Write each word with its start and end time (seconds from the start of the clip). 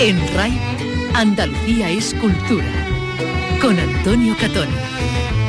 En 0.00 0.16
RAI, 0.32 0.56
Andalucía 1.14 1.90
es 1.90 2.14
cultura. 2.14 2.64
Con 3.60 3.76
Antonio 3.80 4.36
Catoni. 4.40 4.72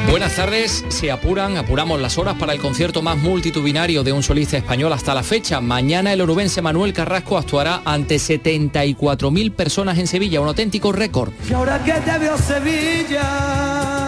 Buenas 0.10 0.36
tardes, 0.36 0.84
se 0.88 1.12
apuran, 1.12 1.56
apuramos 1.58 2.02
las 2.02 2.18
horas 2.18 2.34
para 2.34 2.54
el 2.54 2.60
concierto 2.60 3.04
más 3.04 3.20
multitudinario 3.20 4.04
de 4.04 4.12
un 4.12 4.24
solista 4.24 4.58
español 4.58 4.92
hasta 4.92 5.14
la 5.14 5.22
fecha. 5.22 5.62
Mañana 5.62 6.14
el 6.14 6.22
orubense 6.22 6.64
Manuel 6.64 6.94
Carrasco 6.94 7.38
actuará 7.38 7.84
ante 7.86 8.16
74.000 8.16 9.52
personas 9.52 10.00
en 10.00 10.08
Sevilla, 10.08 10.42
un 10.42 10.48
auténtico 10.48 10.92
récord. 10.92 11.32
Y 11.48 11.54
ahora 11.54 11.84
que 11.84 11.94
te 11.94 12.18
veo 12.18 12.36
Sevilla, 12.36 13.99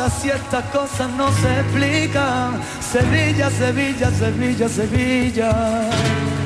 ahora 0.00 0.14
si 0.14 0.30
cosas 0.72 1.10
no 1.10 1.30
se 1.32 1.60
explican? 1.60 2.60
Sevilla, 2.80 3.50
Sevilla, 3.50 4.10
Sevilla, 4.10 4.68
Sevilla. 4.68 6.39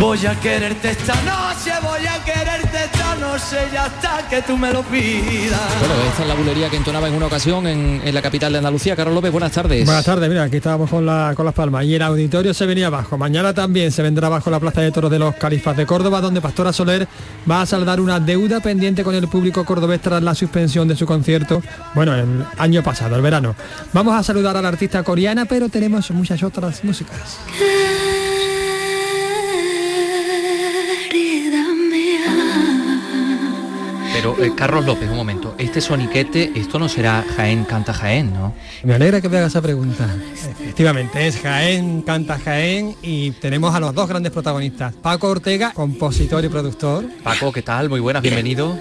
Voy 0.00 0.24
a 0.24 0.34
quererte 0.40 0.92
esta 0.92 1.14
noche, 1.22 1.70
voy 1.82 2.06
a 2.06 2.24
quererte 2.24 2.84
esta 2.84 3.16
noche 3.16 3.68
ya 3.70 3.84
hasta 3.84 4.26
que 4.30 4.40
tú 4.40 4.56
me 4.56 4.72
lo 4.72 4.82
pidas. 4.82 5.60
Bueno, 5.78 5.94
esta 6.08 6.22
es 6.22 6.28
la 6.28 6.34
bulería 6.34 6.70
que 6.70 6.78
entonaba 6.78 7.06
en 7.06 7.14
una 7.14 7.26
ocasión 7.26 7.66
en, 7.66 8.00
en 8.02 8.14
la 8.14 8.22
capital 8.22 8.50
de 8.50 8.58
Andalucía. 8.58 8.96
Carlos 8.96 9.14
López, 9.14 9.30
buenas 9.30 9.52
tardes. 9.52 9.84
Buenas 9.84 10.06
tardes, 10.06 10.26
mira, 10.30 10.44
aquí 10.44 10.56
estábamos 10.56 10.88
con, 10.88 11.04
la, 11.04 11.34
con 11.36 11.44
las 11.44 11.54
palmas 11.54 11.84
y 11.84 11.94
el 11.94 12.00
auditorio 12.00 12.54
se 12.54 12.64
venía 12.64 12.86
abajo. 12.86 13.18
Mañana 13.18 13.52
también 13.52 13.92
se 13.92 14.00
vendrá 14.00 14.28
abajo 14.28 14.50
la 14.50 14.58
Plaza 14.58 14.80
de 14.80 14.90
Toros 14.90 15.10
de 15.10 15.18
los 15.18 15.34
Califas 15.34 15.76
de 15.76 15.84
Córdoba, 15.84 16.22
donde 16.22 16.40
Pastora 16.40 16.72
Soler 16.72 17.06
va 17.48 17.60
a 17.60 17.66
saldar 17.66 18.00
una 18.00 18.18
deuda 18.18 18.60
pendiente 18.60 19.04
con 19.04 19.14
el 19.14 19.28
público 19.28 19.66
cordobés 19.66 20.00
tras 20.00 20.22
la 20.22 20.34
suspensión 20.34 20.88
de 20.88 20.96
su 20.96 21.04
concierto, 21.04 21.62
bueno, 21.94 22.14
el 22.14 22.46
año 22.56 22.82
pasado, 22.82 23.16
el 23.16 23.22
verano. 23.22 23.54
Vamos 23.92 24.14
a 24.14 24.22
saludar 24.22 24.56
a 24.56 24.62
la 24.62 24.68
artista 24.68 25.02
coreana, 25.02 25.44
pero 25.44 25.68
tenemos 25.68 26.10
muchas 26.12 26.42
otras 26.42 26.82
músicas. 26.84 27.38
Pero 34.20 34.36
eh, 34.38 34.52
Carlos 34.54 34.84
López, 34.84 35.08
un 35.08 35.16
momento, 35.16 35.54
este 35.56 35.80
soniquete, 35.80 36.52
esto 36.54 36.78
no 36.78 36.90
será 36.90 37.24
Jaén 37.36 37.64
canta 37.64 37.94
Jaén, 37.94 38.34
¿no? 38.34 38.54
Me 38.82 38.92
alegra 38.92 39.22
que 39.22 39.30
me 39.30 39.38
haga 39.38 39.46
esa 39.46 39.62
pregunta. 39.62 40.14
Efectivamente, 40.34 41.26
es 41.26 41.40
Jaén, 41.40 42.02
canta 42.02 42.38
Jaén 42.38 42.96
y 43.00 43.30
tenemos 43.30 43.74
a 43.74 43.80
los 43.80 43.94
dos 43.94 44.06
grandes 44.10 44.30
protagonistas. 44.30 44.92
Paco 44.92 45.28
Ortega, 45.28 45.72
compositor 45.72 46.44
y 46.44 46.50
productor. 46.50 47.06
Paco, 47.22 47.50
¿qué 47.50 47.62
tal? 47.62 47.88
Muy 47.88 48.00
buenas, 48.00 48.20
bienvenido. 48.22 48.78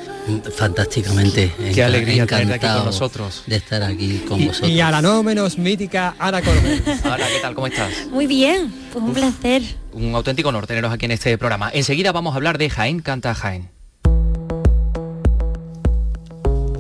Fantásticamente. 0.58 1.54
Qué 1.74 1.86
alegría 1.86 2.26
tenerte 2.26 2.56
aquí 2.56 2.76
con 2.76 2.86
nosotros. 2.88 3.44
De 3.48 3.56
estar 3.56 3.82
aquí 3.82 4.26
con 4.28 4.42
Y, 4.42 4.48
vosotros. 4.48 4.70
y 4.70 4.82
a 4.82 4.92
la 4.92 5.02
no 5.02 5.24
menos 5.24 5.58
mítica 5.58 6.16
Ana 6.20 6.42
Corbel. 6.42 6.84
Hola, 7.06 7.16
¿qué 7.34 7.40
tal? 7.42 7.56
¿Cómo 7.56 7.68
estás? 7.68 8.08
Muy 8.12 8.28
bien, 8.28 8.74
pues 8.92 9.06
un 9.06 9.14
placer. 9.14 9.62
Un 9.94 10.14
auténtico 10.16 10.50
honor 10.50 10.68
teneros 10.68 10.92
aquí 10.92 11.06
en 11.06 11.12
este 11.12 11.38
programa. 11.38 11.72
Enseguida 11.74 12.12
vamos 12.12 12.34
a 12.34 12.36
hablar 12.36 12.58
de 12.58 12.70
Jaén 12.70 13.00
canta 13.00 13.34
Jaén. 13.34 13.79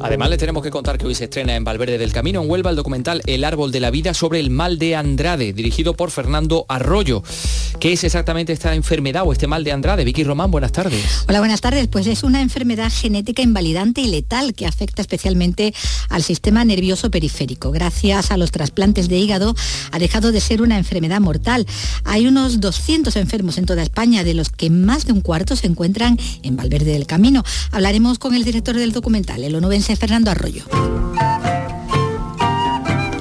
Además 0.01 0.29
les 0.29 0.39
tenemos 0.39 0.63
que 0.63 0.71
contar 0.71 0.97
que 0.97 1.05
hoy 1.05 1.15
se 1.15 1.25
estrena 1.25 1.55
en 1.55 1.63
Valverde 1.63 1.97
del 1.97 2.13
Camino, 2.13 2.41
en 2.41 2.49
Huelva, 2.49 2.69
el 2.69 2.75
documental 2.75 3.21
El 3.25 3.43
Árbol 3.43 3.71
de 3.71 3.81
la 3.81 3.91
Vida 3.91 4.13
sobre 4.13 4.39
el 4.39 4.49
mal 4.49 4.79
de 4.79 4.95
Andrade, 4.95 5.51
dirigido 5.51 5.93
por 5.93 6.09
Fernando 6.09 6.65
Arroyo. 6.69 7.21
¿Qué 7.79 7.93
es 7.93 8.03
exactamente 8.03 8.53
esta 8.53 8.75
enfermedad 8.75 9.23
o 9.25 9.33
este 9.33 9.47
mal 9.47 9.63
de 9.63 9.71
Andrade? 9.71 10.05
Vicky 10.05 10.23
Román, 10.23 10.51
buenas 10.51 10.71
tardes. 10.71 11.23
Hola, 11.27 11.39
buenas 11.39 11.61
tardes. 11.61 11.87
Pues 11.87 12.07
es 12.07 12.23
una 12.23 12.41
enfermedad 12.41 12.91
genética 12.91 13.41
invalidante 13.41 14.01
y 14.01 14.07
letal 14.07 14.53
que 14.53 14.65
afecta 14.65 15.01
especialmente 15.01 15.73
al 16.09 16.23
sistema 16.23 16.63
nervioso 16.63 17.11
periférico. 17.11 17.71
Gracias 17.71 18.31
a 18.31 18.37
los 18.37 18.51
trasplantes 18.51 19.09
de 19.09 19.17
hígado 19.17 19.55
ha 19.91 19.99
dejado 19.99 20.31
de 20.31 20.39
ser 20.39 20.61
una 20.61 20.77
enfermedad 20.77 21.19
mortal. 21.19 21.65
Hay 22.05 22.27
unos 22.27 22.59
200 22.59 23.15
enfermos 23.17 23.57
en 23.57 23.65
toda 23.65 23.83
España, 23.83 24.23
de 24.23 24.33
los 24.33 24.49
que 24.49 24.69
más 24.69 25.05
de 25.05 25.13
un 25.13 25.21
cuarto 25.21 25.55
se 25.55 25.67
encuentran 25.67 26.17
en 26.43 26.55
Valverde 26.55 26.93
del 26.93 27.05
Camino. 27.05 27.43
Hablaremos 27.71 28.17
con 28.17 28.33
el 28.33 28.43
director 28.43 28.75
del 28.75 28.91
documental, 28.91 29.43
el 29.43 29.55
onubense 29.55 29.88
Fernando 29.95 30.31
Arroyo. 30.31 30.63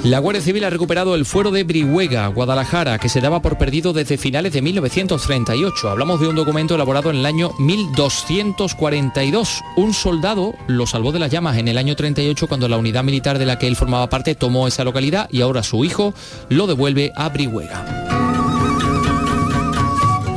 La 0.05 0.21
Guardia 0.21 0.41
Civil 0.41 0.65
ha 0.65 0.71
recuperado 0.71 1.15
el 1.15 1.27
fuero 1.27 1.51
de 1.51 1.65
Brihuega, 1.65 2.29
Guadalajara, 2.29 2.99
que 2.99 3.11
se 3.11 3.21
daba 3.21 3.43
por 3.43 3.59
perdido 3.59 3.93
desde 3.93 4.17
finales 4.17 4.55
de 4.55 4.63
1938. 4.63 5.91
Hablamos 5.91 6.21
de 6.21 6.29
un 6.29 6.37
documento 6.37 6.77
elaborado 6.77 7.11
en 7.11 7.17
el 7.17 7.27
año 7.27 7.51
1242. 7.59 9.63
Un 9.77 9.93
soldado 9.93 10.55
lo 10.67 10.87
salvó 10.87 11.13
de 11.13 11.19
las 11.19 11.31
llamas 11.31 11.59
en 11.59 11.69
el 11.69 11.77
año 11.77 11.95
38 11.95 12.47
cuando 12.47 12.69
la 12.69 12.79
unidad 12.79 13.05
militar 13.05 13.39
de 13.39 13.47
la 13.47 13.59
que 13.59 13.67
él 13.67 13.77
formaba 13.77 14.09
parte 14.09 14.35
tomó 14.35 14.67
esa 14.67 14.85
localidad 14.85 15.29
y 15.31 15.43
ahora 15.43 15.63
su 15.63 15.85
hijo 15.85 16.15
lo 16.49 16.67
devuelve 16.67 17.13
a 17.15 17.29
Brihuega. 17.29 18.28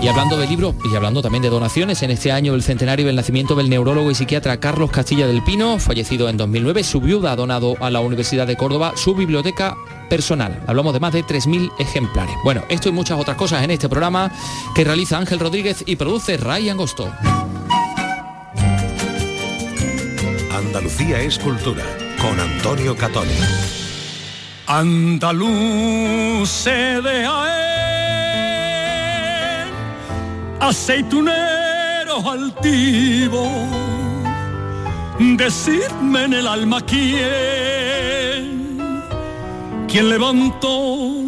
Y 0.02 0.08
hablando 0.08 0.36
de 0.36 0.48
libros 0.48 0.74
y 0.92 0.96
hablando 0.96 1.22
también 1.22 1.44
de 1.44 1.50
donaciones, 1.50 2.02
en 2.02 2.10
este 2.10 2.32
año 2.32 2.56
el 2.56 2.64
centenario 2.64 3.06
del 3.06 3.16
nacimiento 3.16 3.54
del 3.54 3.70
neurólogo 3.70 4.10
y 4.10 4.16
psiquiatra 4.16 4.60
Carlos 4.60 4.90
Castilla 4.90 5.28
del 5.28 5.44
Pino, 5.44 5.78
fallecido 5.78 6.28
en 6.28 6.38
2009, 6.38 6.84
su 6.84 7.02
viuda 7.02 7.34
ha 7.34 7.36
donado 7.36 7.76
a 7.80 7.92
la 7.92 8.00
Universidad 8.00 8.48
de 8.48 8.58
Córdoba 8.58 8.94
su 8.96 9.14
biblioteca 9.14 9.78
personal. 10.10 10.64
Hablamos 10.66 10.94
de 10.94 11.00
más 11.00 11.14
de 11.14 11.24
3.000 11.24 11.72
ejemplares. 11.78 12.36
Bueno, 12.44 12.64
esto 12.70 12.90
y 12.90 12.92
muchas 12.92 13.20
otras 13.20 13.38
cosas 13.38 13.64
en 13.64 13.70
este 13.70 13.90
programa 13.90 14.32
que 14.74 14.84
realiza 14.84 15.20
Ángel 15.20 15.40
Rodríguez 15.40 15.84
y 15.86 15.96
produce 15.96 16.36
Ray 16.36 16.70
Angosto. 16.70 17.12
Andalucía 20.52 21.22
es 21.22 21.38
cultura 21.38 21.84
con 22.20 22.40
Antonio 22.40 22.96
Catoni. 22.96 23.30
Andaluz 24.66 26.64
de 26.66 27.28
aceituneros 30.62 32.24
altivos, 32.26 33.50
decidme 35.20 36.26
en 36.26 36.34
el 36.34 36.48
alma 36.48 36.80
quién, 36.82 37.12
quién 39.88 40.10
levantó 40.10 40.68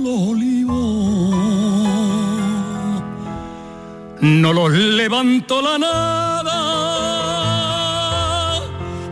los 0.03 0.29
olivos. 0.29 1.33
No 4.21 4.53
los 4.53 4.71
levantó 4.71 5.61
la 5.63 5.77
nada, 5.79 6.59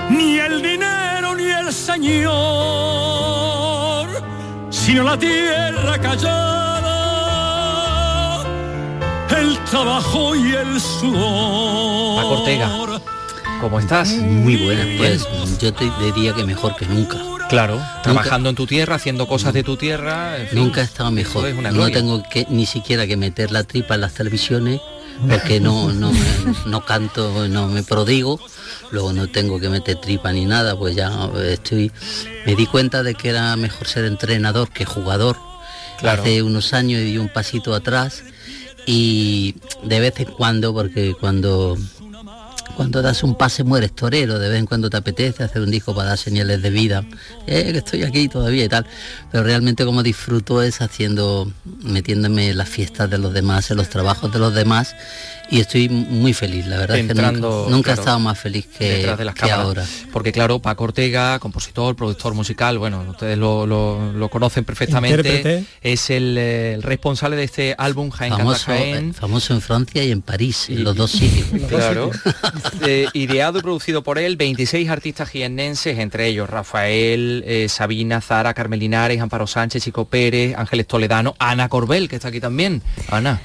ni 0.10 0.38
el 0.38 0.62
dinero 0.62 1.36
ni 1.36 1.46
el 1.46 1.74
señor, 1.74 2.30
sino 4.70 5.04
la 5.04 5.18
tierra 5.18 5.98
callada, 6.00 6.71
el 9.52 9.64
trabajo 9.66 10.36
y 10.36 10.52
el 10.54 10.80
sudor. 10.80 12.16
Paco 12.24 12.40
Ortega. 12.42 12.70
¿Cómo 13.60 13.80
estás? 13.80 14.10
Muy 14.10 14.58
buenas, 14.58 14.88
pues 14.98 15.60
yo 15.60 15.74
te 15.74 15.90
diría 16.04 16.34
que 16.34 16.44
mejor 16.46 16.76
que 16.76 16.86
nunca. 16.86 17.18
Claro, 17.50 17.80
trabajando 18.02 18.50
en 18.50 18.56
tu 18.56 18.66
tierra, 18.66 18.96
haciendo 18.96 19.28
cosas 19.28 19.54
de 19.54 19.64
tu 19.64 19.76
tierra. 19.76 20.38
en 20.38 20.48
fin, 20.48 20.60
Nunca 20.60 20.82
he 20.82 20.86
estado 20.86 21.12
mejor. 21.12 21.48
es 21.48 21.56
No 21.56 21.92
tengo 21.92 22.24
que 22.24 22.48
ni 22.50 22.66
siquiera 22.66 23.06
que 23.06 23.18
meter 23.18 23.52
la 23.52 23.64
tripa 23.64 23.96
en 23.96 24.02
las 24.02 24.14
televisiones 24.14 24.80
porque 25.30 25.60
no, 25.60 25.92
no, 25.92 26.12
me- 26.12 26.20
no 26.66 26.84
canto, 26.86 27.48
no 27.50 27.68
me 27.68 27.84
prodigo. 27.84 28.40
Luego 28.90 29.12
no 29.14 29.28
tengo 29.28 29.60
que 29.60 29.70
meter 29.70 29.98
tripa 29.98 30.32
ni 30.32 30.46
nada, 30.46 30.78
pues 30.78 30.96
ya 30.96 31.12
estoy. 31.44 31.92
Me 32.46 32.56
di 32.56 32.66
cuenta 32.66 33.04
de 33.04 33.14
que 33.16 33.30
era 33.30 33.56
mejor 33.58 33.86
ser 33.88 34.06
entrenador 34.06 34.70
que 34.70 34.86
jugador. 34.86 35.38
Claro. 36.00 36.24
Hace 36.24 36.42
unos 36.42 36.74
años 36.74 37.02
di 37.02 37.18
un 37.18 37.30
pasito 37.30 37.76
atrás 37.76 38.24
y 38.86 39.56
de 39.84 40.00
vez 40.00 40.20
en 40.20 40.26
cuando, 40.26 40.74
porque 40.74 41.16
cuando 41.20 41.78
cuando 42.76 43.02
das 43.02 43.24
un 43.24 43.36
pase 43.36 43.64
mueres 43.64 43.92
torero, 43.94 44.40
de 44.40 44.50
vez 44.50 44.60
en 44.60 44.66
cuando 44.66 44.90
te 44.90 44.98
apetece 44.98 45.44
hacer 45.44 45.62
un 45.62 45.72
disco 45.72 45.94
para 45.94 46.10
dar 46.10 46.18
señales 46.18 46.62
de 46.62 46.70
vida, 46.70 47.06
eh, 47.46 47.72
que 47.72 47.78
estoy 47.78 48.04
aquí 48.04 48.28
todavía 48.28 48.66
y 48.66 48.70
tal, 48.70 48.86
pero 49.32 49.44
realmente 49.44 49.86
como 49.86 50.04
disfruto 50.04 50.62
es 50.62 50.82
haciendo, 50.82 51.52
metiéndome 51.84 52.54
las 52.54 52.70
fiestas 52.70 53.10
de 53.10 53.18
los 53.18 53.34
demás, 53.34 53.70
en 53.72 53.78
los 53.78 53.90
trabajos 53.90 54.32
de 54.32 54.40
los 54.40 54.54
demás 54.54 54.96
y 55.52 55.60
estoy 55.60 55.90
muy 55.90 56.34
feliz, 56.34 56.66
la 56.66 56.78
verdad 56.78 56.98
es 56.98 57.06
que 57.06 57.12
Entrando, 57.12 57.50
nunca, 57.66 57.70
nunca 57.72 57.84
claro, 57.84 58.00
he 58.00 58.02
estado 58.02 58.20
más 58.20 58.40
feliz 58.40 58.66
que, 58.78 58.86
detrás 58.90 59.18
de 59.18 59.26
las 59.26 59.36
que 59.36 59.42
cámaras. 59.42 59.66
ahora. 59.66 59.86
Porque 60.12 60.32
claro, 60.32 60.60
Paco 60.60 60.86
Ortega, 60.86 61.38
compositor, 61.40 61.96
productor 61.96 62.34
musical, 62.34 62.78
bueno, 62.80 63.06
ustedes 63.10 63.38
lo, 63.38 63.68
lo- 63.68 64.14
lo 64.14 64.30
conocen 64.30 64.64
perfectamente. 64.66 65.18
Intérprete. 65.18 65.66
Es 65.82 66.10
el, 66.10 66.38
eh, 66.40 66.74
el 66.74 66.84
responsable 66.84 67.36
de 67.36 67.44
este 67.44 67.76
álbum 67.78 68.10
Jaén 68.10 68.32
Famoso, 68.34 68.66
Jaén. 68.66 69.10
eh, 69.10 69.14
famoso 69.14 69.54
en 69.54 69.62
Francia 69.62 70.04
y 70.04 70.12
en 70.12 70.22
París, 70.22 70.68
en 70.70 70.84
los 70.84 70.96
dos 70.96 71.12
sitios. 71.12 71.48
Claro. 71.70 72.12
Eh, 72.86 73.08
ideado 73.14 73.60
y 73.60 73.62
producido 73.62 74.04
por 74.04 74.18
él, 74.18 74.36
26 74.38 74.90
artistas 74.90 75.30
jiennenses, 75.30 76.00
entre 76.00 76.28
ellos 76.28 76.50
Rafael, 76.50 77.44
eh, 77.46 77.68
Sabina, 77.70 78.22
Zara, 78.22 78.54
Carmen 78.54 78.80
Linares, 78.80 79.20
Amparo 79.22 79.48
Sánchez, 79.48 79.84
Chico 79.84 80.06
Pérez, 80.06 80.56
Ángeles 80.58 80.88
Toledano, 80.88 81.36
Ana 81.40 81.68
Corbel, 81.70 82.08
que 82.10 82.16
está 82.16 82.30
aquí 82.30 82.40
también. 82.40 82.82
Ana. 83.10 83.42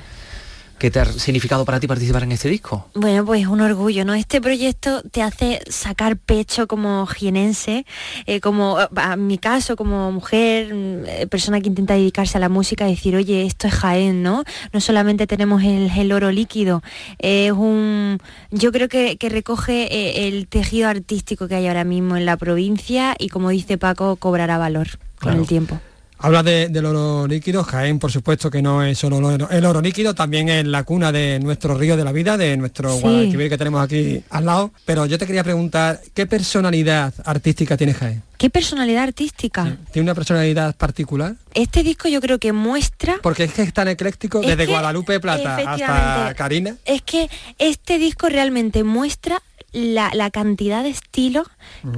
¿Qué 0.78 0.90
te 0.90 1.00
ha 1.00 1.06
significado 1.06 1.64
para 1.64 1.80
ti 1.80 1.86
participar 1.86 2.24
en 2.24 2.32
este 2.32 2.50
disco? 2.50 2.86
Bueno, 2.94 3.24
pues 3.24 3.46
un 3.46 3.62
orgullo, 3.62 4.04
¿no? 4.04 4.12
Este 4.12 4.42
proyecto 4.42 5.02
te 5.10 5.22
hace 5.22 5.60
sacar 5.70 6.18
pecho 6.18 6.66
como 6.66 7.06
jienense, 7.06 7.86
eh, 8.26 8.40
como 8.40 8.76
a 8.94 9.16
mi 9.16 9.38
caso, 9.38 9.74
como 9.74 10.12
mujer, 10.12 10.74
mm, 10.74 11.28
persona 11.30 11.62
que 11.62 11.68
intenta 11.68 11.94
dedicarse 11.94 12.36
a 12.36 12.40
la 12.40 12.50
música, 12.50 12.84
decir, 12.84 13.16
oye, 13.16 13.46
esto 13.46 13.68
es 13.68 13.74
Jaén, 13.74 14.22
¿no? 14.22 14.44
No 14.74 14.80
solamente 14.82 15.26
tenemos 15.26 15.62
el, 15.62 16.12
oro 16.12 16.30
líquido, 16.30 16.82
es 17.18 17.52
un. 17.52 18.18
Yo 18.50 18.70
creo 18.70 18.88
que, 18.88 19.16
recoge 19.26 19.88
eh, 19.92 20.28
el 20.28 20.46
tejido 20.46 20.88
artístico 20.88 21.48
que 21.48 21.56
hay 21.56 21.66
ahora 21.66 21.84
mismo 21.84 22.16
en 22.16 22.26
la 22.26 22.36
provincia 22.36 23.16
y 23.18 23.28
como 23.28 23.48
dice 23.48 23.78
Paco, 23.78 24.16
cobrará 24.16 24.56
valor 24.58 24.86
con 25.20 25.34
el 25.34 25.46
tiempo. 25.46 25.80
Habla 26.18 26.42
de, 26.42 26.68
del 26.68 26.86
oro 26.86 27.26
líquido, 27.26 27.62
Jaén 27.62 27.98
por 27.98 28.10
supuesto 28.10 28.50
que 28.50 28.62
no 28.62 28.82
es 28.82 28.98
solo 28.98 29.30
el 29.50 29.64
oro 29.64 29.80
líquido, 29.80 30.14
también 30.14 30.48
es 30.48 30.66
la 30.66 30.82
cuna 30.84 31.12
de 31.12 31.38
nuestro 31.40 31.76
río 31.76 31.96
de 31.96 32.04
la 32.04 32.12
vida, 32.12 32.36
de 32.36 32.56
nuestro 32.56 32.96
Guadalquivir 32.96 33.50
que 33.50 33.58
tenemos 33.58 33.82
aquí 33.82 34.22
al 34.30 34.46
lado. 34.46 34.72
Pero 34.84 35.06
yo 35.06 35.18
te 35.18 35.26
quería 35.26 35.44
preguntar, 35.44 36.00
¿qué 36.14 36.26
personalidad 36.26 37.12
artística 37.24 37.76
tiene 37.76 37.94
Jaén? 37.94 38.22
¿Qué 38.38 38.50
personalidad 38.50 39.04
artística? 39.04 39.76
¿Tiene 39.92 40.04
una 40.04 40.14
personalidad 40.14 40.74
particular? 40.76 41.36
Este 41.54 41.82
disco 41.82 42.08
yo 42.08 42.20
creo 42.20 42.38
que 42.38 42.52
muestra... 42.52 43.16
Porque 43.22 43.44
es 43.44 43.52
que 43.52 43.62
es 43.62 43.72
tan 43.72 43.88
ecléctico, 43.88 44.40
desde 44.40 44.66
Guadalupe 44.66 45.20
Plata 45.20 45.56
hasta 45.56 46.34
Karina. 46.34 46.76
Es 46.84 47.02
que 47.02 47.30
este 47.58 47.98
disco 47.98 48.28
realmente 48.28 48.84
muestra 48.84 49.42
la, 49.76 50.30
cantidad 50.30 50.82
de 50.82 50.88
estilos 50.88 51.46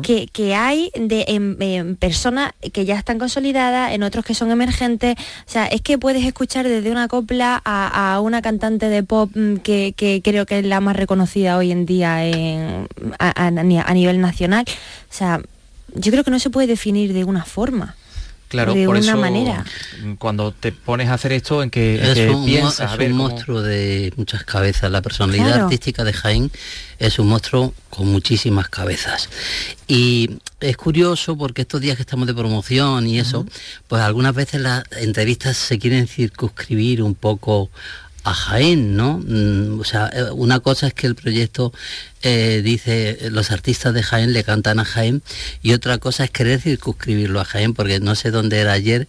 que, 0.02 0.54
hay 0.54 0.90
de, 0.98 1.24
en, 1.28 1.96
personas 1.96 2.52
que 2.72 2.84
ya 2.84 2.98
están 2.98 3.18
consolidadas, 3.18 3.92
en 3.92 4.02
otros 4.02 4.24
que 4.24 4.34
son 4.34 4.50
emergentes. 4.50 5.14
O 5.18 5.50
sea, 5.50 5.66
es 5.66 5.80
que 5.80 5.96
puedes 5.96 6.24
escuchar 6.24 6.66
desde 6.66 6.90
una 6.90 7.08
copla 7.08 7.60
a, 7.64 8.20
una 8.20 8.42
cantante 8.42 8.88
de 8.88 9.02
pop 9.02 9.30
mm, 9.34 9.56
que, 9.58 10.20
creo 10.24 10.44
que 10.44 10.58
es 10.58 10.64
la 10.64 10.80
más 10.80 10.96
reconocida 10.96 11.56
hoy 11.56 11.70
en 11.70 11.86
día 11.86 12.18
a, 13.18 13.50
nivel 13.94 14.20
nacional. 14.20 14.64
O 14.68 15.14
sea, 15.14 15.40
yo 15.94 16.10
creo 16.10 16.24
que 16.24 16.30
no 16.30 16.38
se 16.38 16.50
puede 16.50 16.66
definir 16.66 17.12
de 17.12 17.24
una 17.24 17.44
forma. 17.44 17.94
Claro, 18.48 18.72
de 18.72 18.86
por 18.86 18.96
una 18.96 19.16
manera. 19.16 19.64
Cuando 20.18 20.52
te 20.52 20.72
pones 20.72 21.08
a 21.10 21.14
hacer 21.14 21.32
esto, 21.32 21.62
¿en 21.62 21.68
que, 21.68 21.96
es 21.96 22.34
un, 22.34 22.46
piensas? 22.46 22.98
Es 22.98 23.10
un 23.10 23.12
monstruo 23.12 23.60
de 23.60 24.12
muchas 24.16 24.42
cabezas. 24.44 24.90
La 24.90 25.02
personalidad 25.02 25.64
artística 25.64 26.02
de 26.02 26.14
Jaén 26.14 26.50
es 26.98 27.18
un 27.18 27.28
monstruo 27.28 27.74
con 27.90 28.08
muchísimas 28.08 28.68
cabezas. 28.70 29.28
Y 29.86 30.38
es 30.60 30.76
curioso 30.78 31.36
porque 31.36 31.62
estos 31.62 31.80
días 31.82 31.96
que 31.96 32.02
estamos 32.02 32.26
de 32.26 32.34
promoción 32.34 33.06
y 33.06 33.18
eso, 33.18 33.46
pues 33.86 34.02
algunas 34.02 34.34
veces 34.34 34.62
las 34.62 34.84
entrevistas 34.92 35.58
se 35.58 35.78
quieren 35.78 36.08
circunscribir 36.08 37.02
un 37.02 37.14
poco 37.14 37.70
a 38.24 38.34
Jaén, 38.34 38.96
¿no? 38.96 39.20
Mm, 39.24 39.80
o 39.80 39.84
sea, 39.84 40.10
eh, 40.12 40.30
una 40.32 40.60
cosa 40.60 40.88
es 40.88 40.94
que 40.94 41.06
el 41.06 41.14
proyecto 41.14 41.72
eh, 42.22 42.60
dice 42.64 43.18
los 43.30 43.50
artistas 43.50 43.94
de 43.94 44.02
Jaén 44.02 44.32
le 44.32 44.44
cantan 44.44 44.80
a 44.80 44.84
Jaén 44.84 45.22
y 45.62 45.72
otra 45.72 45.98
cosa 45.98 46.24
es 46.24 46.30
querer 46.30 46.60
circunscribirlo 46.60 47.40
a 47.40 47.44
Jaén, 47.44 47.74
porque 47.74 48.00
no 48.00 48.14
sé 48.14 48.30
dónde 48.30 48.58
era 48.58 48.72
ayer 48.72 49.08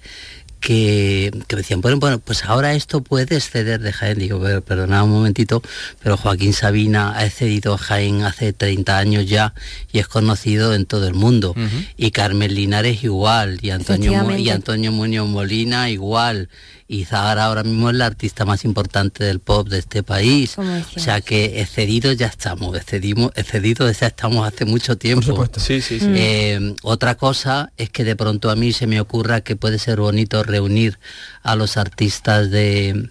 que, 0.60 1.32
decían, 1.48 1.82
bueno, 1.82 2.00
bueno, 2.00 2.20
pues 2.20 2.44
ahora 2.44 2.74
esto 2.74 3.02
puede 3.02 3.38
exceder 3.38 3.80
de 3.82 3.94
Jaén. 3.94 4.20
Digo, 4.20 4.42
perdonad 4.62 5.04
un 5.04 5.12
momentito, 5.12 5.62
pero 6.02 6.18
Joaquín 6.18 6.54
Sabina 6.54 7.18
ha 7.18 7.26
excedido 7.26 7.74
a 7.74 7.78
Jaén 7.78 8.24
hace 8.24 8.54
30 8.54 8.98
años 8.98 9.26
ya 9.26 9.54
y 9.92 10.00
es 10.00 10.08
conocido 10.08 10.74
en 10.74 10.86
todo 10.86 11.08
el 11.08 11.14
mundo. 11.14 11.56
Y 11.98 12.12
Carmen 12.12 12.54
Linares 12.54 13.04
igual, 13.04 13.60
y 13.62 13.70
Antonio, 13.70 14.38
y 14.38 14.50
Antonio 14.50 14.92
Muñoz 14.92 15.28
Molina 15.28 15.90
igual 15.90 16.50
y 16.92 17.06
Zahara 17.06 17.46
ahora 17.46 17.64
mismo 17.64 17.92
es 17.92 17.96
la 17.96 18.08
artista 18.08 18.46
más 18.46 18.66
importante 18.66 19.24
del 19.24 19.40
pop 19.40 19.70
de 19.70 19.78
este 19.78 20.02
país. 20.02 20.58
O 20.58 21.00
sea 21.00 21.22
que 21.22 21.62
excedidos 21.62 22.18
ya 22.18 22.26
estamos, 22.26 22.76
excedimos, 22.76 23.32
excedidos 23.36 24.00
ya 24.00 24.08
estamos 24.08 24.48
hace 24.48 24.66
mucho 24.66 24.98
tiempo. 24.98 25.48
Sí, 25.58 25.82
sí, 25.82 26.00
eh, 26.02 26.74
otra 26.82 27.14
cosa 27.14 27.72
es 27.78 27.92
que 27.92 28.04
de 28.04 28.16
pronto 28.16 28.50
a 28.50 28.56
mí 28.56 28.74
se 28.74 28.88
me 28.88 29.00
ocurra 29.00 29.42
que 29.42 29.56
puede 29.56 29.78
ser 29.78 30.00
bonito 30.00 30.42
reunir 30.42 30.98
a 31.44 31.56
los 31.56 31.78
artistas 31.78 32.50
de 32.50 33.10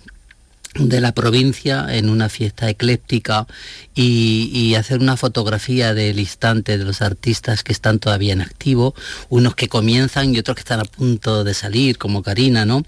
de 0.74 1.00
la 1.00 1.12
provincia 1.12 1.86
en 1.90 2.08
una 2.08 2.28
fiesta 2.28 2.68
ecléptica 2.68 3.46
y, 4.00 4.74
hacer 4.76 5.00
una 5.00 5.16
fotografía 5.16 5.92
del 5.92 6.20
instante 6.20 6.78
de 6.78 6.84
los 6.84 7.02
artistas 7.02 7.64
que 7.64 7.72
están 7.72 7.98
todavía 7.98 8.32
en 8.32 8.42
activo, 8.42 8.94
unos 9.28 9.56
que 9.56 9.68
comienzan 9.68 10.32
y 10.32 10.38
otros 10.38 10.54
que 10.54 10.60
están 10.60 10.78
a 10.78 10.84
punto 10.84 11.42
de 11.42 11.52
salir, 11.52 11.98
como 11.98 12.22
Karina, 12.22 12.64
¿no? 12.64 12.84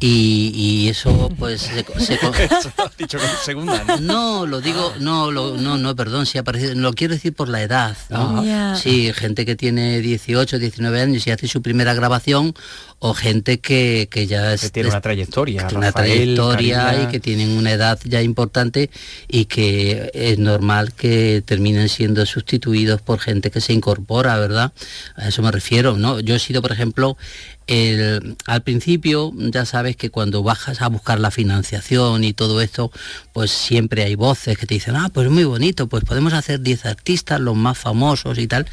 Y, 0.00 0.88
eso 0.90 1.30
pues 1.38 1.62
se, 1.62 2.18
dicho 2.98 3.18
con 3.18 3.28
segunda, 3.42 3.84
¿no? 3.84 4.00
No, 4.20 4.46
lo 4.46 4.60
digo, 4.60 4.92
no, 4.98 5.30
lo, 5.30 5.56
no, 5.56 5.78
no, 5.78 5.96
perdón, 5.96 6.26
si 6.26 6.36
aparece, 6.36 6.74
lo 6.74 6.92
quiero 6.92 7.14
decir 7.14 7.32
por 7.32 7.48
la 7.48 7.62
edad, 7.62 7.96
¿no? 8.10 8.44
Sí, 8.76 9.12
gente 9.14 9.46
que 9.46 9.56
tiene 9.56 10.00
18, 10.00 10.58
19 10.58 11.00
años 11.00 11.26
y 11.26 11.30
hace 11.30 11.48
su 11.48 11.62
primera 11.62 11.94
grabación 11.94 12.54
o 12.98 13.14
gente 13.14 13.60
que, 13.60 14.08
ya 14.28 14.56
tiene 14.56 14.90
una 14.90 15.00
trayectoria, 15.00 15.68
una 15.74 15.90
trayectoria 15.90 17.02
y 17.02 17.06
que 17.06 17.18
tienen 17.18 17.56
una 17.56 17.72
edad 17.72 17.98
ya 18.04 18.20
importante 18.20 18.90
y 19.26 19.46
que 19.46 20.10
es 20.12 20.38
normal 20.50 20.92
que 20.92 21.42
terminen 21.44 21.88
siendo 21.88 22.24
sustituidos 22.26 23.00
por 23.00 23.18
gente 23.18 23.50
que 23.50 23.60
se 23.60 23.72
incorpora, 23.72 24.38
¿verdad? 24.38 24.72
A 25.16 25.28
eso 25.28 25.42
me 25.42 25.50
refiero, 25.50 25.96
¿no? 25.96 26.20
Yo 26.20 26.34
he 26.34 26.38
sido, 26.38 26.60
por 26.62 26.72
ejemplo, 26.72 27.16
al 28.46 28.62
principio 28.64 29.32
ya 29.36 29.64
sabes 29.64 29.94
que 29.94 30.10
cuando 30.10 30.42
bajas 30.42 30.82
a 30.82 30.88
buscar 30.88 31.20
la 31.20 31.30
financiación 31.30 32.24
y 32.24 32.32
todo 32.32 32.60
esto, 32.60 32.90
pues 33.32 33.52
siempre 33.52 34.02
hay 34.02 34.16
voces 34.16 34.58
que 34.58 34.66
te 34.66 34.74
dicen, 34.74 34.96
ah, 34.96 35.08
pues 35.12 35.30
muy 35.30 35.44
bonito, 35.44 35.86
pues 35.86 36.02
podemos 36.02 36.32
hacer 36.32 36.60
10 36.60 36.86
artistas, 36.86 37.38
los 37.38 37.54
más 37.54 37.78
famosos 37.78 38.38
y 38.38 38.48
tal. 38.48 38.66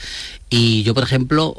Y 0.50 0.82
yo, 0.82 0.96
por 0.96 1.04
ejemplo, 1.04 1.54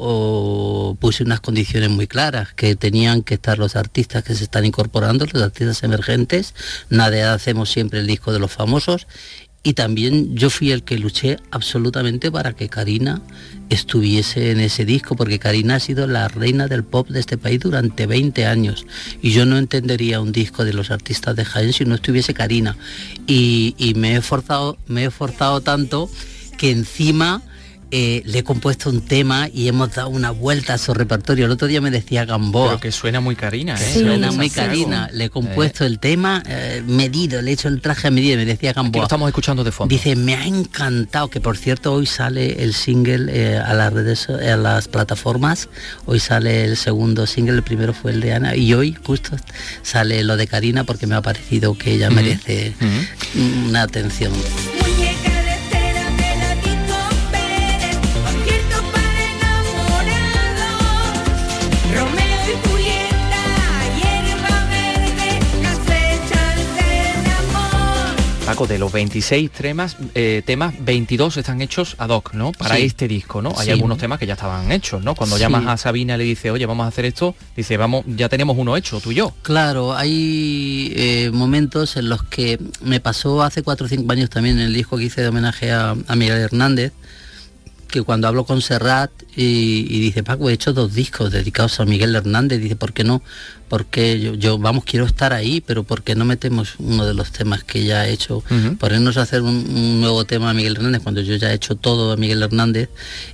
puse 0.99 1.23
unas 1.23 1.41
condiciones 1.41 1.91
muy 1.91 2.09
claras, 2.09 2.55
que 2.55 2.75
tenían 2.75 3.23
que 3.23 3.35
estar 3.35 3.57
los 3.57 3.77
artistas 3.77 4.25
que 4.25 4.35
se 4.35 4.43
están 4.43 4.65
incorporando, 4.65 5.25
los 5.33 5.43
artistas 5.43 5.85
emergentes, 5.85 6.55
nada 6.89 7.35
hacemos 7.35 7.71
siempre 7.71 8.01
el 8.01 8.09
disco 8.09 8.33
de 8.33 8.41
los 8.41 8.51
famosos, 8.51 9.07
y 9.63 9.75
también 9.75 10.37
yo 10.37 10.51
fui 10.51 10.71
el 10.71 10.83
que 10.83 10.99
luché 10.99 11.37
absolutamente 11.51 12.31
para 12.31 12.53
que 12.53 12.69
Karina 12.69 13.21
estuviese 13.69 14.51
en 14.51 14.61
ese 14.61 14.85
disco, 14.85 15.17
porque 15.17 15.39
Karina 15.39 15.75
ha 15.75 15.81
sido 15.81 16.07
la 16.07 16.29
reina 16.29 16.69
del 16.69 16.85
pop 16.85 17.09
de 17.09 17.21
este 17.21 17.37
país 17.37 17.61
durante 17.61 18.07
20 18.07 18.47
años 18.47 18.87
y 19.21 19.33
yo 19.33 19.45
no 19.45 19.59
entendería 19.59 20.21
un 20.21 20.33
disco 20.33 20.65
de 20.65 20.73
los 20.73 20.91
artistas 20.91 21.37
de 21.37 21.45
Jaén 21.45 21.73
si 21.73 21.85
no 21.85 21.97
estuviese 21.97 22.35
Karina. 22.35 22.77
Y, 23.27 23.75
y 23.77 23.95
me 23.95 24.13
he 24.13 24.17
esforzado, 24.17 24.79
me 24.87 25.03
he 25.03 25.07
esforzado 25.07 25.61
tanto 25.61 26.09
que 26.57 26.71
encima 26.71 27.43
eh, 27.91 28.23
le 28.27 28.41
he 28.41 28.45
compuesto 28.45 28.91
un 28.91 29.01
tema 29.01 29.49
y 29.53 29.69
hemos 29.69 29.95
dado 29.95 30.09
una 30.11 30.31
vuelta 30.31 30.75
a 30.75 30.79
su 30.79 30.93
repertorio. 30.95 31.47
El 31.47 31.53
otro 31.53 31.69
día 31.69 31.81
me 31.81 31.91
decía 31.91 32.25
Gamboa. 32.25 32.69
Pero 32.69 32.81
que 32.81 32.93
suena 32.93 33.21
muy 33.21 33.37
Karina, 33.37 33.75
¿eh? 33.75 33.95
Suena 33.95 34.31
muy 34.33 34.51
Karina. 34.51 35.09
Le 35.13 35.25
he 35.25 35.31
compuesto 35.31 35.85
el 35.85 35.99
tema 35.99 36.43
eh, 36.47 36.83
medido, 36.87 37.41
le 37.41 37.51
he 37.51 37.55
hecho 37.55 37.69
el 37.69 37.81
traje 37.81 38.09
a 38.09 38.11
medida, 38.11 38.37
me 38.37 38.45
decía 38.45 38.73
Gamboa. 38.73 39.01
lo 39.01 39.07
estamos 39.07 39.29
escuchando 39.29 39.65
de 39.65 39.73
fondo. 39.73 39.95
Dice, 39.95 40.17
me 40.17 40.35
ha 40.35 40.47
encantado, 40.47 41.29
que 41.29 41.41
por 41.41 41.57
cierto 41.57 41.95
hoy 41.95 42.07
sale 42.07 42.63
el 42.63 42.75
single 42.75 43.59
a 43.59 43.73
las 43.75 43.93
redes, 43.93 44.29
a 44.29 44.57
las 44.57 44.89
plataformas. 44.89 45.69
Hoy 46.07 46.21
sale 46.21 46.65
el 46.65 46.77
segundo 46.77 47.27
single, 47.27 47.57
el 47.57 47.63
primero 47.63 47.95
fue 47.95 48.13
el 48.13 48.21
de 48.21 48.35
Ana, 48.35 48.55
y 48.55 48.75
hoy 48.75 48.97
justo 49.05 49.37
sale 49.83 50.23
lo 50.25 50.37
de 50.37 50.47
Karina 50.47 50.85
porque 50.85 51.07
me 51.07 51.15
ha 51.15 51.23
parecido 51.23 51.77
que 51.77 51.93
ella 51.95 52.11
merece 52.11 52.75
una 53.69 53.83
atención. 53.83 54.33
De 68.67 68.79
los 68.79 68.93
26 68.93 69.51
temas, 69.51 69.97
eh, 70.15 70.43
temas 70.45 70.75
22 70.81 71.37
están 71.37 71.61
hechos 71.61 71.95
ad 71.99 72.11
hoc, 72.11 72.35
¿no? 72.35 72.53
Para 72.53 72.79
este 72.79 73.07
disco, 73.07 73.43
¿no? 73.43 73.53
Hay 73.59 73.71
algunos 73.71 73.99
temas 73.99 74.19
que 74.19 74.27
ya 74.27 74.35
estaban 74.35 74.73
hechos, 74.73 75.03
¿no? 75.03 75.15
Cuando 75.15 75.39
llamas 75.39 75.67
a 75.67 75.77
Sabina 75.77 76.15
y 76.15 76.19
le 76.19 76.25
dice, 76.25 76.51
oye, 76.51 76.67
vamos 76.67 76.85
a 76.85 76.89
hacer 76.89 77.05
esto, 77.05 77.35
dice, 77.57 77.77
vamos, 77.77 78.05
ya 78.07 78.29
tenemos 78.29 78.57
uno 78.59 78.77
hecho, 78.77 79.01
tú 79.01 79.13
y 79.13 79.17
yo. 79.17 79.33
Claro, 79.43 79.95
hay 79.95 80.93
eh, 80.97 81.31
momentos 81.33 81.97
en 81.97 82.09
los 82.09 82.23
que 82.23 82.59
me 82.81 83.01
pasó 83.01 83.43
hace 83.43 83.63
4 83.63 83.87
o 83.87 83.89
5 83.89 84.13
años 84.13 84.31
también 84.31 84.59
en 84.59 84.67
el 84.67 84.75
disco 84.75 84.97
que 84.97 85.05
hice 85.05 85.23
de 85.23 85.29
homenaje 85.29 85.71
a, 85.73 85.95
Miguel 86.17 86.39
Hernández, 86.39 86.93
que 87.89 88.03
cuando 88.03 88.29
hablo 88.29 88.45
con 88.45 88.63
Serrat 88.63 89.11
y, 89.35 90.01
dice, 90.01 90.23
Paco, 90.23 90.51
he 90.51 90.53
hecho 90.53 90.73
dos 90.73 90.95
discos 90.95 91.33
dedicados 91.33 91.81
a 91.81 91.85
Miguel 91.85 92.15
Hernández, 92.15 92.61
dice, 92.61 92.77
¿por 92.77 92.93
qué 92.93 93.05
no? 93.05 93.23
Porque 93.69 94.21
yo, 94.21 94.35
yo, 94.35 94.59
vamos, 94.59 94.85
quiero 94.85 95.05
estar 95.05 95.33
ahí, 95.33 95.61
pero 95.61 95.85
¿por 95.85 96.03
qué 96.03 96.15
no 96.15 96.25
metemos 96.25 96.75
uno 96.79 97.07
de 97.07 97.15
los 97.15 97.33
temas 97.33 97.65
que 97.65 97.85
ya 97.85 98.07
he 98.07 98.13
hecho? 98.13 98.43
Ponernos 98.79 99.17
a 99.17 99.23
hacer 99.23 99.43
un, 99.43 100.01
nuevo 100.01 100.25
tema 100.25 100.51
a 100.51 100.55
Miguel 100.55 100.77
Hernández 100.77 101.03
cuando 101.03 101.21
yo 101.21 101.37
ya 101.37 101.51
he 101.51 101.55
hecho 101.55 101.77
todo 101.77 102.13
a 102.13 102.17
Miguel 102.17 102.43
Hernández 102.43 102.89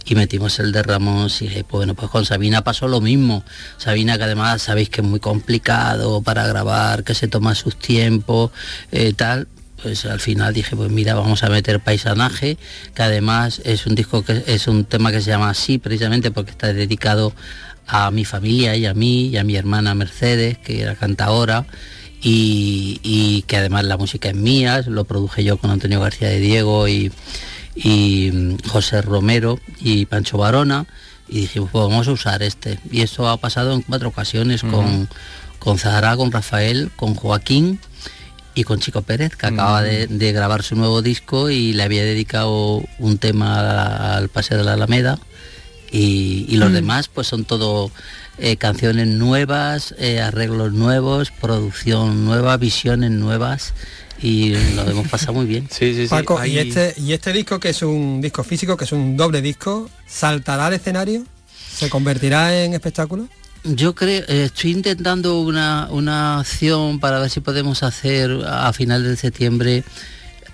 y 0.04 0.14
metimos 0.14 0.58
el 0.58 0.72
de 0.72 0.82
Ramón 0.82 1.28
y 1.40 1.44
dije, 1.44 1.64
pues 1.64 1.80
bueno, 1.80 1.94
pues 1.94 2.10
con 2.10 2.24
Sabina 2.24 2.64
pasó 2.64 2.88
lo 2.88 3.00
mismo. 3.00 3.44
Sabina 3.78 4.18
que 4.18 4.24
además 4.24 4.62
sabéis 4.62 4.88
que 4.88 5.00
es 5.00 5.06
muy 5.06 5.20
complicado 5.20 6.22
para 6.22 6.46
grabar, 6.46 7.04
que 7.04 7.14
se 7.14 7.28
toma 7.28 7.54
sus 7.54 7.76
tiempos, 7.76 8.50
eh, 8.90 9.12
tal, 9.14 9.48
pues 9.84 10.06
al 10.06 10.18
final 10.18 10.54
dije, 10.54 10.74
pues 10.74 10.90
mira, 10.90 11.14
vamos 11.14 11.42
a 11.42 11.50
meter 11.50 11.78
paisanaje, 11.78 12.56
que 12.94 13.02
además 13.02 13.60
es 13.66 13.84
un 13.84 13.94
disco 13.94 14.24
que 14.24 14.42
es 14.46 14.66
un 14.66 14.86
tema 14.86 15.12
que 15.12 15.20
se 15.20 15.28
llama 15.28 15.50
así 15.50 15.76
precisamente 15.76 16.30
porque 16.30 16.52
está 16.52 16.72
dedicado 16.72 17.34
a 17.86 18.10
mi 18.10 18.24
familia 18.24 18.76
y 18.76 18.86
a 18.86 18.94
mí 18.94 19.26
y 19.26 19.36
a 19.36 19.44
mi 19.44 19.56
hermana 19.56 19.94
Mercedes, 19.94 20.56
que 20.56 20.80
era 20.80 20.94
cantadora, 20.94 21.66
y, 22.22 22.98
y 23.02 23.42
que 23.42 23.58
además 23.58 23.84
la 23.84 23.98
música 23.98 24.30
es 24.30 24.34
mía, 24.34 24.82
lo 24.86 25.04
produje 25.04 25.44
yo 25.44 25.58
con 25.58 25.70
Antonio 25.70 26.00
García 26.00 26.30
de 26.30 26.40
Diego 26.40 26.88
y, 26.88 27.12
y 27.74 28.30
mm, 28.32 28.66
José 28.66 29.02
Romero 29.02 29.60
y 29.80 30.06
Pancho 30.06 30.38
Barona, 30.38 30.86
y 31.28 31.40
dijimos, 31.40 31.68
pues 31.70 31.84
vamos 31.84 32.08
a 32.08 32.12
usar 32.12 32.42
este. 32.42 32.78
Y 32.90 33.02
esto 33.02 33.28
ha 33.28 33.36
pasado 33.36 33.74
en 33.74 33.82
cuatro 33.82 34.08
ocasiones 34.08 34.62
con, 34.62 35.10
con 35.58 35.76
Zahara, 35.76 36.16
con 36.16 36.32
Rafael, 36.32 36.90
con 36.96 37.14
Joaquín 37.14 37.80
y 38.54 38.64
con 38.64 38.80
Chico 38.80 39.02
Pérez, 39.02 39.36
que 39.36 39.46
acaba 39.46 39.82
de, 39.82 40.32
grabar 40.32 40.62
su 40.62 40.76
nuevo 40.76 41.02
disco 41.02 41.50
y 41.50 41.72
le 41.72 41.82
había 41.82 42.04
dedicado 42.04 42.82
un 42.98 43.18
tema 43.18 44.16
al 44.16 44.28
Paseo 44.28 44.58
de 44.58 44.64
la 44.64 44.74
Alameda. 44.74 45.18
Y, 45.90 46.56
los 46.56 46.70
mm. 46.70 46.74
demás 46.74 47.08
pues 47.08 47.28
son 47.28 47.44
todo 47.44 47.90
eh, 48.38 48.56
canciones 48.56 49.06
nuevas, 49.06 49.94
eh, 49.98 50.20
arreglos 50.20 50.72
nuevos, 50.72 51.30
producción 51.30 52.24
nueva, 52.24 52.56
visiones 52.56 53.12
nuevas 53.12 53.74
y 54.20 54.54
lo 54.74 54.88
hemos 54.88 55.08
pasado 55.08 55.34
muy 55.34 55.46
bien. 55.46 55.68
Sí, 55.70 55.94
sí, 55.94 56.06
Paco, 56.08 56.44
¿y, 56.44 56.58
este, 56.58 56.94
¿y 56.96 57.12
este 57.12 57.32
disco 57.32 57.60
que 57.60 57.70
es 57.70 57.82
un 57.82 58.20
disco 58.20 58.42
físico, 58.42 58.76
que 58.76 58.84
es 58.84 58.92
un 58.92 59.16
doble 59.16 59.42
disco, 59.42 59.90
saltará 60.06 60.66
al 60.66 60.74
escenario? 60.74 61.24
¿Se 61.74 61.90
convertirá 61.90 62.64
en 62.64 62.74
espectáculo? 62.74 63.28
Yo 63.66 63.94
creo, 63.94 64.22
eh, 64.28 64.44
estoy 64.44 64.72
intentando 64.72 65.40
una, 65.40 65.88
una 65.90 66.40
acción 66.40 67.00
para 67.00 67.18
ver 67.18 67.30
si 67.30 67.40
podemos 67.40 67.82
hacer 67.82 68.30
a 68.46 68.70
final 68.74 69.02
de 69.02 69.16
septiembre 69.16 69.84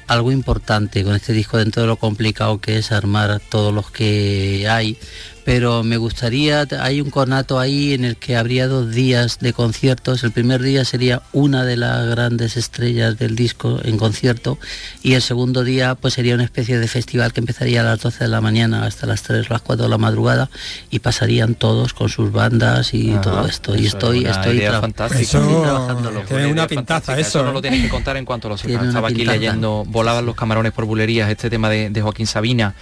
algo 0.06 0.30
importante 0.30 1.02
con 1.02 1.16
este 1.16 1.32
disco 1.32 1.58
dentro 1.58 1.82
de 1.82 1.88
lo 1.88 1.96
complicado 1.96 2.60
que 2.60 2.78
es 2.78 2.92
armar 2.92 3.40
todos 3.40 3.74
los 3.74 3.90
que 3.90 4.68
hay 4.68 4.96
pero 5.44 5.82
me 5.82 5.96
gustaría, 5.96 6.66
hay 6.80 7.00
un 7.00 7.10
conato 7.10 7.58
ahí 7.58 7.94
en 7.94 8.04
el 8.04 8.16
que 8.16 8.36
habría 8.36 8.66
dos 8.66 8.92
días 8.92 9.38
de 9.40 9.52
conciertos. 9.52 10.22
El 10.24 10.32
primer 10.32 10.62
día 10.62 10.84
sería 10.84 11.22
una 11.32 11.64
de 11.64 11.76
las 11.76 12.08
grandes 12.08 12.56
estrellas 12.56 13.18
del 13.18 13.36
disco 13.36 13.80
en 13.82 13.96
concierto 13.98 14.58
y 15.02 15.14
el 15.14 15.22
segundo 15.22 15.64
día 15.64 15.94
pues 15.94 16.14
sería 16.14 16.34
una 16.34 16.44
especie 16.44 16.78
de 16.78 16.88
festival 16.88 17.32
que 17.32 17.40
empezaría 17.40 17.80
a 17.80 17.84
las 17.84 18.00
12 18.00 18.24
de 18.24 18.28
la 18.28 18.40
mañana 18.40 18.84
hasta 18.84 19.06
las 19.06 19.22
3 19.22 19.48
o 19.48 19.52
las 19.52 19.62
4 19.62 19.84
de 19.84 19.88
la 19.88 19.98
madrugada 19.98 20.50
y 20.90 20.98
pasarían 20.98 21.54
todos 21.54 21.94
con 21.94 22.08
sus 22.08 22.32
bandas 22.32 22.94
y 22.94 23.10
todo 23.22 23.46
esto. 23.46 23.76
Y 23.76 23.86
estoy, 23.86 24.26
estoy, 24.26 24.60
trabajándolo. 24.60 26.22
Tiene 26.22 26.46
una 26.46 26.66
pintaza 26.66 27.18
eso. 27.18 27.42
no 27.42 27.52
lo 27.52 27.62
tienes 27.62 27.82
que 27.82 27.88
contar 27.88 28.16
en 28.16 28.24
cuanto 28.24 28.48
lo 28.48 28.56
sepas. 28.56 28.86
Estaba 28.86 29.08
aquí 29.08 29.24
leyendo 29.24 29.84
Volaban 29.86 30.26
los 30.26 30.34
camarones 30.34 30.72
por 30.72 30.84
bulerías, 30.84 31.30
este 31.30 31.50
tema 31.50 31.68
de, 31.68 32.00
Joaquín 32.00 32.26
Sabina. 32.26 32.74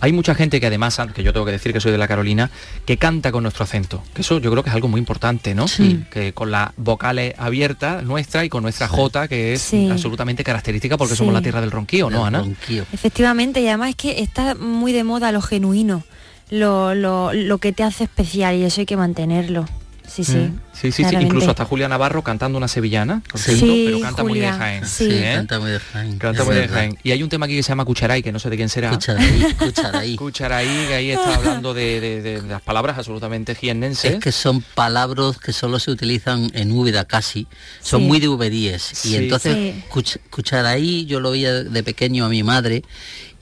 Hay 0.00 0.12
mucha 0.12 0.34
gente 0.34 0.60
que 0.60 0.66
además, 0.66 1.00
que 1.14 1.22
yo 1.22 1.32
tengo 1.32 1.46
que 1.46 1.52
decir 1.52 1.65
que 1.72 1.80
soy 1.80 1.92
de 1.92 1.98
la 1.98 2.08
Carolina, 2.08 2.50
que 2.84 2.96
canta 2.96 3.32
con 3.32 3.42
nuestro 3.42 3.64
acento. 3.64 4.02
Que 4.14 4.22
eso 4.22 4.38
yo 4.38 4.50
creo 4.50 4.62
que 4.62 4.70
es 4.70 4.74
algo 4.74 4.88
muy 4.88 4.98
importante, 4.98 5.54
¿no? 5.54 5.68
Sí. 5.68 6.04
Que 6.10 6.32
con 6.32 6.50
las 6.50 6.70
vocales 6.76 7.34
abiertas 7.38 8.04
nuestra 8.04 8.44
y 8.44 8.48
con 8.48 8.62
nuestra 8.62 8.88
J, 8.88 9.28
que 9.28 9.54
es 9.54 9.74
absolutamente 9.90 10.44
característica 10.44 10.96
porque 10.96 11.16
somos 11.16 11.34
la 11.34 11.42
tierra 11.42 11.60
del 11.60 11.70
ronquío, 11.70 12.10
¿no, 12.10 12.24
Ana? 12.24 12.44
Efectivamente, 12.92 13.60
y 13.60 13.68
además 13.68 13.90
es 13.90 13.96
que 13.96 14.20
está 14.20 14.54
muy 14.54 14.92
de 14.92 15.04
moda 15.04 15.32
lo 15.32 15.42
genuino, 15.42 16.04
lo, 16.50 16.94
lo, 16.94 17.32
lo 17.32 17.58
que 17.58 17.72
te 17.72 17.82
hace 17.82 18.04
especial 18.04 18.56
y 18.56 18.64
eso 18.64 18.80
hay 18.80 18.86
que 18.86 18.96
mantenerlo 18.96 19.66
sí, 20.08 20.24
sí. 20.24 20.36
Mm. 20.36 20.60
Sí, 20.72 20.92
sí, 20.92 21.04
sí, 21.04 21.16
incluso 21.18 21.48
hasta 21.50 21.64
Julia 21.64 21.88
Navarro 21.88 22.22
cantando 22.22 22.58
una 22.58 22.68
sevillana, 22.68 23.22
sí, 23.34 23.84
pero 23.86 24.00
canta 24.00 24.24
muy 24.24 24.38
de 24.38 24.48
Jaén. 24.48 24.86
Sí. 24.86 25.08
¿eh? 25.10 25.32
canta 25.36 25.58
muy 25.58 25.70
de 25.70 25.80
Jaén. 25.80 26.18
Canta 26.18 26.44
muy 26.44 26.54
de 26.54 26.68
Jaén. 26.68 26.98
Y 27.02 27.12
hay 27.12 27.22
un 27.22 27.30
tema 27.30 27.46
aquí 27.46 27.56
que 27.56 27.62
se 27.62 27.70
llama 27.70 27.84
Cucharay, 27.84 28.22
que 28.22 28.30
no 28.30 28.38
sé 28.38 28.50
de 28.50 28.56
quién 28.56 28.68
será. 28.68 28.90
Cucharay, 28.90 29.54
Cucharay. 29.58 30.16
Cucharay, 30.18 30.86
que 30.88 30.94
ahí 30.94 31.10
está 31.10 31.34
hablando 31.34 31.72
de, 31.72 32.42
las 32.46 32.60
palabras 32.60 32.98
absolutamente 32.98 33.54
jiennenses. 33.54 34.14
Es 34.14 34.20
que 34.20 34.32
son 34.32 34.62
palabras 34.74 35.38
que 35.38 35.52
solo 35.52 35.78
se 35.78 35.90
utilizan 35.90 36.50
en 36.52 36.72
Úbeda 36.72 37.06
casi, 37.06 37.46
son 37.80 38.02
muy 38.02 38.20
de 38.20 38.28
Ubedíes. 38.28 39.06
Y 39.06 39.16
entonces 39.16 39.82
Cucharay 40.30 41.06
yo 41.06 41.20
lo 41.20 41.30
veía 41.30 41.64
de 41.64 41.82
pequeño 41.82 42.26
a 42.26 42.28
mi 42.28 42.42
madre 42.42 42.82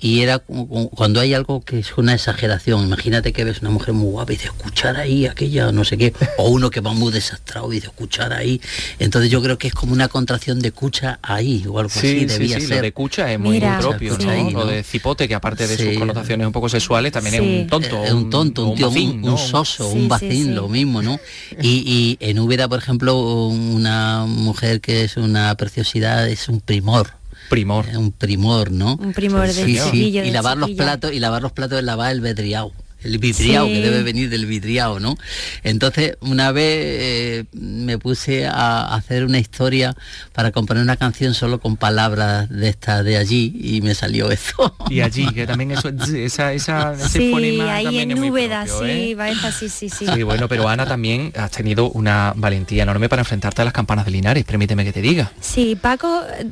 y 0.04 0.20
era 0.20 0.38
cuando 0.38 1.20
hay 1.20 1.32
algo 1.32 1.62
que 1.62 1.78
es 1.78 1.96
una 1.96 2.12
exageración, 2.12 2.84
imagínate 2.84 3.32
que 3.32 3.42
ves 3.42 3.62
una 3.62 3.70
mujer 3.70 3.94
muy 3.94 4.10
guapa 4.10 4.34
y 4.34 4.36
dices, 4.36 4.52
escuchar 4.54 4.98
ahí 4.98 5.24
aquella, 5.24 5.72
no 5.72 5.82
sé 5.82 5.96
qué, 5.96 6.12
o 6.36 6.50
uno 6.50 6.68
que 6.68 6.82
va 6.82 6.92
muy 6.92 7.10
desastrado 7.10 7.72
y 7.72 7.76
dice, 7.76 7.86
escuchar 7.86 8.34
ahí, 8.34 8.60
entonces 8.98 9.30
yo 9.30 9.40
creo 9.40 9.56
que 9.56 9.68
es 9.68 9.72
como 9.72 9.94
una 9.94 10.08
contracción 10.08 10.60
de 10.60 10.72
cucha 10.72 11.20
ahí, 11.22 11.64
o 11.66 11.78
algo 11.78 11.90
así, 11.90 12.26
debía 12.26 12.60
sí, 12.60 12.66
ser. 12.66 12.76
Lo 12.76 12.82
de 12.82 12.92
cucha 12.92 13.32
es 13.32 13.40
muy, 13.40 13.58
propio, 13.80 14.18
¿no? 14.18 14.50
Lo 14.50 14.66
de 14.66 14.82
cipote, 14.82 15.26
que 15.26 15.34
aparte 15.34 15.66
de 15.66 15.78
sus 15.78 15.98
connotaciones 15.98 16.46
un 16.46 16.52
poco 16.52 16.68
sexuales, 16.68 17.10
también 17.10 17.36
es 17.36 17.40
un 17.40 17.66
tonto. 17.66 18.04
Es 18.04 18.12
un 18.12 18.28
tonto, 18.28 18.66
un, 18.66 18.76
tío, 18.76 18.90
un, 18.90 19.38
soso, 19.38 19.88
un 19.88 20.06
vacín, 20.06 20.54
lo 20.54 20.68
mismo, 20.68 21.00
¿no? 21.00 21.18
Y, 21.62 21.82
y 21.86 22.18
en 22.20 22.40
Úbeda, 22.40 22.68
por 22.68 22.78
ejemplo, 22.78 23.46
una 23.46 24.26
mujer 24.26 24.82
que 24.82 25.04
es 25.04 25.16
una 25.16 25.54
preciosidad, 25.54 26.28
es 26.28 26.50
un 26.50 26.60
primor 26.60 27.23
Primor. 27.48 27.86
un 27.96 28.12
primor, 28.12 28.70
¿no? 28.70 28.96
Un 28.96 29.12
primor 29.12 29.46
de 29.46 29.52
sí, 29.52 30.18
Y 30.18 30.30
lavar 30.30 30.56
los 30.56 30.70
platos, 30.70 31.12
y 31.12 31.20
lavar 31.20 31.42
los 31.42 31.52
platos 31.52 31.78
es 31.78 31.84
lavar 31.84 32.12
el 32.12 32.20
vedriao 32.20 32.72
el 33.04 33.18
vidriao, 33.18 33.66
que 33.66 33.80
debe 33.80 34.02
venir 34.02 34.30
del 34.30 34.46
vidriao, 34.46 35.00
¿no? 35.00 35.16
Entonces, 35.62 36.16
una 36.20 36.52
vez 36.52 36.64
eh, 36.80 37.44
me 37.52 37.98
puse 37.98 38.46
a 38.46 38.94
hacer 38.94 39.24
una 39.24 39.38
historia 39.38 39.94
para 40.32 40.50
componer 40.50 40.82
una 40.82 40.96
canción 40.96 41.34
solo 41.34 41.60
con 41.60 41.76
palabras 41.76 42.48
de 42.48 42.68
esta 42.68 43.02
de 43.02 43.16
allí 43.16 43.54
y 43.60 43.80
me 43.80 43.94
salió 43.94 44.30
eso. 44.30 44.74
Y 44.90 45.00
allí, 45.00 45.26
que 45.32 45.46
también 45.46 45.72
eso, 45.72 45.88
esa, 45.88 46.52
esa, 46.52 46.94
ese 46.98 47.18
sí, 47.18 47.60
ahí 47.60 47.98
en 47.98 48.22
Úbeda, 48.22 48.66
sí, 48.66 48.84
¿eh? 48.84 49.14
va 49.14 49.28
sí, 49.52 49.68
sí, 49.68 49.88
sí. 49.88 50.06
Sí, 50.06 50.22
bueno, 50.22 50.48
pero 50.48 50.68
Ana 50.68 50.86
también 50.86 51.32
has 51.36 51.50
tenido 51.50 51.90
una 51.90 52.32
valentía 52.36 52.82
enorme 52.82 53.08
para 53.08 53.22
enfrentarte 53.22 53.62
a 53.62 53.64
las 53.64 53.74
campanas 53.74 54.04
de 54.04 54.12
Linares, 54.12 54.44
permíteme 54.44 54.84
que 54.84 54.92
te 54.92 55.02
diga. 55.02 55.32
Sí, 55.40 55.76
Paco, 55.80 56.22
eh, 56.38 56.48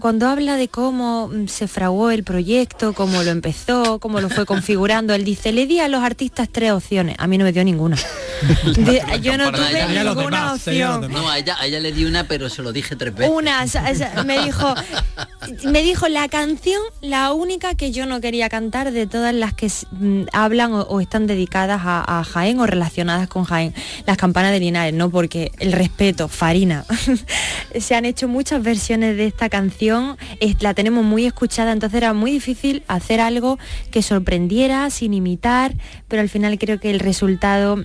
cuando 0.00 0.28
habla 0.28 0.56
de 0.56 0.68
cómo 0.68 1.30
se 1.46 1.68
fraguó 1.68 2.10
el 2.10 2.24
proyecto, 2.24 2.92
cómo 2.92 3.22
lo 3.22 3.30
empezó, 3.30 3.98
cómo 3.98 4.20
lo 4.20 4.28
fue 4.28 4.46
configurando, 4.46 5.14
él 5.14 5.24
dice, 5.24 5.52
le 5.52 5.66
di 5.66 5.80
a 5.80 5.85
los 5.88 6.02
artistas 6.02 6.48
tres 6.50 6.72
opciones. 6.72 7.16
A 7.18 7.26
mí 7.26 7.38
no 7.38 7.44
me 7.44 7.52
dio 7.52 7.64
ninguna. 7.64 7.96
yo 9.22 9.36
no 9.38 9.52
tuve 9.52 10.04
ninguna 10.04 10.54
opción. 10.54 11.10
No, 11.10 11.28
a 11.28 11.38
ella, 11.38 11.56
ella 11.64 11.80
le 11.80 11.92
di 11.92 12.04
una, 12.04 12.24
pero 12.24 12.48
se 12.48 12.62
lo 12.62 12.72
dije 12.72 12.96
tres 12.96 13.14
veces. 13.14 13.32
Una, 13.32 13.64
me 14.24 14.38
dijo, 14.44 14.74
me 15.64 15.82
dijo 15.82 16.08
la 16.08 16.28
canción, 16.28 16.80
la 17.00 17.32
única 17.32 17.74
que 17.74 17.92
yo 17.92 18.06
no 18.06 18.20
quería 18.20 18.48
cantar 18.48 18.92
de 18.92 19.06
todas 19.06 19.34
las 19.34 19.54
que 19.54 19.70
mm, 19.92 20.24
hablan 20.32 20.72
o, 20.72 21.00
están 21.00 21.26
dedicadas 21.26 21.80
a, 21.84 22.24
Jaén 22.24 22.58
o 22.60 22.66
relacionadas 22.66 23.28
con 23.28 23.44
Jaén, 23.44 23.74
las 24.06 24.16
campanas 24.16 24.52
de 24.52 24.60
Linares, 24.60 24.94
¿no? 24.94 25.10
Porque 25.10 25.52
el 25.58 25.72
respeto, 25.72 26.28
Farina. 26.28 26.84
se 27.80 27.94
han 27.94 28.04
hecho 28.04 28.28
muchas 28.28 28.62
versiones 28.62 29.16
de 29.16 29.26
esta 29.26 29.48
canción, 29.48 30.16
la 30.60 30.74
tenemos 30.74 31.04
muy 31.04 31.26
escuchada, 31.26 31.72
entonces 31.72 31.96
era 31.98 32.12
muy 32.12 32.30
difícil 32.30 32.82
hacer 32.88 33.20
algo 33.20 33.58
que 33.90 34.02
sorprendiera 34.02 34.90
sin 34.90 35.14
imitar, 35.14 35.74
pero 36.08 36.22
al 36.22 36.28
final 36.28 36.58
creo 36.58 36.80
que 36.80 36.90
el 36.90 37.00
resultado 37.00 37.84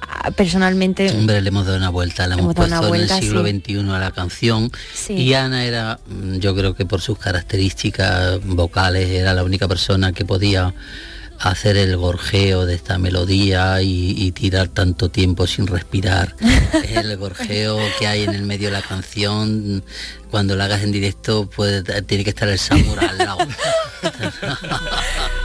ah, 0.00 0.30
personalmente 0.32 1.10
hombre 1.10 1.40
le 1.40 1.48
hemos 1.48 1.66
dado 1.66 1.78
una 1.78 1.90
vuelta 1.90 2.26
le 2.26 2.34
hemos, 2.34 2.54
puesto 2.54 2.94
en 2.94 3.00
el 3.00 3.08
siglo 3.08 3.42
XXI 3.42 3.90
a 3.90 3.98
la 3.98 4.10
canción 4.10 4.70
y 5.08 5.34
Ana 5.34 5.64
era 5.64 6.00
mm, 6.06 6.36
yo 6.36 6.54
creo 6.54 6.74
que 6.74 6.86
por 6.86 7.00
sus 7.00 7.18
características 7.18 8.44
vocales 8.44 9.10
era 9.10 9.34
la 9.34 9.44
única 9.44 9.68
persona 9.68 10.12
que 10.12 10.24
podía 10.24 10.74
hacer 11.38 11.76
el 11.76 11.96
gorjeo 11.96 12.66
de 12.66 12.74
esta 12.74 12.98
melodía 12.98 13.82
y, 13.82 14.32
tirar 14.32 14.68
tanto 14.68 15.10
tiempo 15.10 15.46
sin 15.46 15.66
respirar. 15.66 16.34
el 16.88 17.16
gorjeo 17.16 17.78
que 17.98 18.06
hay 18.06 18.22
en 18.22 18.34
el 18.34 18.42
medio 18.42 18.68
de 18.68 18.72
la 18.72 18.82
canción, 18.82 19.84
cuando 20.30 20.56
lo 20.56 20.64
hagas 20.64 20.82
en 20.82 20.92
directo, 20.92 21.48
puede, 21.48 21.82
tiene 22.02 22.24
que 22.24 22.30
estar 22.30 22.48
el 22.48 22.58
samurai 22.58 23.08
al 23.08 23.18
lado. 23.18 23.38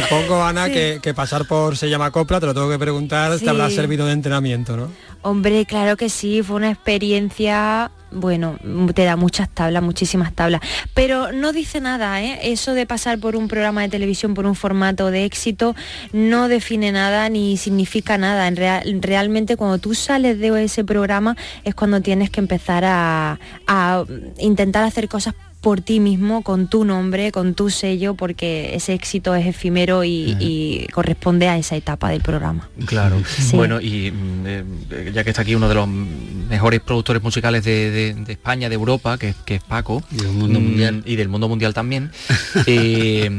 Supongo, 0.00 0.42
Ana, 0.44 0.68
que, 0.70 1.14
pasar 1.14 1.46
por 1.46 1.76
Se 1.76 1.88
llama 1.88 2.10
Copla, 2.10 2.40
te 2.40 2.46
lo 2.46 2.54
tengo 2.54 2.70
que 2.70 2.78
preguntar, 2.78 3.38
te 3.38 3.48
habrá 3.48 3.70
servido 3.70 4.06
de 4.06 4.12
entrenamiento, 4.12 4.76
¿no? 4.76 4.90
Hombre, 5.22 5.64
claro 5.64 5.96
que 5.96 6.08
sí, 6.10 6.42
fue 6.42 6.56
una 6.56 6.70
experiencia 6.70 7.90
bueno, 8.14 8.58
te 8.94 9.04
da 9.04 9.16
muchas 9.16 9.48
tablas, 9.48 9.82
muchísimas 9.82 10.32
tablas. 10.32 10.60
Pero 10.94 11.32
no 11.32 11.52
dice 11.52 11.80
nada, 11.80 12.22
¿eh? 12.22 12.38
Eso 12.42 12.74
de 12.74 12.86
pasar 12.86 13.18
por 13.18 13.36
un 13.36 13.48
programa 13.48 13.82
de 13.82 13.88
televisión, 13.88 14.34
por 14.34 14.46
un 14.46 14.54
formato 14.54 15.10
de 15.10 15.24
éxito, 15.24 15.74
no 16.12 16.48
define 16.48 16.92
nada 16.92 17.28
ni 17.28 17.56
significa 17.56 18.16
nada. 18.16 18.46
En 18.48 18.56
real, 18.56 18.98
realmente 19.00 19.56
cuando 19.56 19.78
tú 19.78 19.94
sales 19.94 20.38
de 20.38 20.64
ese 20.64 20.84
programa 20.84 21.36
es 21.64 21.74
cuando 21.74 22.00
tienes 22.00 22.30
que 22.30 22.40
empezar 22.40 22.84
a, 22.84 23.38
a 23.66 24.04
intentar 24.38 24.84
hacer 24.84 25.08
cosas 25.08 25.34
por 25.64 25.80
ti 25.80 25.98
mismo, 25.98 26.42
con 26.42 26.68
tu 26.68 26.84
nombre, 26.84 27.32
con 27.32 27.54
tu 27.54 27.70
sello, 27.70 28.12
porque 28.12 28.74
ese 28.74 28.92
éxito 28.92 29.34
es 29.34 29.46
efímero 29.46 30.04
y, 30.04 30.86
corresponde 30.92 31.48
a 31.48 31.56
esa 31.56 31.74
etapa 31.74 32.10
del 32.10 32.20
programa. 32.20 32.68
Claro. 32.84 33.16
Bueno, 33.54 33.80
y 33.80 34.10
mm, 34.10 34.46
eh, 34.46 35.10
ya 35.14 35.24
que 35.24 35.30
está 35.30 35.40
aquí 35.40 35.54
uno 35.54 35.70
de 35.70 35.74
los 35.74 35.88
mejores 35.88 36.80
productores 36.80 37.22
musicales 37.22 37.64
de, 37.64 38.14
España, 38.28 38.68
de 38.68 38.74
Europa, 38.74 39.16
que, 39.16 39.34
es 39.46 39.62
Paco, 39.62 40.02
y 40.12 40.16
del 40.16 40.32
mundo 40.32 40.60
mm, 40.60 40.62
mundial, 40.62 41.02
y 41.06 41.16
del 41.16 41.30
mundo 41.30 41.48
mundial 41.48 41.72
también. 41.72 42.10
Eh, 42.66 43.30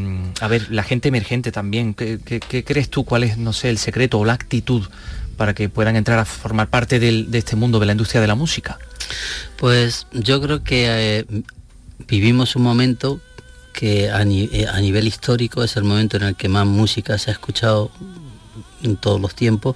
a 0.42 0.48
ver, 0.48 0.68
la 0.72 0.84
gente 0.84 1.08
emergente 1.10 1.52
también, 1.52 1.94
¿qué, 1.94 2.20
crees 2.66 2.90
tú? 2.90 3.06
¿Cuál 3.06 3.24
es, 3.24 3.38
no 3.38 3.54
sé, 3.54 3.70
el 3.70 3.78
secreto 3.78 4.20
o 4.20 4.26
la 4.26 4.34
actitud 4.34 4.84
para 5.38 5.54
que 5.54 5.70
puedan 5.70 5.96
entrar 5.96 6.20
a 6.20 6.26
formar 6.26 6.70
parte 6.70 7.00
de 7.00 7.26
este 7.38 7.56
mundo 7.56 7.80
de 7.80 7.86
la 7.86 7.94
industria 7.94 8.22
de 8.22 8.28
la 8.28 8.36
música? 8.36 8.78
Pues 9.58 10.08
yo 10.12 10.42
creo 10.42 10.64
que 10.64 10.86
eh, 11.20 11.26
vivimos 12.08 12.56
un 12.56 12.64
momento 12.64 13.20
que 13.74 14.10
a, 14.10 14.22
eh, 14.24 14.68
a, 14.72 14.80
nivel 14.80 15.08
histórico 15.08 15.64
es 15.64 15.76
el 15.76 15.84
momento 15.84 16.18
en 16.18 16.24
el 16.24 16.36
que 16.36 16.48
más 16.48 16.66
música 16.66 17.18
se 17.18 17.30
ha 17.30 17.34
escuchado 17.34 17.92
en 18.84 18.96
todos 18.96 19.20
los 19.20 19.36
tiempos 19.36 19.76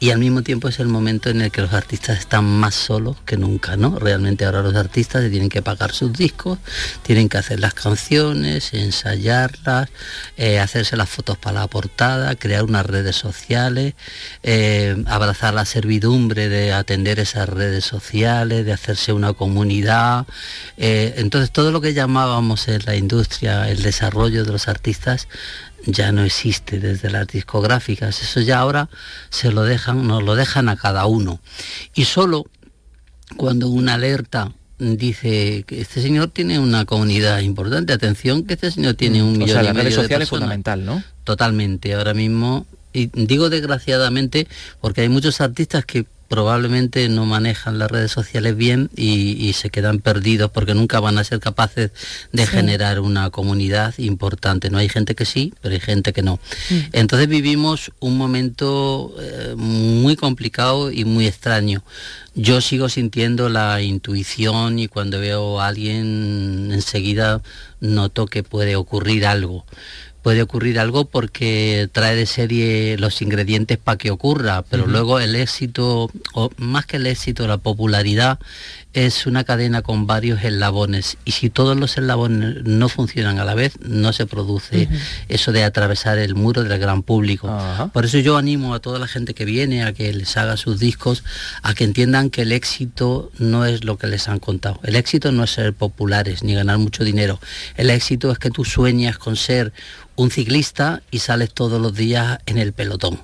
y 0.00 0.10
al 0.10 0.18
mismo 0.18 0.42
tiempo 0.42 0.68
es 0.68 0.78
el 0.78 0.88
momento 0.88 1.28
en 1.28 1.40
el 1.40 1.50
que 1.50 1.60
los 1.60 1.72
artistas 1.72 2.18
están 2.18 2.44
más 2.44 2.74
solos 2.74 3.16
que 3.26 3.36
nunca, 3.36 3.76
¿no? 3.76 3.98
Realmente 3.98 4.44
ahora 4.44 4.62
los 4.62 4.76
artistas 4.76 5.28
tienen 5.28 5.48
que 5.48 5.60
pagar 5.60 5.92
sus 5.92 6.12
discos, 6.12 6.58
tienen 7.02 7.28
que 7.28 7.38
hacer 7.38 7.58
las 7.58 7.74
canciones, 7.74 8.72
ensayarlas, 8.74 9.88
eh, 10.36 10.60
hacerse 10.60 10.96
las 10.96 11.08
fotos 11.08 11.36
para 11.36 11.60
la 11.60 11.66
portada, 11.66 12.36
crear 12.36 12.62
unas 12.64 12.86
redes 12.86 13.16
sociales, 13.16 13.94
eh, 14.42 15.02
abrazar 15.06 15.54
la 15.54 15.64
servidumbre 15.64 16.48
de 16.48 16.72
atender 16.72 17.18
esas 17.18 17.48
redes 17.48 17.84
sociales, 17.84 18.64
de 18.64 18.72
hacerse 18.72 19.12
una 19.12 19.32
comunidad. 19.32 20.26
Eh, 20.76 21.14
entonces 21.16 21.50
todo 21.50 21.72
lo 21.72 21.80
que 21.80 21.92
llamábamos 21.94 22.68
en 22.68 22.82
la 22.86 22.94
industria 22.94 23.68
el 23.68 23.82
desarrollo 23.82 24.44
de 24.44 24.52
los 24.52 24.68
artistas 24.68 25.28
ya 25.88 26.12
no 26.12 26.22
existe 26.22 26.78
desde 26.78 27.10
las 27.10 27.26
discográficas. 27.26 28.22
Eso 28.22 28.40
ya 28.40 28.58
ahora 28.58 28.88
se 29.30 29.50
lo 29.50 29.62
dejan, 29.64 30.06
nos 30.06 30.22
lo 30.22 30.34
dejan 30.34 30.68
a 30.68 30.76
cada 30.76 31.06
uno. 31.06 31.40
Y 31.94 32.04
solo 32.04 32.46
cuando 33.36 33.68
una 33.68 33.94
alerta 33.94 34.52
dice 34.78 35.64
que 35.66 35.80
este 35.80 36.00
señor 36.00 36.28
tiene 36.28 36.58
una 36.58 36.84
comunidad 36.84 37.40
importante, 37.40 37.92
atención 37.92 38.44
que 38.44 38.54
este 38.54 38.70
señor 38.70 38.94
tiene 38.94 39.22
un 39.22 39.36
millón 39.36 39.64
y 39.64 39.72
medio 39.72 40.06
de 40.06 40.22
es 40.22 40.28
fundamental, 40.28 40.84
¿no? 40.84 41.02
Totalmente. 41.24 41.94
Ahora 41.94 42.14
mismo 42.14 42.66
y 42.92 43.10
digo 43.12 43.50
desgraciadamente 43.50 44.48
porque 44.80 45.02
hay 45.02 45.08
muchos 45.08 45.40
artistas 45.40 45.84
que 45.84 46.06
probablemente 46.28 47.08
no 47.08 47.24
manejan 47.24 47.78
las 47.78 47.90
redes 47.90 48.12
sociales 48.12 48.56
bien 48.56 48.90
y, 48.94 49.52
se 49.54 49.70
quedan 49.70 49.98
perdidos 49.98 50.50
porque 50.50 50.74
nunca 50.74 51.00
van 51.00 51.18
a 51.18 51.24
ser 51.24 51.40
capaces 51.40 51.90
de 52.32 52.46
generar 52.46 53.00
una 53.00 53.30
comunidad 53.30 53.94
importante. 53.96 54.70
No 54.70 54.78
hay 54.78 54.88
gente 54.88 55.14
que 55.14 55.24
sí, 55.24 55.54
pero 55.62 55.74
hay 55.74 55.80
gente 55.80 56.12
que 56.12 56.22
no. 56.22 56.38
Mm. 56.70 56.74
Entonces 56.92 57.28
vivimos 57.28 57.90
un 57.98 58.18
momento 58.18 59.14
eh, 59.18 59.54
muy 59.56 60.16
complicado 60.16 60.92
y 60.92 61.04
muy 61.04 61.26
extraño. 61.26 61.82
Yo 62.34 62.60
sigo 62.60 62.88
sintiendo 62.88 63.48
la 63.48 63.80
intuición 63.80 64.78
y 64.78 64.86
cuando 64.86 65.18
veo 65.18 65.60
a 65.60 65.66
alguien 65.66 66.70
enseguida 66.72 67.42
noto 67.80 68.26
que 68.26 68.42
puede 68.42 68.76
ocurrir 68.76 69.26
algo 69.26 69.64
puede 70.22 70.42
ocurrir 70.42 70.78
algo 70.78 71.04
porque 71.04 71.88
trae 71.92 72.14
de 72.14 72.26
serie 72.26 72.98
los 72.98 73.22
ingredientes 73.22 73.78
para 73.78 73.98
que 73.98 74.10
ocurra, 74.10 74.62
pero 74.62 74.86
luego 74.86 75.20
el 75.20 75.34
éxito, 75.36 76.10
o 76.34 76.50
más 76.56 76.86
que 76.86 76.96
el 76.96 77.06
éxito, 77.06 77.46
la 77.46 77.58
popularidad 77.58 78.38
es 78.94 79.26
una 79.26 79.44
cadena 79.44 79.82
con 79.82 80.06
varios 80.06 80.42
eslabones 80.42 81.18
y 81.24 81.32
si 81.32 81.50
todos 81.50 81.76
los 81.76 81.98
eslabones 81.98 82.64
no 82.64 82.88
funcionan 82.88 83.38
a 83.38 83.44
la 83.44 83.54
vez, 83.54 83.78
no 83.80 84.12
se 84.12 84.26
produce 84.26 84.88
eso 85.28 85.52
de 85.52 85.64
atravesar 85.64 86.18
el 86.18 86.34
muro 86.34 86.64
del 86.64 86.78
gran 86.78 87.02
público. 87.02 87.54
Por 87.92 88.06
eso 88.06 88.18
yo 88.18 88.36
animo 88.36 88.74
a 88.74 88.80
toda 88.80 88.98
la 88.98 89.06
gente 89.06 89.34
que 89.34 89.44
viene 89.44 89.84
a 89.84 89.92
que 89.92 90.12
les 90.12 90.36
haga 90.36 90.56
sus 90.56 90.78
discos, 90.78 91.22
a 91.62 91.74
que 91.74 91.84
entiendan 91.84 92.30
que 92.30 92.42
el 92.42 92.52
éxito 92.52 93.30
no 93.38 93.66
es 93.66 93.84
lo 93.84 93.98
que 93.98 94.06
les 94.06 94.28
han 94.28 94.38
contado. 94.38 94.80
El 94.82 94.96
éxito 94.96 95.32
no 95.32 95.44
es 95.44 95.50
ser 95.50 95.74
populares 95.74 96.42
ni 96.42 96.54
ganar 96.54 96.78
mucho 96.78 97.04
dinero. 97.04 97.40
El 97.76 97.90
éxito 97.90 98.32
es 98.32 98.38
que 98.38 98.50
tú 98.50 98.64
sueñas 98.64 99.18
con 99.18 99.36
ser 99.36 99.72
un 100.16 100.30
ciclista 100.30 101.02
y 101.10 101.20
sales 101.20 101.52
todos 101.52 101.80
los 101.80 101.94
días 101.94 102.38
en 102.46 102.58
el 102.58 102.72
pelotón 102.72 103.20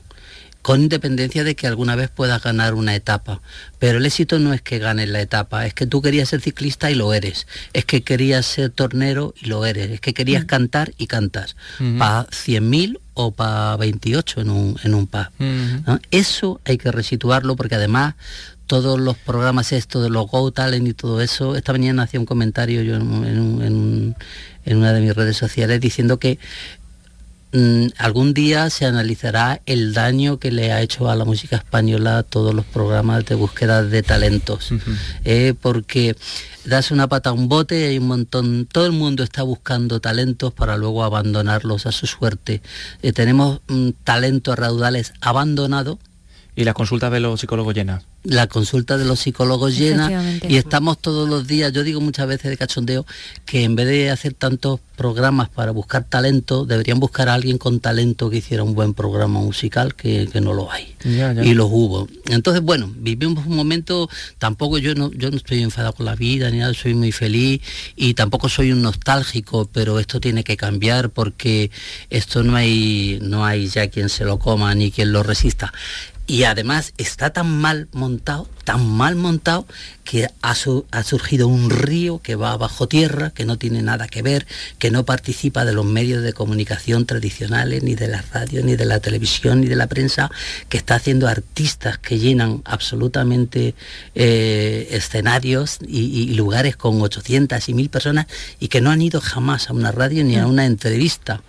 con 0.65 0.81
independencia 0.81 1.45
de 1.45 1.57
que 1.57 1.67
alguna 1.67 1.95
vez 1.95 2.09
puedas 2.09 2.43
ganar 2.43 2.73
una 2.73 2.95
etapa. 2.95 3.43
Pero 3.79 3.99
el 3.99 4.07
éxito 4.07 4.39
no 4.39 4.55
es 4.55 4.63
que 4.63 4.79
ganes 4.79 5.11
la 5.11 5.21
etapa, 5.21 5.67
es 5.67 5.75
que 5.75 5.87
tú 5.87 6.01
querías 6.01 6.31
ser 6.31 6.41
ciclista 6.41 6.91
y 6.91 6.95
lo 6.95 7.13
eres, 7.13 7.47
es 7.75 7.85
que 7.85 8.03
querías 8.03 8.47
ser 8.47 8.71
tornero 8.71 9.35
y 9.43 9.49
lo 9.49 9.67
eres, 9.67 9.91
es 9.91 10.01
que 10.01 10.15
querías 10.15 10.45
mm. 10.45 10.47
cantar 10.47 10.95
y 10.97 11.07
cantas, 11.07 11.57
para 11.99 12.27
100.000 12.29 12.99
o 13.13 13.33
para 13.33 13.77
28 13.77 14.41
en 14.41 14.49
un, 14.49 14.81
en 14.83 14.95
un 14.95 15.07
pub. 15.07 15.29
Eso 16.11 16.63
hay 16.65 16.79
que 16.79 16.91
resituarlo 16.91 17.57
porque 17.57 17.75
además 17.75 18.15
todos 18.67 18.99
los 18.99 19.19
programas 19.19 19.71
estos 19.71 20.03
de 20.03 20.09
los 20.09 20.31
Go 20.31 20.51
Talent 20.51 20.89
y 20.89 20.95
todo 20.95 21.21
eso, 21.21 21.57
esta 21.57 21.73
mañana 21.73 22.05
hacía 22.05 22.21
un 22.21 22.25
comentario 22.25 22.83
yo 22.83 22.97
en 22.97 24.15
una 24.65 24.93
de 24.95 25.01
mis 25.03 25.15
redes 25.15 25.37
sociales 25.37 25.79
diciendo 25.79 26.19
que 26.19 26.39
Mm, 27.57 27.91
algún 27.99 28.35
día 28.35 28.69
se 28.69 28.85
analizará 28.85 29.63
el 29.65 29.95
daño 29.95 30.41
que 30.41 30.51
le 30.51 30.73
ha 30.73 30.83
hecho 30.83 31.09
a 31.09 31.15
la 31.15 31.25
música 31.25 31.55
española 31.55 32.19
a 32.19 32.23
todos 32.25 32.53
los 32.53 32.65
programas 32.65 33.25
de 33.27 33.37
búsqueda 33.37 33.85
de 33.85 34.03
talentos, 34.03 34.73
eh, 35.25 35.55
porque 35.63 36.17
das 36.65 36.91
una 36.91 37.07
pata 37.07 37.31
a 37.31 37.33
un 37.33 37.49
bote 37.49 37.79
y 37.79 37.85
hay 37.85 37.99
un 37.99 38.09
montón, 38.09 38.67
todo 38.67 38.87
el 38.87 38.93
mundo 38.93 39.23
está 39.23 39.45
buscando 39.45 40.01
talentos 40.01 40.53
para 40.53 40.77
luego 40.77 41.05
abandonarlos 41.05 41.87
a 41.87 41.93
su 41.93 42.09
suerte. 42.09 42.61
Eh, 43.03 43.13
tenemos 43.13 43.61
mm, 43.69 43.91
talentos 44.03 44.59
raudales 44.59 45.13
abandonados. 45.21 45.99
Y 46.57 46.65
las 46.65 46.75
consultas 46.75 47.13
de 47.13 47.21
los 47.21 47.39
psicólogos 47.39 47.73
llenas 47.73 48.05
la 48.25 48.47
consulta 48.47 48.97
de 48.97 49.05
los 49.05 49.21
psicólogos 49.21 49.77
llena 49.77 50.41
y 50.49 50.57
estamos 50.57 50.99
todos 50.99 51.29
los 51.29 51.47
días, 51.47 51.73
yo 51.73 51.85
digo 51.85 52.01
muchas 52.01 52.27
veces 52.27 52.51
de 52.51 52.57
cachondeo, 52.57 53.07
que 53.45 53.65
en 53.65 53.77
vez 53.77 53.87
de 53.87 54.11
hacer 54.11 54.33
tantos 54.33 54.81
programas 54.97 55.51
para 55.51 55.73
buscar 55.73 56.05
talento, 56.05 56.65
deberían 56.65 57.01
buscar 57.01 57.29
a 57.29 57.35
alguien 57.35 57.59
con 57.59 57.81
talento 57.81 58.31
que 58.31 58.39
hiciera 58.39 58.63
un 58.63 58.75
buen 58.75 58.95
programa 58.95 59.41
musical, 59.41 59.95
que, 59.95 60.29
no 60.41 60.55
lo 60.55 60.71
hay. 60.73 60.95
Y 61.05 61.55
los 61.55 61.69
hubo. 61.71 62.09
Entonces, 62.27 62.63
bueno, 62.63 62.93
vivimos 62.97 63.47
un 63.47 63.57
momento, 63.57 64.09
tampoco 64.39 64.79
yo 64.79 64.95
no, 64.95 65.13
yo 65.13 65.31
no 65.31 65.37
estoy 65.37 65.63
enfadado 65.63 65.93
con 65.93 66.07
la 66.07 66.17
vida, 66.17 66.51
ni 66.51 66.59
nada, 66.59 66.73
soy 66.75 66.95
muy 66.95 67.13
feliz 67.13 67.61
y 67.95 68.15
tampoco 68.15 68.49
soy 68.49 68.73
un 68.73 68.83
nostálgico, 68.83 69.69
pero 69.73 69.99
esto 69.99 70.19
tiene 70.19 70.45
que 70.45 70.57
cambiar 70.57 71.11
porque 71.11 71.71
esto 72.11 72.43
no 72.43 72.57
hay, 72.57 73.19
no 73.21 73.45
hay 73.45 73.69
ya 73.69 73.89
quien 73.89 74.09
se 74.09 74.25
lo 74.25 74.39
coma 74.39 74.75
ni 74.75 74.91
quien 74.91 75.13
lo 75.13 75.23
resista 75.23 75.73
y 76.27 76.45
además 76.45 76.95
está 76.97 77.31
tan 77.31 77.61
mal 77.61 77.89
montado, 77.93 78.49
tan 78.65 78.89
mal 78.89 79.15
montado, 79.15 79.67
que 80.05 80.29
ha, 80.41 80.55
surgido 80.55 81.49
un 81.49 81.71
río 81.71 82.21
que 82.23 82.35
va 82.35 82.57
bajo 82.57 82.89
tierra, 82.89 83.31
que 83.31 83.45
no 83.45 83.59
tiene 83.59 83.83
nada 83.83 84.07
que 84.07 84.23
ver, 84.23 84.47
que 84.79 84.91
no 84.91 85.05
participa 85.05 85.65
de 85.65 85.73
los 85.73 85.85
medios 85.85 86.23
de 86.23 86.33
comunicación 86.33 87.05
tradicionales, 87.05 87.83
ni 87.83 87.95
de 87.95 88.09
la 88.09 88.23
radio, 88.33 88.63
ni 88.63 88.77
de 88.77 88.87
la 88.87 89.01
televisión, 89.01 89.61
ni 89.61 89.67
de 89.67 89.77
la 89.77 89.87
prensa, 89.87 90.31
que 90.69 90.79
está 90.79 90.95
haciendo 90.95 91.29
artistas 91.29 91.99
que 91.99 92.19
llenan 92.19 92.63
absolutamente 92.65 93.75
eh, 94.15 94.89
escenarios 94.93 95.79
y, 95.87 96.23
y, 96.23 96.35
lugares 96.35 96.77
con 96.77 97.01
800 97.01 97.69
y 97.69 97.75
1000 97.75 97.91
personas 97.91 98.27
y 98.61 98.69
que 98.69 98.81
no 98.81 98.91
han 98.91 99.03
ido 99.03 99.21
jamás 99.21 99.69
a 99.69 99.73
una 99.73 99.93
radio 99.93 100.25
ni 100.25 100.37
a 100.37 100.47
mm. 100.47 100.51
una 100.51 100.67
entrevista 100.67 101.43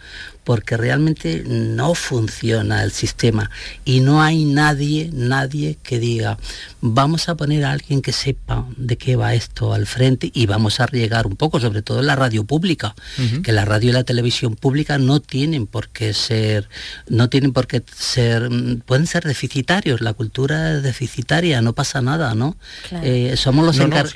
porque 0.46 0.78
realmente 0.78 1.44
no 1.46 1.94
funciona 1.96 2.84
el 2.84 2.92
sistema 2.92 3.52
y 3.84 4.00
no 4.00 4.22
hay 4.22 4.46
nadie, 4.46 5.10
nadie 5.12 5.78
que 5.84 6.00
diga, 6.00 6.38
vamos 6.80 7.28
a 7.28 7.36
poner 7.36 7.66
a 7.66 7.72
alguien 7.72 8.02
que 8.02 8.14
se 8.14 8.36
de 8.78 8.98
qué 8.98 9.16
va 9.16 9.34
esto 9.34 9.74
al 9.74 9.88
frente 9.88 10.30
y 10.34 10.46
vamos 10.46 10.80
a 10.80 10.86
llegar 10.86 11.26
un 11.26 11.36
poco, 11.36 11.60
sobre 11.60 11.82
todo 11.82 12.00
en 12.00 12.08
la 12.08 12.16
radio 12.16 12.44
pública, 12.44 12.96
que 13.44 13.52
la 13.52 13.66
radio 13.66 13.90
y 13.90 13.94
la 13.94 14.04
televisión 14.04 14.56
pública 14.56 14.98
no 14.98 15.20
tienen 15.20 15.68
por 15.68 15.90
qué 15.90 16.14
ser, 16.14 16.70
no 17.08 17.30
tienen 17.30 17.54
por 17.54 17.66
qué 17.68 17.84
ser, 17.96 18.50
mm, 18.50 18.82
pueden 18.82 19.08
ser 19.08 19.24
deficitarios, 19.24 20.02
la 20.02 20.14
cultura 20.14 20.76
es 20.76 20.84
deficitaria, 20.84 21.62
no 21.62 21.74
pasa 21.74 22.02
nada, 22.02 22.36
¿no? 22.36 22.56
Eh, 23.04 23.34
somos 23.36 23.66
los, 23.66 23.80
encargados 23.80 24.14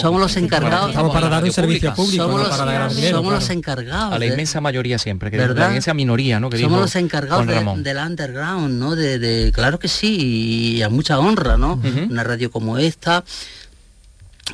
somos 0.00 0.20
los 0.20 0.36
encargados. 0.36 0.90
Estamos 0.90 1.12
para 1.12 1.28
dar 1.28 1.44
un 1.44 1.52
servicio 1.52 1.94
público, 1.94 2.24
somos, 2.24 2.40
no 2.40 2.48
los, 2.48 2.56
para 2.56 2.88
dinero, 2.88 3.18
somos 3.18 3.30
claro. 3.30 3.40
los 3.40 3.50
encargados. 3.50 4.12
A 4.14 4.18
la 4.18 4.26
inmensa 4.26 4.60
mayoría 4.60 4.98
siempre, 4.98 5.30
que 5.30 5.36
¿Verdad? 5.54 5.66
la 5.68 5.72
inmensa 5.72 5.94
minoría, 5.94 6.40
¿no? 6.40 6.50
Que 6.50 6.56
Somos 6.58 6.70
dijo 6.72 6.80
los 6.82 6.96
encargados 6.96 7.46
de- 7.46 7.54
Ramón. 7.54 7.82
del 7.82 7.96
underground, 7.98 8.78
¿no? 8.78 8.94
De, 8.96 9.18
de- 9.18 9.52
claro 9.52 9.78
que 9.78 9.88
sí, 9.88 10.74
y 10.76 10.82
a 10.82 10.88
mucha 10.88 11.18
honra, 11.18 11.56
¿no? 11.56 11.80
Una 12.10 12.24
radio 12.24 12.50
como 12.50 12.78
esta, 12.78 13.24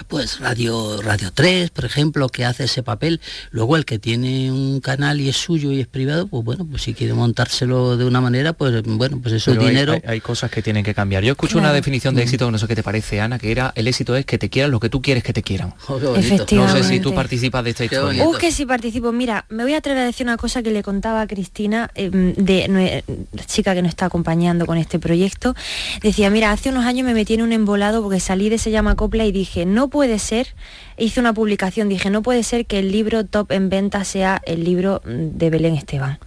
pues 0.06 0.38
Radio 0.40 1.00
Radio 1.02 1.30
3, 1.32 1.70
por 1.70 1.84
ejemplo, 1.84 2.28
que 2.28 2.44
hace 2.44 2.64
ese 2.64 2.82
papel. 2.82 3.20
Luego 3.50 3.76
el 3.76 3.84
que 3.84 3.98
tiene 3.98 4.50
un 4.52 4.80
canal 4.80 5.20
y 5.20 5.28
es 5.28 5.36
suyo 5.36 5.72
y 5.72 5.80
es 5.80 5.86
privado, 5.86 6.26
pues 6.28 6.44
bueno, 6.44 6.66
pues 6.70 6.82
si 6.82 6.94
quiere 6.94 7.14
montárselo 7.14 7.96
de 7.96 8.04
una 8.04 8.20
manera, 8.20 8.52
pues 8.52 8.82
bueno, 8.84 9.18
pues 9.22 9.34
eso 9.34 9.52
es 9.52 9.58
hay- 9.58 9.66
dinero. 9.66 9.92
Hay, 9.94 10.00
hay 10.06 10.20
cosas 10.20 10.50
que 10.50 10.62
tienen 10.62 10.84
que 10.84 10.94
cambiar. 10.94 11.22
Yo 11.24 11.32
escucho 11.32 11.58
una 11.58 11.72
definición 11.72 12.14
Mm. 12.14 12.16
de 12.18 12.22
éxito, 12.22 12.50
no 12.50 12.58
sé 12.58 12.66
qué 12.66 12.76
te 12.76 12.82
parece, 12.82 13.20
Ana, 13.20 13.38
que 13.38 13.50
era 13.50 13.72
el 13.74 13.88
éxito 13.88 14.14
es 14.16 14.24
que 14.26 14.38
te 14.38 14.48
quieran 14.48 14.70
lo 14.70 14.80
que 14.80 14.88
tú 14.88 15.02
quieres 15.02 15.22
que 15.24 15.32
te 15.32 15.42
quieran. 15.42 15.74
Oh. 15.88 15.98
No 15.98 16.22
sé 16.22 16.84
si 16.84 17.00
tú 17.00 17.14
participas 17.14 17.64
de 17.64 17.70
esta 17.70 17.86
Qué 17.88 17.94
historia. 17.96 18.26
Uh, 18.26 18.32
que 18.38 18.52
sí 18.52 18.66
participo. 18.66 19.12
Mira, 19.12 19.46
me 19.48 19.62
voy 19.64 19.74
a 19.74 19.78
atrever 19.78 20.02
a 20.02 20.06
decir 20.06 20.26
una 20.26 20.36
cosa 20.36 20.62
que 20.62 20.70
le 20.70 20.82
contaba 20.82 21.22
a 21.22 21.26
Cristina, 21.26 21.90
eh, 21.94 22.10
de 22.10 23.02
la 23.32 23.44
chica 23.44 23.74
que 23.74 23.82
nos 23.82 23.88
está 23.90 24.06
acompañando 24.06 24.66
con 24.66 24.78
este 24.78 24.98
proyecto. 24.98 25.54
Decía, 26.02 26.30
mira, 26.30 26.52
hace 26.52 26.68
unos 26.70 26.84
años 26.84 27.04
me 27.06 27.14
metí 27.14 27.34
en 27.34 27.42
un 27.42 27.52
embolado 27.52 28.02
porque 28.02 28.20
salí 28.20 28.48
de 28.48 28.58
Se 28.58 28.70
llama 28.70 28.96
Copla 28.96 29.24
y 29.24 29.32
dije, 29.32 29.66
no 29.66 29.77
puede 29.86 30.18
ser, 30.18 30.56
hice 30.96 31.20
una 31.20 31.32
publicación, 31.32 31.88
dije, 31.88 32.10
no 32.10 32.22
puede 32.22 32.42
ser 32.42 32.66
que 32.66 32.80
el 32.80 32.90
libro 32.90 33.24
top 33.24 33.52
en 33.52 33.68
venta 33.68 34.02
sea 34.02 34.42
el 34.44 34.64
libro 34.64 35.00
mm, 35.04 35.38
de 35.38 35.50
Belén 35.50 35.76
Esteban 35.76 36.18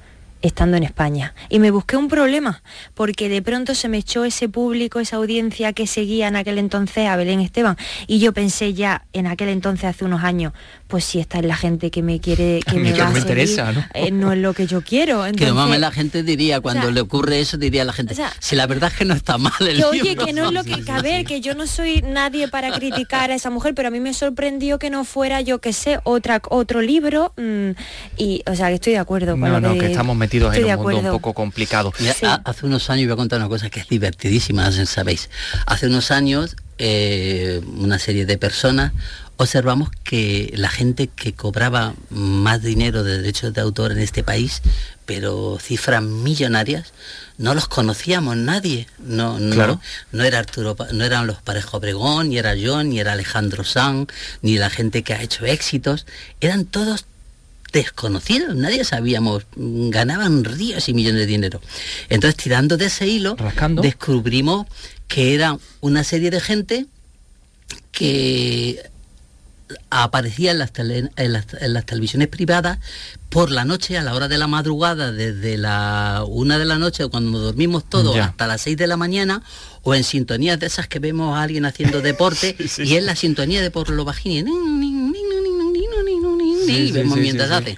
estando 0.41 0.77
en 0.77 0.83
España. 0.83 1.33
Y 1.49 1.59
me 1.59 1.71
busqué 1.71 1.97
un 1.97 2.07
problema, 2.07 2.61
porque 2.93 3.29
de 3.29 3.41
pronto 3.41 3.75
se 3.75 3.87
me 3.89 3.97
echó 3.97 4.25
ese 4.25 4.49
público, 4.49 4.99
esa 4.99 5.17
audiencia 5.17 5.73
que 5.73 5.87
seguía 5.87 6.27
en 6.27 6.35
aquel 6.35 6.57
entonces 6.57 7.07
a 7.07 7.15
Belén 7.15 7.39
Esteban. 7.41 7.77
Y 8.07 8.19
yo 8.19 8.33
pensé 8.33 8.73
ya 8.73 9.05
en 9.13 9.27
aquel 9.27 9.49
entonces, 9.49 9.85
hace 9.85 10.05
unos 10.05 10.23
años, 10.23 10.53
pues 10.87 11.05
si 11.05 11.19
esta 11.19 11.39
es 11.39 11.45
la 11.45 11.55
gente 11.55 11.91
que 11.91 12.01
me 12.01 12.19
quiere, 12.19 12.59
que 12.65 12.71
A 12.71 12.73
mí 12.75 12.81
me 12.81 12.93
que 12.93 12.99
va 12.99 13.05
no 13.05 13.11
a 13.11 13.13
me 13.13 13.21
seguir, 13.21 13.37
interesa, 13.39 13.71
¿no? 13.71 13.85
eh, 13.93 14.11
no 14.11 14.31
es 14.33 14.39
lo 14.39 14.53
que 14.53 14.67
yo 14.67 14.81
quiero. 14.81 15.21
que 15.23 15.29
Entonces, 15.29 15.47
normalmente 15.49 15.79
la 15.79 15.91
gente 15.91 16.23
diría, 16.23 16.59
cuando 16.59 16.83
sea, 16.83 16.91
le 16.91 17.01
ocurre 17.01 17.39
eso, 17.39 17.57
diría 17.57 17.85
la 17.85 17.93
gente, 17.93 18.13
o 18.13 18.15
sea, 18.15 18.31
si 18.39 18.55
la 18.55 18.67
verdad 18.67 18.91
es 18.91 18.97
que 18.97 19.05
no 19.05 19.13
está 19.13 19.37
mal 19.37 19.53
el 19.61 19.77
que 19.77 19.83
oye, 19.85 20.03
libro". 20.03 20.25
que 20.25 20.33
no 20.33 20.45
es 20.47 20.51
lo 20.51 20.63
que, 20.65 20.83
que 20.83 20.91
a 20.91 21.01
ver, 21.01 21.25
que 21.25 21.41
yo 21.41 21.53
no 21.55 21.67
soy 21.67 22.01
nadie 22.01 22.47
para 22.47 22.71
criticar 22.71 23.31
a 23.31 23.35
esa 23.35 23.49
mujer, 23.49 23.73
pero 23.75 23.87
a 23.87 23.91
mí 23.91 23.99
me 23.99 24.13
sorprendió 24.13 24.79
que 24.79 24.89
no 24.89 25.05
fuera, 25.05 25.41
yo 25.41 25.59
que 25.59 25.71
sé, 25.73 25.99
otra, 26.03 26.41
otro 26.49 26.81
libro. 26.81 27.33
mm, 27.37 27.71
y, 28.17 28.43
o 28.49 28.55
sea, 28.55 28.67
que 28.69 28.75
estoy 28.75 28.93
de 28.93 28.99
acuerdo 28.99 29.31
con 29.33 29.41
No, 29.41 29.59
lo 29.59 29.61
no, 29.61 29.77
que 29.77 29.85
estamos 29.87 30.15
metidos 30.15 30.30
estoy 30.37 30.69
en 30.69 30.79
un 30.79 30.83
mundo 30.85 30.99
un 31.15 31.21
poco 31.21 31.33
complicado. 31.33 31.93
Mira, 31.99 32.13
Sí. 32.13 32.25
ha- 32.25 32.41
hace 32.45 32.65
unos 32.65 32.89
años 32.89 33.05
voy 33.07 33.13
a 33.13 33.17
contar 33.17 33.39
una 33.39 33.49
cosa 33.49 33.69
que 33.69 33.79
es 33.81 33.87
divertidísima, 33.87 34.71
sabéis. 34.85 35.29
Hace 35.65 35.87
unos 35.87 36.11
años 36.11 36.55
eh, 36.83 37.61
una 37.77 37.99
serie 37.99 38.25
de 38.25 38.37
personas 38.39 38.91
observamos 39.37 39.89
que 40.03 40.51
la 40.55 40.69
gente 40.69 41.07
que 41.07 41.33
cobraba 41.33 41.93
más 42.09 42.61
dinero 42.63 43.03
de 43.03 43.17
derechos 43.19 43.53
de 43.53 43.61
autor 43.61 43.91
en 43.91 43.99
este 43.99 44.23
país, 44.23 44.61
pero 45.05 45.57
cifras 45.59 46.01
millonarias, 46.03 46.93
no 47.37 47.53
los 47.55 47.67
conocíamos 47.67 48.37
nadie. 48.37 48.87
No, 48.99 49.39
no, 49.39 49.53
Claro. 49.55 49.81
no 50.11 50.23
era 50.23 50.39
Arturo, 50.39 50.75
no 50.93 51.03
eran 51.03 51.25
los 51.27 51.41
Parejo 51.41 51.77
Obregón, 51.77 52.29
ni 52.29 52.37
era 52.37 52.53
John, 52.59 52.89
ni 52.89 52.99
era 52.99 53.13
Alejandro 53.13 53.63
Sanz, 53.63 54.09
ni 54.43 54.57
la 54.57 54.69
gente 54.69 55.03
que 55.03 55.13
ha 55.13 55.21
hecho 55.23 55.45
éxitos. 55.45 56.05
Eran 56.39 56.65
todos 56.65 57.05
desconocidos, 57.71 58.55
nadie 58.55 58.83
sabíamos, 58.83 59.45
ganaban 59.55 60.43
ríos 60.43 60.87
y 60.89 60.93
millones 60.93 61.21
de 61.21 61.25
dinero. 61.27 61.61
Entonces, 62.09 62.35
tirando 62.41 62.77
de 62.77 62.85
ese 62.85 63.07
hilo, 63.07 63.35
Rascando. 63.37 63.81
descubrimos 63.81 64.67
que 65.07 65.33
era 65.35 65.57
una 65.81 66.03
serie 66.03 66.31
de 66.31 66.39
gente 66.41 66.85
que 67.91 68.89
aparecía 69.89 70.51
en 70.51 70.59
las, 70.59 70.73
tele- 70.73 71.11
en 71.15 71.33
las- 71.33 71.45
en 71.61 71.73
las 71.73 71.85
televisiones 71.85 72.27
privadas 72.27 72.79
por 73.29 73.51
la 73.51 73.63
noche, 73.63 73.97
a 73.97 74.03
la 74.03 74.13
hora 74.13 74.27
de 74.27 74.37
la 74.37 74.47
madrugada, 74.47 75.13
desde 75.13 75.57
la 75.57 76.25
una 76.27 76.57
de 76.59 76.65
la 76.65 76.77
noche, 76.77 77.07
cuando 77.07 77.39
dormimos 77.39 77.85
todos, 77.89 78.13
Ya. 78.15 78.25
hasta 78.25 78.47
las 78.47 78.61
seis 78.61 78.75
de 78.75 78.87
la 78.87 78.97
mañana, 78.97 79.41
o 79.83 79.95
en 79.95 80.03
sintonías 80.03 80.59
de 80.59 80.65
esas 80.67 80.87
que 80.89 80.99
vemos 80.99 81.37
a 81.37 81.41
alguien 81.43 81.65
haciendo 81.65 82.01
deporte, 82.01 82.57
y 82.79 82.95
es 82.95 83.03
la 83.03 83.15
sintonía 83.15 83.61
de 83.61 83.71
por 83.71 83.89
lo 83.89 84.03
bajín, 84.03 84.45
Sí, 86.65 86.87
sí, 86.87 86.91
vemos 86.91 87.15
sí, 87.15 87.21
mientras 87.21 87.49
sí, 87.49 87.55
hace. 87.55 87.77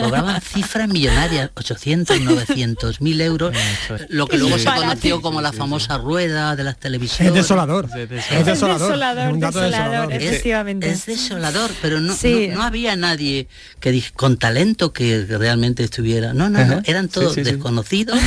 Cobraban 0.00 0.40
cifras 0.40 0.88
millonarias, 0.88 1.50
800, 1.54 2.20
900 2.20 3.00
mil 3.00 3.20
euros, 3.20 3.54
lo 4.08 4.26
que 4.26 4.38
luego 4.38 4.58
se 4.58 4.64
conoció 4.66 5.20
como 5.22 5.40
la 5.40 5.52
famosa 5.52 5.98
rueda 5.98 6.56
de 6.56 6.64
las 6.64 6.78
televisiones. 6.78 7.28
Es 7.32 7.34
desolador. 7.34 7.88
Es 7.96 8.08
desolador. 8.44 8.92
Es 9.34 9.40
desolador. 9.40 10.12
Es 10.12 10.22
es- 10.22 10.30
Efectivamente. 10.30 10.90
Es 10.90 11.06
desolador, 11.06 11.70
pero 11.80 12.00
no, 12.00 12.14
Sí. 12.14 12.48
no, 12.48 12.56
no 12.56 12.62
había 12.64 12.96
nadie 12.96 13.48
que 13.80 14.02
con 14.14 14.36
talento 14.36 14.92
que 14.92 15.24
realmente 15.28 15.84
estuviera. 15.84 16.32
No, 16.34 16.48
no, 16.50 16.64
no, 16.64 16.82
eran 16.84 17.08
todos 17.08 17.34
sí, 17.34 17.44
sí. 17.44 17.50
desconocidos 17.52 18.18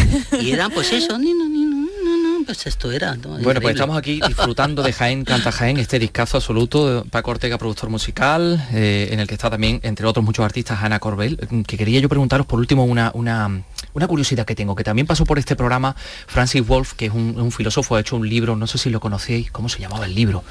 y 0.41 0.51
eran 0.51 0.71
pues 0.71 0.91
eso, 0.93 1.17
ni, 1.17 1.33
no, 1.33 1.47
ni, 1.49 1.65
pues 2.47 2.65
esto 2.65 2.91
era. 2.91 3.15
¿no? 3.15 3.37
Bueno, 3.39 3.61
pues 3.61 3.75
estamos 3.75 3.95
aquí 3.97 4.19
disfrutando 4.27 4.81
de 4.81 4.91
Jaén 4.93 5.23
Canta 5.23 5.51
Jaén, 5.51 5.77
este 5.77 5.99
discazo 5.99 6.37
absoluto 6.37 7.03
de 7.03 7.09
Paco 7.09 7.31
Ortega, 7.31 7.57
productor 7.59 7.89
musical, 7.89 8.65
eh, 8.73 9.09
en 9.11 9.19
el 9.19 9.27
que 9.27 9.35
está 9.35 9.49
también, 9.51 9.79
entre 9.83 10.07
otros 10.07 10.25
muchos 10.25 10.43
artistas, 10.43 10.79
Ana 10.81 10.99
Corbel, 10.99 11.37
mm, 11.49 11.61
que 11.61 11.77
quería 11.77 11.99
yo 11.99 12.09
preguntaros 12.09 12.47
por 12.47 12.59
último 12.59 12.85
una, 12.85 13.11
una, 13.13 13.63
una 13.93 14.07
curiosidad 14.07 14.45
que 14.45 14.55
tengo, 14.55 14.75
que 14.75 14.83
también 14.83 15.05
pasó 15.05 15.25
por 15.25 15.37
este 15.37 15.55
programa 15.55 15.95
Francis 16.27 16.65
Wolf, 16.65 16.93
que 16.93 17.05
es 17.07 17.13
un, 17.13 17.39
un 17.39 17.51
filósofo, 17.51 17.95
ha 17.95 17.99
hecho 17.99 18.15
un 18.15 18.27
libro, 18.27 18.55
no 18.55 18.65
sé 18.65 18.77
si 18.79 18.89
lo 18.89 18.99
conocéis, 18.99 19.51
¿cómo 19.51 19.69
se 19.69 19.79
llamaba 19.79 20.05
el 20.05 20.15
libro? 20.15 20.43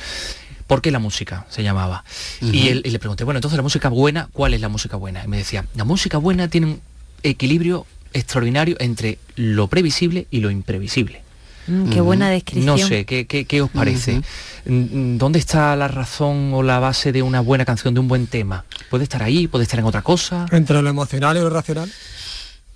¿Por 0.67 0.83
qué 0.83 0.91
la 0.91 0.99
música? 0.99 1.47
Se 1.49 1.63
llamaba. 1.63 2.05
y, 2.41 2.69
él- 2.69 2.83
y 2.85 2.91
le 2.91 2.99
pregunté, 2.99 3.25
bueno, 3.25 3.39
entonces 3.39 3.57
la 3.57 3.63
música 3.63 3.89
buena, 3.89 4.29
¿cuál 4.33 4.53
es 4.55 4.61
la 4.61 4.69
música 4.69 4.97
buena? 4.97 5.23
Y 5.25 5.29
me 5.29 5.37
decía, 5.39 5.65
la 5.75 5.85
música 5.85 6.19
buena 6.19 6.49
tiene 6.49 6.67
un 6.67 6.81
equilibrio 7.23 7.87
extraordinario 8.13 8.77
entre 8.81 9.19
lo 9.37 9.69
previsible 9.69 10.27
y 10.31 10.41
lo 10.41 10.51
imprevisible. 10.51 11.23
Mm, 11.67 11.91
qué 11.91 12.01
buena 12.01 12.31
descripción. 12.31 12.67
No 12.67 12.79
sé, 12.79 13.05
¿qué, 13.05 13.27
qué, 13.27 13.45
qué 13.45 13.63
os 13.63 13.71
parece? 13.71 14.23
Mm, 14.67 15.17
¿Dónde 15.19 15.39
está 15.39 15.75
la 15.77 15.89
razón 15.89 16.53
o 16.55 16.63
la 16.63 16.79
base 16.79 17.13
de 17.13 17.23
una 17.23 17.41
buena 17.41 17.65
canción, 17.65 17.95
de 17.95 18.01
un 18.01 18.09
buen 18.09 18.27
tema? 18.27 18.65
¿Puede 18.91 19.05
estar 19.05 19.23
ahí? 19.23 19.47
¿Puede 19.49 19.65
estar 19.65 19.79
en 19.81 19.87
otra 19.87 20.03
cosa? 20.03 20.47
Entre 20.53 20.81
lo 20.81 20.89
emocional 20.89 21.37
y 21.37 21.41
lo 21.41 21.51
racional. 21.51 21.91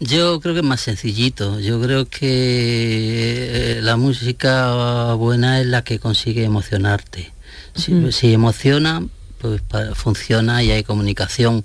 Yo 0.00 0.40
creo 0.40 0.55
que 0.55 0.61
es 0.61 0.66
más 0.66 0.81
sencillito. 0.81 1.61
Yo 1.61 1.81
creo 1.81 2.09
que 2.09 3.76
eh, 3.76 3.81
la 3.83 3.96
música 3.96 5.12
buena 5.12 5.61
es 5.61 5.66
la 5.66 5.83
que 5.83 5.98
consigue 5.98 6.42
emocionarte. 6.44 7.33
Si, 7.74 8.33
emociona, 8.33 9.07
pues 9.38 9.62
funciona 9.94 10.62
y 10.62 10.70
hay 10.70 10.85
comunicación 10.85 11.64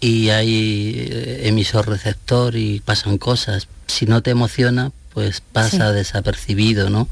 y 0.00 0.28
hay 0.30 1.08
eh, 1.08 1.48
emisor 1.48 1.88
receptor 1.88 2.56
y 2.56 2.80
pasan 2.80 3.16
cosas. 3.16 3.68
Si 3.86 4.06
no 4.06 4.22
te 4.22 4.32
emociona, 4.32 4.90
pues 5.18 5.40
pasa 5.40 5.88
Sí. 5.90 5.94
desapercibido, 5.96 6.90
¿no? 6.90 7.08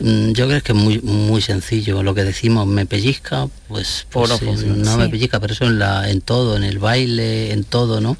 Mm, 0.00 0.32
Yo 0.32 0.48
creo 0.48 0.62
que 0.62 0.72
es 0.72 0.78
muy, 0.78 1.00
muy 1.02 1.42
sencillo. 1.42 2.02
Lo 2.02 2.14
que 2.14 2.24
decimos, 2.24 2.66
me 2.66 2.86
pellizca, 2.86 3.46
pues, 3.68 4.06
no 4.14 4.20
pues, 4.22 4.30
sí, 4.38 4.44
funciona. 4.46 4.76
no 4.76 4.96
me 4.96 5.08
pellizca, 5.10 5.38
pero 5.38 5.52
eso 5.52 5.66
en, 5.66 5.78
la, 5.78 6.08
en 6.08 6.22
todo, 6.22 6.56
en 6.56 6.64
el 6.64 6.78
baile, 6.78 7.52
en 7.52 7.64
todo, 7.64 8.00
¿no? 8.00 8.16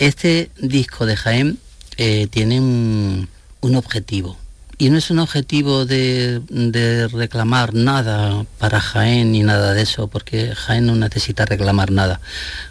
Este 0.00 0.50
disco 0.60 1.06
de 1.06 1.14
Jaén 1.16 1.58
eh, 1.96 2.26
tiene 2.28 2.58
un, 2.58 3.28
un 3.60 3.76
objetivo. 3.76 4.36
Y 4.78 4.90
no 4.90 4.98
es 4.98 5.10
un 5.10 5.20
objetivo 5.20 5.84
de, 5.86 6.40
de 6.48 7.06
reclamar 7.06 7.72
nada 7.72 8.44
para 8.58 8.80
Jaén 8.80 9.30
ni 9.30 9.44
nada 9.44 9.74
de 9.74 9.82
eso, 9.82 10.08
porque 10.08 10.54
Jaén 10.56 10.86
no 10.86 10.96
necesita 10.96 11.44
reclamar 11.44 11.92
nada. 11.92 12.20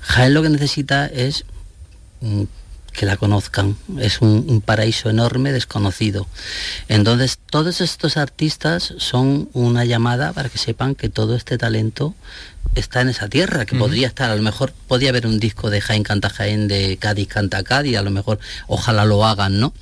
Jaén 0.02 0.34
lo 0.34 0.42
que 0.42 0.50
necesita 0.50 1.06
es 1.06 1.46
mm, 2.20 2.44
que 3.00 3.06
la 3.06 3.16
conozcan. 3.16 3.78
Es 3.98 4.20
un, 4.20 4.44
un 4.50 4.60
paraíso 4.60 5.10
enorme 5.10 5.54
desconocido. 5.54 6.28
Entonces, 6.90 7.40
todos 7.50 7.80
estos 7.80 8.18
artistas 8.18 8.94
son 8.98 9.50
una 9.54 9.86
llamada 9.86 10.34
para 10.34 10.50
que 10.50 10.58
sepan 10.58 10.96
que 10.96 11.08
todo 11.08 11.38
este 11.38 11.58
talento 11.58 12.14
está 12.76 13.00
en 13.00 13.08
esa 13.08 13.30
tierra, 13.30 13.66
que 13.66 13.78
podría 13.78 14.08
estar, 14.08 14.30
a 14.30 14.36
lo 14.36 14.42
mejor 14.42 14.74
podría 14.90 15.12
haber 15.12 15.28
un 15.28 15.40
disco 15.40 15.70
de 15.70 15.80
Jaén 15.80 16.04
Canta 16.04 16.30
Jaén, 16.30 16.68
de 16.68 16.98
Cádiz 16.98 17.30
Canta 17.30 17.64
Cádiz, 17.64 17.96
a 17.96 18.02
lo 18.02 18.12
mejor 18.12 18.38
ojalá 18.68 19.06
lo 19.06 19.26
hagan, 19.26 19.62
¿no? 19.62 19.74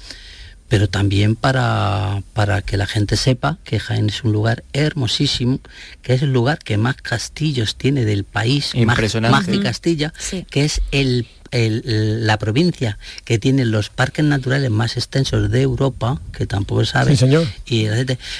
pero 0.69 0.89
también 0.89 1.37
para, 1.37 2.21
para 2.33 2.61
que 2.61 2.75
la 2.75 2.87
gente 2.87 3.15
sepa 3.15 3.57
que 3.63 3.79
Jaén 3.79 4.09
es 4.09 4.23
un 4.25 4.33
lugar 4.33 4.65
hermosísimo, 4.73 5.59
que 6.01 6.13
es 6.13 6.21
el 6.21 6.33
lugar 6.33 6.59
que 6.59 6.77
más 6.77 6.97
castillos 6.97 7.77
tiene 7.77 8.03
del 8.03 8.25
país, 8.25 8.73
más, 8.75 8.99
más 9.21 9.47
que 9.47 9.61
Castilla, 9.61 10.13
Sí. 10.19 10.45
que 10.49 10.65
es 10.65 10.81
el 10.91 11.25
el- 11.51 12.25
la 12.27 12.37
provincia 12.37 12.97
que 13.25 13.37
tiene 13.39 13.65
los 13.65 13.89
parques 13.89 14.25
naturales 14.25 14.69
más 14.71 14.97
extensos 14.97 15.49
de 15.51 15.61
Europa, 15.61 16.21
que 16.31 16.45
tampoco 16.45 16.85
sabe. 16.85 17.11
Sí, 17.11 17.17
señor. 17.17 17.47
Y 17.65 17.87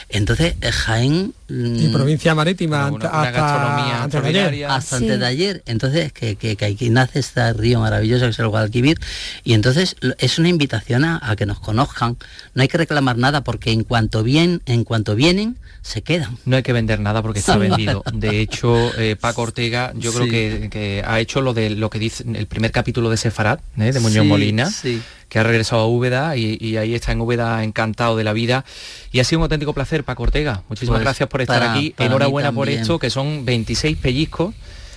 entonces 0.09 0.55
Jaén 0.71 1.33
Y 1.49 1.87
provincia 1.89 2.35
marítima 2.35 2.91
Una- 2.91 3.05
hasta, 3.05 3.19
una 3.19 3.31
gastronomía 3.31 3.93
hasta 3.93 4.03
antes 4.03 4.21
de 4.21 4.27
ayer. 4.27 4.35
extraordinaria. 4.35 4.75
hasta 4.75 4.97
Sí. 4.97 5.03
antes 5.05 5.19
de 5.19 5.25
ayer. 5.25 5.63
Entonces, 5.65 6.11
que, 6.13 6.35
que, 6.35 6.55
que 6.57 6.65
aquí 6.65 6.89
nace 6.89 7.19
este 7.19 7.53
río 7.53 7.79
maravilloso 7.79 8.25
que 8.25 8.31
es 8.31 8.39
el 8.39 8.47
Guadalquivir. 8.49 8.99
Y 9.43 9.53
entonces 9.53 9.95
es 10.19 10.39
una 10.39 10.49
invitación 10.49 11.05
a, 11.05 11.19
a 11.23 11.35
que 11.35 11.45
nos 11.45 11.59
conozcan. 11.59 12.17
No 12.53 12.61
hay 12.61 12.67
que 12.67 12.77
reclamar 12.77 13.17
nada 13.17 13.43
porque 13.43 13.71
en 13.71 13.83
cuanto, 13.83 14.23
bien, 14.23 14.61
en 14.65 14.83
cuanto 14.83 15.15
vienen, 15.15 15.57
se 15.81 16.01
quedan. 16.01 16.37
No 16.45 16.57
hay 16.57 16.63
que 16.63 16.73
vender 16.73 16.99
nada 16.99 17.21
porque 17.21 17.39
está 17.39 17.55
vendido. 17.57 18.03
De 18.13 18.41
hecho, 18.41 18.91
eh, 18.99 19.15
Paco 19.15 19.43
Ortega, 19.43 19.93
yo 19.95 20.11
creo 20.13 20.27
que, 20.27 20.67
que 20.69 21.01
ha 21.07 21.19
hecho 21.21 21.39
lo 21.41 21.53
de 21.53 21.69
lo 21.69 21.89
que 21.89 21.99
dice 21.99 22.25
el 22.33 22.47
primer 22.47 22.71
capítulo 22.71 23.09
de 23.09 23.15
Sefarad, 23.17 23.59
¿eh? 23.77 23.93
de 23.93 23.99
Muñoz 24.01 24.23
Sí, 24.23 24.27
Molina, 24.27 24.69
sí. 24.69 25.01
Que 25.29 25.39
ha 25.39 25.43
regresado 25.43 25.81
a 25.81 25.87
Úbeda 25.87 26.35
y, 26.37 26.57
y 26.61 26.77
ahí 26.77 26.95
está 26.95 27.11
en 27.11 27.21
Úbeda 27.21 27.63
encantado 27.63 28.15
de 28.15 28.23
la 28.23 28.33
vida. 28.33 28.63
Y 29.11 29.19
ha 29.19 29.23
sido 29.23 29.39
un 29.39 29.43
auténtico 29.43 29.73
placer, 29.73 30.03
Paco 30.03 30.23
Ortega. 30.23 30.63
Muchísimas 30.69 30.97
Pues 30.99 31.03
gracias 31.03 31.29
por 31.29 31.41
estar 31.41 31.59
para- 31.59 31.73
aquí. 31.73 31.89
para 31.95 32.07
Enhorabuena 32.07 32.51
por 32.51 32.69
esto, 32.69 32.97
que 32.99 33.09
son 33.09 33.43
26 33.45 33.97
pellizcos. 33.97 34.53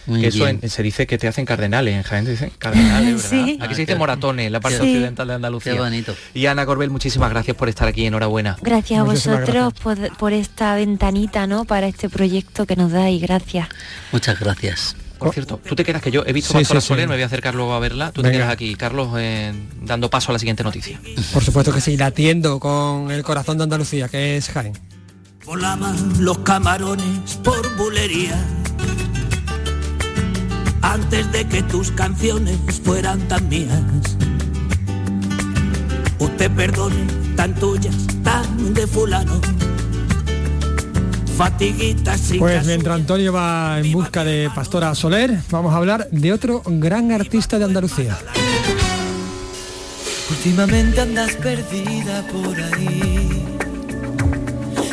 Muy 0.06 0.22
que 0.22 0.28
eso 0.28 0.48
en- 0.48 0.68
se 0.68 0.82
dice 0.82 1.06
que 1.06 1.18
te 1.18 1.28
hacen 1.28 1.44
cardenales, 1.44 1.94
en 1.94 2.02
Jaén 2.02 2.24
te 2.24 2.30
dicen 2.30 2.50
cardenales, 2.58 3.22
¿verdad? 3.30 3.44
Sí. 3.46 3.58
Aquí 3.60 3.72
Ah, 3.72 3.74
se 3.74 3.80
dice 3.82 3.96
moratones, 3.96 4.46
en 4.46 4.52
la 4.52 4.58
parte 4.60 4.78
Sí. 4.78 4.82
occidental 4.84 5.28
de 5.28 5.34
Andalucía. 5.34 5.72
Qué 5.74 5.78
bonito. 5.78 6.14
Y 6.32 6.46
Ana 6.46 6.64
Corbel, 6.64 6.88
muchísimas 6.90 7.28
gracias 7.30 7.56
por 7.56 7.68
estar 7.68 7.86
aquí, 7.86 8.06
enhorabuena. 8.06 8.56
Gracias 8.62 8.98
a 8.98 9.02
vosotros 9.02 9.74
por, 9.74 10.16
por 10.16 10.32
esta 10.32 10.74
ventanita, 10.74 11.46
¿no? 11.46 11.64
Para 11.66 11.86
este 11.86 12.08
proyecto 12.08 12.66
que 12.66 12.76
nos 12.76 12.90
dais, 12.92 13.20
gracias. 13.20 13.68
Muchas 14.10 14.40
gracias. 14.40 14.96
Por 15.20 15.34
cierto, 15.34 15.60
tú 15.66 15.76
te 15.76 15.84
quedas 15.84 16.02
que 16.02 16.10
yo 16.10 16.24
he 16.26 16.32
visto 16.32 16.52
Sí, 16.52 16.58
Pastora 16.58 16.80
sí, 16.80 16.84
sí. 16.86 16.88
Soler, 16.88 17.08
me 17.08 17.14
voy 17.14 17.22
a 17.22 17.26
acercar 17.26 17.54
luego 17.54 17.74
a 17.74 17.78
verla. 17.78 18.10
Tú 18.10 18.22
te 18.22 18.32
quedas 18.32 18.50
aquí, 18.50 18.74
Carlos, 18.74 19.10
eh, 19.18 19.52
dando 19.82 20.10
paso 20.10 20.30
a 20.30 20.32
la 20.32 20.38
siguiente 20.38 20.64
noticia. 20.64 21.00
Por 21.32 21.44
supuesto 21.44 21.72
que 21.72 21.80
sí, 21.80 21.96
latiendo 21.96 22.58
con 22.58 23.10
el 23.10 23.22
corazón 23.22 23.58
de 23.58 23.64
Andalucía, 23.64 24.08
que 24.08 24.36
es 24.36 24.48
Jaén. 24.48 24.72
Volaban 25.44 26.24
los 26.24 26.38
camarones 26.38 27.36
por 27.44 27.76
bulería. 27.76 28.42
Antes 30.82 31.30
de 31.32 31.46
que 31.46 31.62
tus 31.62 31.90
canciones 31.92 32.58
fueran 32.82 33.20
tan 33.28 33.48
mías. 33.48 33.82
Usted 36.18 36.50
perdone, 36.52 37.06
tan 37.36 37.54
tuyas, 37.54 37.94
tan 38.22 38.74
de 38.74 38.86
fulano. 38.86 39.40
Sin 42.18 42.38
Pues 42.38 42.66
mientras 42.66 42.96
Antonio 42.96 43.32
va 43.32 43.80
en 43.80 43.90
busca 43.92 44.24
de 44.24 44.50
Pastora 44.54 44.94
Soler, 44.94 45.38
vamos 45.50 45.72
a 45.72 45.78
hablar 45.78 46.06
de 46.10 46.34
otro 46.34 46.62
gran 46.66 47.12
artista 47.12 47.58
de 47.58 47.64
Andalucía. 47.64 48.18
Últimamente 50.28 51.00
andas 51.00 51.36
perdida 51.36 52.26
por 52.26 52.60
ahí, 52.60 53.42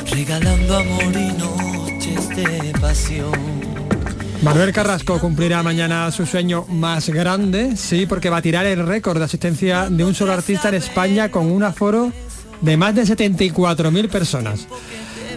regalando 0.09 0.77
amor 0.77 1.13
y 1.13 1.33
noches 1.33 2.29
de 2.29 2.73
pasión. 2.79 3.33
Manuel 4.41 4.71
Carrasco 4.71 5.19
cumplirá 5.19 5.61
mañana 5.63 6.09
su 6.11 6.25
sueño 6.25 6.63
más 6.69 7.09
grande, 7.09 7.75
sí, 7.75 8.05
porque 8.05 8.29
va 8.29 8.37
a 8.37 8.41
tirar 8.41 8.65
el 8.65 8.87
récord 8.87 9.17
de 9.17 9.25
asistencia 9.25 9.89
de 9.89 10.05
un 10.05 10.15
solo 10.15 10.31
artista 10.31 10.69
en 10.69 10.75
España 10.75 11.29
con 11.29 11.51
un 11.51 11.63
aforo 11.63 12.13
de 12.61 12.77
más 12.77 12.95
de 12.95 13.03
74.000 13.03 14.07
personas. 14.07 14.65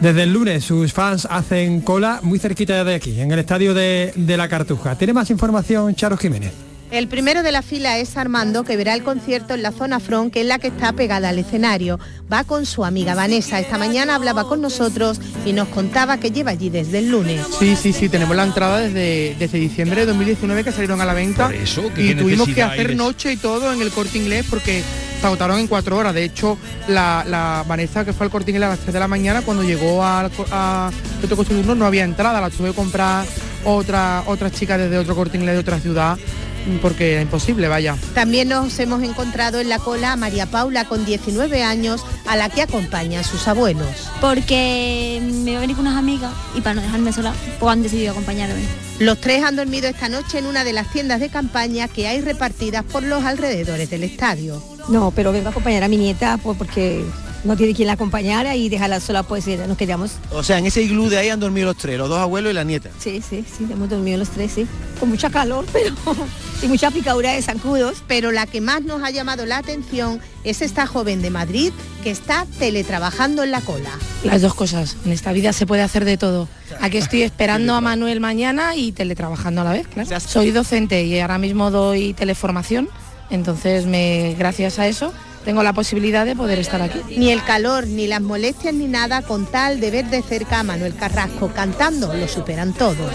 Desde 0.00 0.22
el 0.22 0.32
lunes 0.32 0.64
sus 0.64 0.94
fans 0.94 1.28
hacen 1.30 1.82
cola 1.82 2.20
muy 2.22 2.38
cerquita 2.38 2.84
de 2.84 2.94
aquí, 2.94 3.20
en 3.20 3.30
el 3.32 3.38
estadio 3.38 3.74
de, 3.74 4.12
de 4.16 4.36
la 4.38 4.48
Cartuja. 4.48 4.96
Tiene 4.96 5.12
más 5.12 5.28
información 5.30 5.94
Charo 5.94 6.16
Jiménez. 6.16 6.52
El 6.90 7.06
primero 7.06 7.44
de 7.44 7.52
la 7.52 7.62
fila 7.62 7.98
es 7.98 8.16
Armando, 8.16 8.64
que 8.64 8.76
verá 8.76 8.94
el 8.94 9.04
concierto 9.04 9.54
en 9.54 9.62
la 9.62 9.70
zona 9.70 10.00
front, 10.00 10.32
que 10.32 10.40
es 10.40 10.46
la 10.46 10.58
que 10.58 10.68
está 10.68 10.92
pegada 10.92 11.28
al 11.28 11.38
escenario. 11.38 12.00
Va 12.32 12.42
con 12.42 12.66
su 12.66 12.84
amiga 12.84 13.14
Vanessa. 13.14 13.60
Esta 13.60 13.78
mañana 13.78 14.16
hablaba 14.16 14.48
con 14.48 14.60
nosotros 14.60 15.20
y 15.46 15.52
nos 15.52 15.68
contaba 15.68 16.18
que 16.18 16.32
lleva 16.32 16.50
allí 16.50 16.68
desde 16.68 16.98
el 16.98 17.10
lunes. 17.10 17.46
Sí, 17.60 17.76
sí, 17.76 17.92
sí, 17.92 18.08
tenemos 18.08 18.34
la 18.34 18.44
entrada 18.44 18.80
desde, 18.80 19.36
desde 19.38 19.58
diciembre 19.58 20.00
de 20.00 20.06
2019 20.06 20.64
que 20.64 20.72
salieron 20.72 21.00
a 21.00 21.04
la 21.04 21.14
venta 21.14 21.46
Por 21.46 21.54
eso, 21.54 21.82
y 21.96 22.08
qué 22.08 22.14
tuvimos 22.16 22.48
que 22.48 22.62
hacer 22.62 22.96
noche 22.96 23.34
y 23.34 23.36
todo 23.36 23.72
en 23.72 23.82
el 23.82 23.90
corte 23.90 24.18
inglés 24.18 24.46
porque 24.50 24.82
se 25.20 25.26
agotaron 25.26 25.58
en 25.58 25.66
cuatro 25.66 25.96
horas. 25.96 26.14
De 26.14 26.24
hecho, 26.24 26.56
la, 26.88 27.24
la 27.26 27.64
Vanessa 27.66 28.04
que 28.04 28.12
fue 28.12 28.26
al 28.26 28.30
corte 28.30 28.56
a 28.56 28.60
las 28.60 28.78
3 28.78 28.94
de 28.94 29.00
la 29.00 29.08
mañana, 29.08 29.42
cuando 29.42 29.62
llegó 29.62 30.04
al 30.04 30.30
a, 30.50 30.90
turno, 31.44 31.74
no 31.74 31.84
había 31.84 32.04
entrada, 32.04 32.40
la 32.40 32.50
tuve 32.50 32.68
que 32.70 32.74
comprar 32.74 33.24
otra, 33.64 34.22
otra 34.26 34.50
chica 34.50 34.78
desde 34.78 34.98
otro 34.98 35.14
corte 35.14 35.38
de 35.38 35.58
otra 35.58 35.78
ciudad 35.78 36.18
porque 36.82 37.12
era 37.12 37.22
imposible, 37.22 37.68
vaya. 37.68 37.96
También 38.14 38.48
nos 38.48 38.78
hemos 38.78 39.02
encontrado 39.02 39.60
en 39.60 39.68
la 39.68 39.78
cola 39.78 40.12
a 40.12 40.16
María 40.16 40.46
Paula, 40.46 40.84
con 40.86 41.04
19 41.04 41.62
años, 41.62 42.04
a 42.26 42.36
la 42.36 42.48
que 42.48 42.62
acompañan 42.62 43.24
sus 43.24 43.46
abuelos. 43.48 44.10
porque 44.20 45.20
me 45.22 45.52
iba 45.52 45.58
a 45.58 45.60
venir 45.60 45.76
con 45.76 45.86
unas 45.86 45.98
amigas 45.98 46.32
y 46.54 46.60
para 46.60 46.74
no 46.74 46.82
dejarme 46.82 47.12
sola, 47.12 47.32
pues 47.58 47.72
han 47.72 47.82
decidido 47.82 48.12
acompañarme. 48.12 48.62
Los 48.98 49.18
tres 49.20 49.42
han 49.42 49.56
dormido 49.56 49.88
esta 49.88 50.08
noche 50.08 50.38
en 50.38 50.46
una 50.46 50.62
de 50.62 50.72
las 50.74 50.90
tiendas 50.92 51.20
de 51.20 51.30
campaña 51.30 51.88
que 51.88 52.06
hay 52.06 52.20
repartidas 52.20 52.84
por 52.84 53.02
los 53.02 53.24
alrededores 53.24 53.88
del 53.88 54.04
estadio. 54.04 54.62
No, 54.88 55.10
pero 55.10 55.32
vengo 55.32 55.48
a 55.48 55.50
acompañar 55.50 55.82
a 55.84 55.88
mi 55.88 55.96
nieta 55.96 56.38
pues, 56.42 56.58
porque 56.58 57.04
no 57.44 57.56
tiene 57.56 57.74
quien 57.74 57.86
la 57.86 57.94
acompañara 57.94 58.56
y 58.56 58.68
dejarla 58.68 59.00
sola 59.00 59.22
pues 59.22 59.46
nos 59.46 59.76
queríamos. 59.76 60.12
O 60.32 60.42
sea, 60.42 60.58
en 60.58 60.66
ese 60.66 60.82
iglú 60.82 61.08
de 61.08 61.18
ahí 61.18 61.28
han 61.28 61.40
dormido 61.40 61.66
los 61.66 61.76
tres, 61.76 61.98
los 61.98 62.08
dos 62.08 62.18
abuelos 62.18 62.52
y 62.52 62.54
la 62.54 62.64
nieta. 62.64 62.90
Sí, 62.98 63.22
sí, 63.26 63.44
sí, 63.56 63.66
hemos 63.70 63.88
dormido 63.88 64.18
los 64.18 64.28
tres, 64.30 64.52
sí. 64.52 64.66
Con 64.98 65.08
mucha 65.08 65.30
calor, 65.30 65.64
pero 65.72 65.94
y 66.62 66.66
mucha 66.66 66.90
picadura 66.90 67.32
de 67.32 67.42
zancudos. 67.42 68.02
Pero 68.06 68.32
la 68.32 68.46
que 68.46 68.60
más 68.60 68.82
nos 68.82 69.02
ha 69.02 69.10
llamado 69.10 69.46
la 69.46 69.58
atención 69.58 70.20
es 70.44 70.62
esta 70.62 70.86
joven 70.86 71.22
de 71.22 71.30
Madrid 71.30 71.72
que 72.02 72.10
está 72.10 72.46
teletrabajando 72.58 73.42
en 73.42 73.50
la 73.50 73.60
cola. 73.60 73.90
Las 74.24 74.42
dos 74.42 74.54
cosas. 74.54 74.96
En 75.04 75.12
esta 75.12 75.32
vida 75.32 75.52
se 75.52 75.66
puede 75.66 75.82
hacer 75.82 76.04
de 76.04 76.16
todo. 76.16 76.48
Aquí 76.80 76.98
estoy 76.98 77.22
esperando 77.22 77.74
a 77.74 77.80
Manuel 77.80 78.20
mañana 78.20 78.76
y 78.76 78.92
teletrabajando 78.92 79.62
a 79.62 79.64
la 79.64 79.72
vez, 79.72 79.88
claro. 79.88 80.20
Soy 80.20 80.50
docente 80.50 81.04
y 81.04 81.18
ahora 81.20 81.38
mismo 81.38 81.70
doy 81.70 82.14
teleformación, 82.14 82.88
entonces 83.30 83.86
me, 83.86 84.34
gracias 84.38 84.78
a 84.78 84.86
eso 84.86 85.12
tengo 85.44 85.62
la 85.62 85.72
posibilidad 85.72 86.26
de 86.26 86.36
poder 86.36 86.58
estar 86.58 86.82
aquí. 86.82 87.00
Ni 87.16 87.30
el 87.30 87.42
calor, 87.44 87.86
ni 87.86 88.06
las 88.06 88.20
molestias, 88.20 88.74
ni 88.74 88.86
nada 88.86 89.22
con 89.22 89.46
tal 89.46 89.80
de 89.80 89.90
ver 89.90 90.06
de 90.10 90.22
cerca 90.22 90.60
a 90.60 90.62
Manuel 90.62 90.94
Carrasco 90.94 91.52
cantando, 91.54 92.12
lo 92.14 92.28
superan 92.28 92.72
todo. 92.72 93.10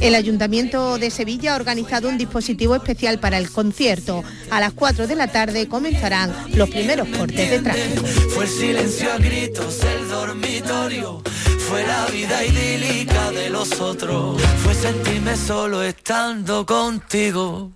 El 0.00 0.14
Ayuntamiento 0.14 0.98
de 0.98 1.10
Sevilla 1.10 1.52
ha 1.52 1.56
organizado 1.56 2.08
un 2.08 2.18
dispositivo 2.18 2.74
especial 2.74 3.18
para 3.18 3.38
el 3.38 3.50
concierto. 3.50 4.22
A 4.50 4.60
las 4.60 4.72
4 4.72 5.06
de 5.06 5.16
la 5.16 5.28
tarde 5.28 5.68
comenzarán 5.68 6.32
los 6.54 6.70
primeros 6.70 7.08
cortes 7.08 7.50
de 7.50 7.60
tráfico. 7.60 8.06
Fue 8.34 8.44
el 8.44 8.50
silencio 8.50 9.12
a 9.12 9.18
gritos, 9.18 9.80
el 9.82 10.08
dormitorio, 10.08 11.22
fue 11.68 11.86
la 11.86 12.06
vida 12.06 12.44
idílica 12.44 13.30
de 13.32 13.50
los 13.50 13.80
otros, 13.80 14.40
fue 14.62 14.74
sentirme 14.74 15.36
solo 15.36 15.82
estando 15.82 16.64
contigo. 16.64 17.72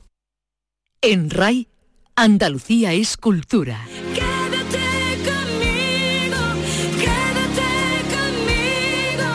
En 1.03 1.31
RAI, 1.31 1.70
Andalucía 2.23 2.93
es 2.93 3.17
cultura. 3.17 3.81
Quédate 4.13 5.17
conmigo, 5.25 6.37
quédate 6.99 7.71
conmigo, 8.13 9.29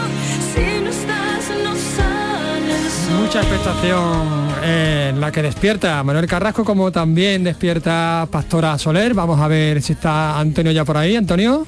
si 0.53 0.83
no 0.83 0.89
estás 0.91 1.49
no 1.63 1.75
sales. 1.75 3.09
Mucha 3.19 3.39
expectación 3.41 4.49
en 4.63 5.19
la 5.19 5.31
que 5.31 5.41
despierta 5.41 6.03
Manuel 6.03 6.27
Carrasco, 6.27 6.63
como 6.63 6.91
también 6.91 7.43
despierta 7.43 8.27
Pastora 8.29 8.77
Soler. 8.77 9.15
Vamos 9.15 9.39
a 9.41 9.47
ver 9.47 9.81
si 9.81 9.93
está 9.93 10.37
Antonio 10.39 10.71
ya 10.71 10.85
por 10.85 10.97
ahí. 10.97 11.15
Antonio. 11.15 11.65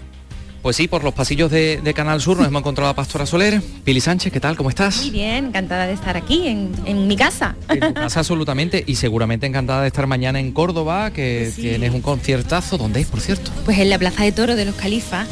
Pues 0.68 0.76
sí, 0.76 0.90
por 0.90 1.02
los 1.02 1.14
pasillos 1.14 1.50
de, 1.50 1.80
de 1.82 1.94
Canal 1.94 2.20
Sur 2.20 2.36
nos 2.40 2.48
hemos 2.48 2.60
encontrado 2.60 2.90
a 2.90 2.94
Pastora 2.94 3.26
Soler. 3.26 3.62
Pili 3.86 4.02
Sánchez, 4.02 4.34
¿qué 4.34 4.42
tal? 4.42 4.58
¿Cómo 4.58 4.68
estás? 4.68 4.98
Muy 4.98 5.12
bien, 5.12 5.46
encantada 5.46 5.88
de 5.88 5.94
estar 5.94 6.18
aquí 6.18 6.46
en, 6.46 6.74
en 6.84 7.08
mi 7.08 7.16
casa. 7.16 7.56
En 7.70 7.80
tu 7.80 7.94
casa 7.94 8.20
absolutamente 8.20 8.84
y 8.86 8.96
seguramente 8.96 9.46
encantada 9.48 9.84
de 9.84 9.88
estar 9.88 10.08
mañana 10.08 10.42
en 10.42 10.52
Córdoba, 10.52 11.12
que 11.12 11.54
tienes 11.56 11.94
un 11.94 12.02
conciertazo. 12.02 12.78
¿Dónde 12.78 13.00
es, 13.00 13.08
por 13.08 13.22
cierto? 13.22 13.50
Pues 13.64 13.80
en 13.80 13.90
la 13.90 13.98
Plaza 13.98 14.26
de 14.26 14.34
Toro 14.34 14.58
de 14.58 14.66
los 14.66 14.76
Califas. 14.76 15.26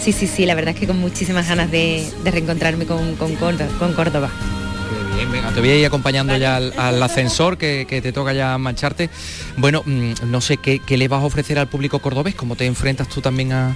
Sí, 0.00 0.12
sí, 0.12 0.28
sí, 0.28 0.46
la 0.46 0.54
verdad 0.54 0.74
es 0.74 0.78
que 0.80 0.86
con 0.86 1.00
muchísimas 1.00 1.48
ganas 1.48 1.72
de, 1.72 2.08
de 2.22 2.30
reencontrarme 2.30 2.86
con, 2.86 3.16
con, 3.16 3.34
Córdoba- 3.34 3.76
con 3.80 3.94
Córdoba. 3.94 4.30
Qué 4.30 5.16
bien, 5.16 5.32
venga, 5.32 5.50
te 5.50 5.58
voy 5.58 5.70
a 5.70 5.76
ir 5.76 5.86
acompañando 5.86 6.36
ya 6.36 6.54
al, 6.54 6.72
al 6.76 7.02
ascensor 7.02 7.58
que, 7.58 7.84
que 7.90 8.00
te 8.00 8.12
toca 8.12 8.32
ya 8.32 8.56
mancharte. 8.58 9.10
Bueno, 9.56 9.82
mm, 9.84 10.12
no 10.30 10.40
sé 10.40 10.58
¿qué, 10.58 10.78
qué 10.78 10.96
le 10.96 11.08
vas 11.08 11.20
a 11.24 11.26
ofrecer 11.26 11.58
al 11.58 11.66
público 11.66 11.98
cordobés, 11.98 12.36
cómo 12.36 12.54
te 12.54 12.64
enfrentas 12.66 13.08
tú 13.08 13.20
también 13.20 13.52
a, 13.52 13.74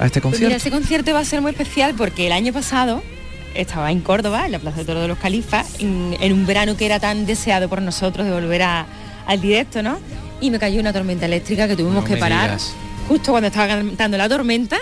a 0.00 0.06
este 0.06 0.20
Pues 0.20 0.32
concierto. 0.32 0.46
mira, 0.48 0.56
ese 0.56 0.70
concierto 0.70 1.12
va 1.12 1.20
a 1.20 1.24
ser 1.24 1.40
muy 1.42 1.52
especial 1.52 1.94
porque 1.96 2.26
el 2.26 2.32
año 2.32 2.52
pasado 2.52 3.02
estaba 3.54 3.90
en 3.92 4.00
Córdoba, 4.00 4.46
en 4.46 4.52
la 4.52 4.58
Plaza 4.58 4.78
de 4.78 4.84
Toro 4.84 5.00
de 5.02 5.08
los 5.08 5.18
Califas, 5.18 5.80
en, 5.80 6.16
en 6.20 6.32
un 6.32 6.46
verano 6.46 6.76
que 6.76 6.86
era 6.86 6.98
tan 7.00 7.26
deseado 7.26 7.68
por 7.68 7.82
nosotros 7.82 8.26
de 8.26 8.32
volver 8.32 8.62
a- 8.62 8.86
al 9.26 9.40
directo, 9.40 9.82
¿no? 9.82 9.98
Y 10.40 10.50
me 10.50 10.58
cayó 10.58 10.80
una 10.80 10.92
tormenta 10.92 11.26
eléctrica 11.26 11.68
que 11.68 11.76
tuvimos 11.76 12.02
No 12.02 12.04
que 12.04 12.16
parar 12.16 12.50
digas. 12.50 12.72
justo 13.08 13.30
cuando 13.32 13.48
estaba 13.48 13.68
cantando 13.68 14.16
la 14.16 14.28
tormenta 14.28 14.78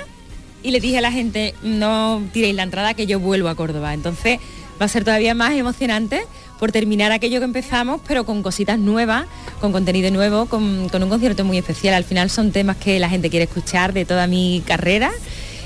y 0.63 0.71
le 0.71 0.81
dije 0.81 0.99
a 0.99 1.01
la 1.01 1.11
gente, 1.13 1.55
no 1.63 2.23
tiréis 2.33 2.55
la 2.55 2.63
entrada 2.63 2.95
que 2.95 3.07
yo 3.07 3.19
vuelvo 3.21 3.49
a 3.49 3.55
Córdoba. 3.55 3.93
Entonces 3.95 4.39
va 4.81 4.85
a 4.87 4.89
ser 4.89 5.05
todavía 5.05 5.35
más 5.35 5.53
emocionante 5.55 6.23
por 6.59 6.73
terminar 6.73 7.12
aquello 7.12 7.38
que 7.38 7.44
empezamos, 7.44 8.01
pero 8.07 8.25
con 8.25 8.42
cositas 8.42 8.79
nuevas, 8.79 9.27
con 9.61 9.73
contenido 9.73 10.11
nuevo, 10.11 10.47
con, 10.47 10.88
con 10.88 11.03
un 11.03 11.09
concierto 11.09 11.44
muy 11.44 11.59
especial. 11.59 11.94
Al 11.94 12.05
final 12.05 12.31
son 12.31 12.51
temas 12.53 12.77
que 12.77 12.99
la 12.99 13.09
gente 13.09 13.31
quiere 13.31 13.44
escuchar 13.44 13.92
de 13.92 14.05
toda 14.05 14.27
mi 14.27 14.62
carrera 14.66 15.11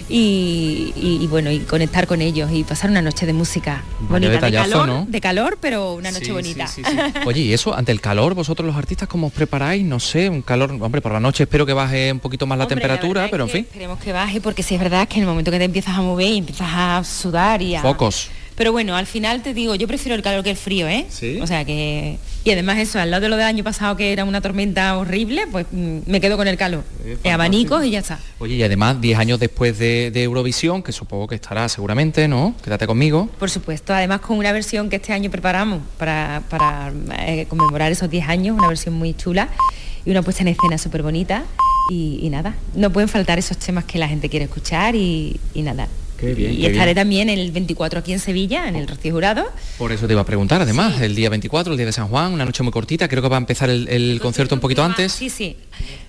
y, 0.09 0.93
y- 0.97 1.19
y 1.23 1.27
bueno, 1.29 1.51
y 1.51 1.61
conectar 1.61 2.07
con 2.07 2.21
ellos 2.21 2.51
y 2.53 2.65
pasar 2.65 2.91
una 2.91 3.01
noche 3.01 3.25
de 3.25 3.33
música 3.33 3.83
bonita, 4.01 4.41
de 4.47 4.53
calor, 4.53 4.87
¿no? 4.87 5.07
de 5.09 5.21
calor, 5.21 5.59
pero 5.61 5.95
una 5.95 6.11
noche 6.11 6.27
Sí, 6.27 6.33
bonita. 6.33 6.67
sí, 6.67 6.83
sí, 6.85 6.91
sí. 6.91 7.19
Oye, 7.27 7.41
y 7.43 7.53
eso, 7.53 7.75
ante 7.75 7.93
el 7.93 8.01
calor, 8.01 8.35
vosotros 8.35 8.67
los 8.67 8.77
artistas, 8.77 9.09
¿cómo 9.09 9.29
os 9.29 9.33
preparáis? 9.33 9.85
No 9.85 10.01
sé, 10.01 10.29
un 10.29 10.43
calor, 10.43 10.77
hombre, 10.81 11.01
por 11.01 11.13
la 11.13 11.21
noche 11.21 11.45
espero 11.45 11.65
que 11.65 11.73
baje 11.73 12.13
un 12.13 12.19
poquito 12.21 12.47
más 12.47 12.59
la 12.59 12.65
Hombre, 12.65 12.77
temperatura, 12.77 13.29
pero 13.31 13.45
en 13.45 13.49
es 13.49 13.53
que 13.53 13.59
fin, 13.59 13.67
Esperemos 13.71 13.99
que 14.01 14.13
baje 14.13 14.41
porque 14.41 14.63
si 14.63 14.75
es 14.75 14.81
verdad 14.81 15.09
que 15.09 15.15
en 15.17 15.23
el 15.23 15.29
momento 15.29 15.51
que 15.51 15.59
te 15.59 15.65
empiezas 15.65 15.97
a 15.97 16.03
mover 16.03 16.29
y 16.33 16.39
empiezas 16.39 16.69
a 16.71 17.03
sudar 17.05 17.63
y 17.63 17.77
a... 17.77 17.81
focos. 17.83 18.29
Pero 18.57 18.73
bueno, 18.73 18.97
al 18.97 19.07
final 19.07 19.43
te 19.43 19.55
digo, 19.55 19.75
yo 19.75 19.87
prefiero 19.89 20.15
el 20.15 20.23
calor 20.23 20.45
que 20.45 20.51
el 20.51 20.57
frío, 20.57 20.89
¿eh? 20.89 21.07
Sí. 21.09 21.39
O 21.41 21.47
sea 21.47 21.65
que... 21.65 22.19
Y 22.45 22.51
además 22.51 22.79
eso, 22.79 22.99
al 22.99 23.11
lado 23.11 23.23
de 23.23 23.29
lo 23.29 23.37
del 23.37 23.47
año 23.47 23.63
pasado 23.63 23.97
que 23.97 24.13
era 24.13 24.25
una 24.25 24.41
tormenta 24.41 24.99
horrible, 24.99 25.47
pues 25.51 25.67
mm, 25.71 25.99
me 26.07 26.21
quedo 26.21 26.37
con 26.37 26.49
el 26.49 26.57
calor. 26.57 26.83
Eh, 27.05 27.31
abanicos 27.31 27.85
y 27.85 27.91
ya 27.91 28.01
está. 28.01 28.19
Oye, 28.41 28.57
y 28.57 28.63
además, 28.63 29.01
10 29.01 29.19
años 29.19 29.39
después 29.39 29.79
de, 29.79 30.11
de 30.11 30.25
Eurovisión, 30.25 30.83
que 30.83 30.93
supongo 30.93 31.29
que 31.29 31.37
estará 31.37 31.69
seguramente, 31.69 32.27
¿no? 32.27 32.55
Quédate 32.63 32.87
conmigo. 32.87 33.29
Por 33.39 33.49
supuesto, 33.49 33.95
además 33.95 34.21
con 34.21 34.39
una 34.39 34.53
versión 34.53 34.91
que 34.91 34.97
este 34.97 35.13
año 35.13 35.31
preparamos 35.31 35.83
para, 35.99 36.43
para, 36.49 36.93
eh, 37.21 37.47
conmemorar 37.49 37.93
esos 37.93 38.11
10 38.11 38.29
años, 38.29 38.59
una 38.59 38.69
versión 38.69 38.95
muy 38.95 39.15
chula 39.15 39.49
y 40.05 40.11
una 40.11 40.23
puesta 40.23 40.43
en 40.43 40.49
escena 40.49 40.79
súper 40.79 41.03
bonita. 41.03 41.45
Y, 41.91 42.21
y 42.23 42.31
nada, 42.31 42.55
no 42.75 42.91
pueden 42.91 43.09
faltar 43.09 43.39
esos 43.39 43.57
temas 43.57 43.85
que 43.85 43.99
la 43.99 44.09
gente 44.09 44.29
quiere 44.29 44.45
escuchar 44.45 44.95
y, 44.95 45.39
y 45.55 45.63
nada. 45.63 45.89
Qué 46.23 46.35
bien, 46.35 46.53
y 46.53 46.59
qué 46.59 46.67
estaré 46.69 46.95
bien. 46.95 46.95
también 46.95 47.29
el 47.29 47.51
24 47.51 47.99
aquí 47.99 48.13
en 48.13 48.21
Sevilla, 48.21 48.69
en 48.69 48.77
el 48.77 48.87
Rocío 48.87 49.13
Jurado. 49.13 49.45
Por 49.77 49.91
eso 49.91 50.07
te 50.07 50.13
iba 50.13 50.23
a 50.23 50.25
preguntar, 50.25 50.63
además, 50.63 51.01
el 51.01 51.17
día 51.17 51.29
24, 51.29 51.73
el 51.73 51.77
día 51.77 51.87
de 51.87 51.93
San 51.93 52.07
Juan, 52.07 52.33
una 52.33 52.45
noche 52.45 52.63
muy 52.63 52.71
cortita, 52.71 53.09
creo 53.09 53.23
que 53.23 53.29
va 53.29 53.37
a 53.37 53.41
empezar 53.41 53.69
el, 53.69 53.89
el 53.89 54.21
concierto 54.21 54.55
un 54.55 54.61
poquito 54.61 54.85
antes. 54.85 55.11
Sí, 55.11 55.29
sí, 55.29 55.57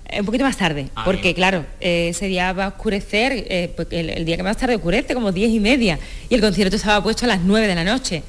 eh, 0.05 0.19
un 0.19 0.25
poquito 0.27 0.43
más 0.43 0.55
tarde, 0.55 0.89
porque 1.03 1.33
claro, 1.33 1.65
eh, 1.81 2.09
ese 2.09 2.27
día 2.27 2.53
va 2.53 2.65
a 2.65 2.67
oscurecer, 2.67 3.33
eh, 3.49 3.73
porque 3.75 4.01
el, 4.01 4.11
el 4.11 4.23
día 4.23 4.37
que 4.37 4.43
más 4.43 4.55
tarde 4.57 4.75
oscurece, 4.75 5.15
como 5.15 5.31
10 5.31 5.49
y 5.49 5.59
media, 5.59 5.97
y 6.29 6.35
el 6.35 6.41
concierto 6.41 6.75
estaba 6.75 7.01
puesto 7.01 7.25
a 7.25 7.29
las 7.29 7.41
9 7.41 7.65
de 7.65 7.73
la 7.73 7.83
noche. 7.83 8.21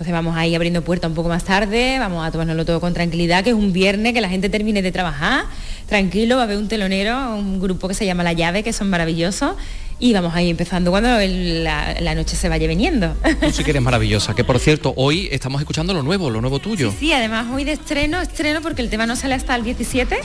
Entonces 0.00 0.14
vamos 0.14 0.34
a 0.34 0.46
ir 0.46 0.56
abriendo 0.56 0.82
puerta 0.82 1.08
un 1.08 1.14
poco 1.14 1.28
más 1.28 1.44
tarde, 1.44 1.98
vamos 1.98 2.26
a 2.26 2.30
tomárnoslo 2.30 2.64
todo 2.64 2.80
con 2.80 2.94
tranquilidad, 2.94 3.44
que 3.44 3.50
es 3.50 3.56
un 3.56 3.72
viernes, 3.72 4.14
que 4.14 4.22
la 4.22 4.30
gente 4.30 4.48
termine 4.48 4.80
de 4.80 4.92
trabajar, 4.92 5.44
tranquilo, 5.86 6.36
va 6.36 6.42
a 6.42 6.44
haber 6.44 6.56
un 6.56 6.68
telonero, 6.68 7.34
un 7.36 7.60
grupo 7.60 7.86
que 7.86 7.92
se 7.92 8.06
llama 8.06 8.24
La 8.24 8.32
Llave, 8.32 8.62
que 8.62 8.72
son 8.72 8.88
maravillosos, 8.88 9.56
y 10.00 10.12
vamos 10.14 10.34
a 10.34 10.42
ir 10.42 10.50
empezando 10.50 10.90
cuando 10.90 11.18
el- 11.20 11.62
la, 11.62 11.94
la 12.00 12.14
noche 12.14 12.34
se 12.36 12.48
vaya 12.48 12.66
viniendo. 12.66 13.14
Tú 13.42 13.50
sí 13.52 13.62
que 13.64 13.70
eres 13.70 13.82
maravillosa, 13.82 14.34
que 14.34 14.42
por 14.44 14.58
cierto, 14.58 14.92
hoy 14.96 15.28
estamos 15.30 15.60
escuchando 15.60 15.92
lo 15.94 16.02
nuevo, 16.02 16.30
lo 16.30 16.40
nuevo 16.40 16.58
tuyo. 16.58 16.92
Sí, 16.98 17.12
además 17.12 17.46
hoy 17.52 17.64
de 17.64 17.72
estreno, 17.72 18.20
estreno 18.20 18.60
porque 18.62 18.82
el 18.82 18.90
tema 18.90 19.06
no 19.06 19.14
sale 19.16 19.34
hasta 19.34 19.54
el 19.54 19.62
17. 19.64 20.16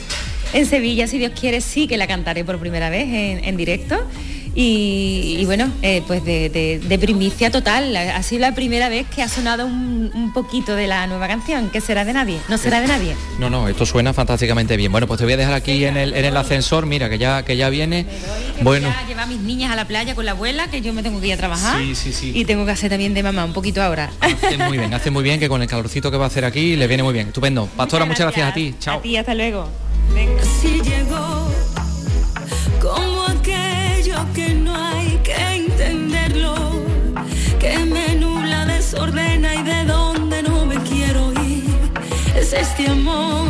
En 0.54 0.66
Sevilla, 0.66 1.08
si 1.08 1.18
Dios 1.18 1.34
quiere, 1.38 1.60
sí 1.62 1.88
que 1.88 1.98
la 1.98 2.08
cantaré 2.08 2.46
por 2.46 2.58
primera 2.60 2.90
vez 2.90 3.08
en, 3.08 3.44
en 3.44 3.58
directo. 3.58 3.98
Y, 4.58 5.36
y 5.39 5.46
bueno, 5.46 5.70
eh, 5.82 6.02
pues 6.08 6.24
de, 6.24 6.50
de- 6.50 6.80
de 6.80 6.98
primicia 7.00 7.52
total. 7.52 7.96
Ha 7.98 8.24
sido 8.24 8.39
la 8.41 8.56
primera 8.56 8.88
vez 8.88 9.06
que 9.13 9.22
ha 9.22 9.28
sonado 9.28 9.65
un, 9.65 10.10
un 10.13 10.32
poquito 10.34 10.76
de 10.76 10.88
la 10.88 11.06
nueva 11.08 11.28
canción, 11.28 11.70
que 11.70 11.82
será 11.82 12.06
de 12.06 12.13
nadie. 12.13 12.39
No 12.48 12.58
será 12.58 12.80
de 12.80 12.88
nadie. 12.88 13.15
No, 13.38 13.50
no, 13.50 13.68
esto 13.68 13.86
suena 13.86 14.13
fantásticamente 14.13 14.78
bien. 14.78 14.94
Bueno, 14.94 15.08
pues 15.08 15.18
te 15.18 15.26
voy 15.26 15.34
a 15.34 15.38
dejar 15.38 15.54
aquí 15.56 15.84
en 15.84 15.98
el, 15.98 16.13
en 16.15 16.24
el 16.24 16.38
ascensor, 16.38 16.86
mira, 16.86 17.10
que 17.10 17.18
ya, 17.18 17.44
que 17.44 17.58
ya 17.58 17.70
viene. 17.70 18.06
Bueno, 18.62 18.88
llevar 19.10 19.26
a 19.26 19.28
mis 19.28 19.39
niñas 19.41 19.72
a 19.72 19.76
la 19.76 19.86
playa 19.86 20.15
con 20.15 20.24
la 20.26 20.32
abuela, 20.32 20.70
que 20.70 20.82
yo 20.82 20.94
me 20.94 21.04
tengo 21.04 21.20
que 21.20 21.28
ir 21.28 21.34
a 21.34 21.38
trabajar. 21.38 21.78
Sí, 21.82 21.94
sí, 21.94 22.13
sí. 22.13 22.32
Y 22.34 22.46
tengo 22.46 22.65
que 22.65 22.72
hacer 22.72 22.89
también 22.89 23.13
de 23.13 23.24
mamá 23.24 23.44
un 23.44 23.52
poquito 23.54 23.84
ahora. 23.84 24.10
hace 24.22 24.58
muy 24.70 24.78
bien, 24.78 24.94
hace 24.94 25.12
muy 25.12 25.24
bien 25.24 25.38
que 25.39 25.50
con 25.50 25.62
el 25.62 25.68
calorcito 25.68 26.10
que 26.12 26.18
va 26.18 26.24
a 26.24 26.28
hacer 26.28 26.46
aquí 26.46 26.78
le 26.78 26.88
viene 26.88 27.04
muy 27.04 27.12
bien. 27.13 27.28
Estupendo. 27.28 27.68
Pastora, 27.76 28.06
muchas 28.06 28.22
gracias, 28.22 28.50
a 28.50 28.54
ti. 28.54 28.74
Chao. 28.80 29.00
A 29.00 29.02
ti, 29.02 29.18
hasta 29.18 29.34
luego. 29.34 29.68
Si 30.62 30.80
desordena 38.96 39.56
y 39.56 39.64
de 39.64 39.86
donde 39.86 40.42
no 40.44 40.66
me 40.66 40.76
quiero 40.84 41.34
ir. 41.44 41.66
Es 42.36 42.54
este 42.54 42.88
amor. 42.88 43.48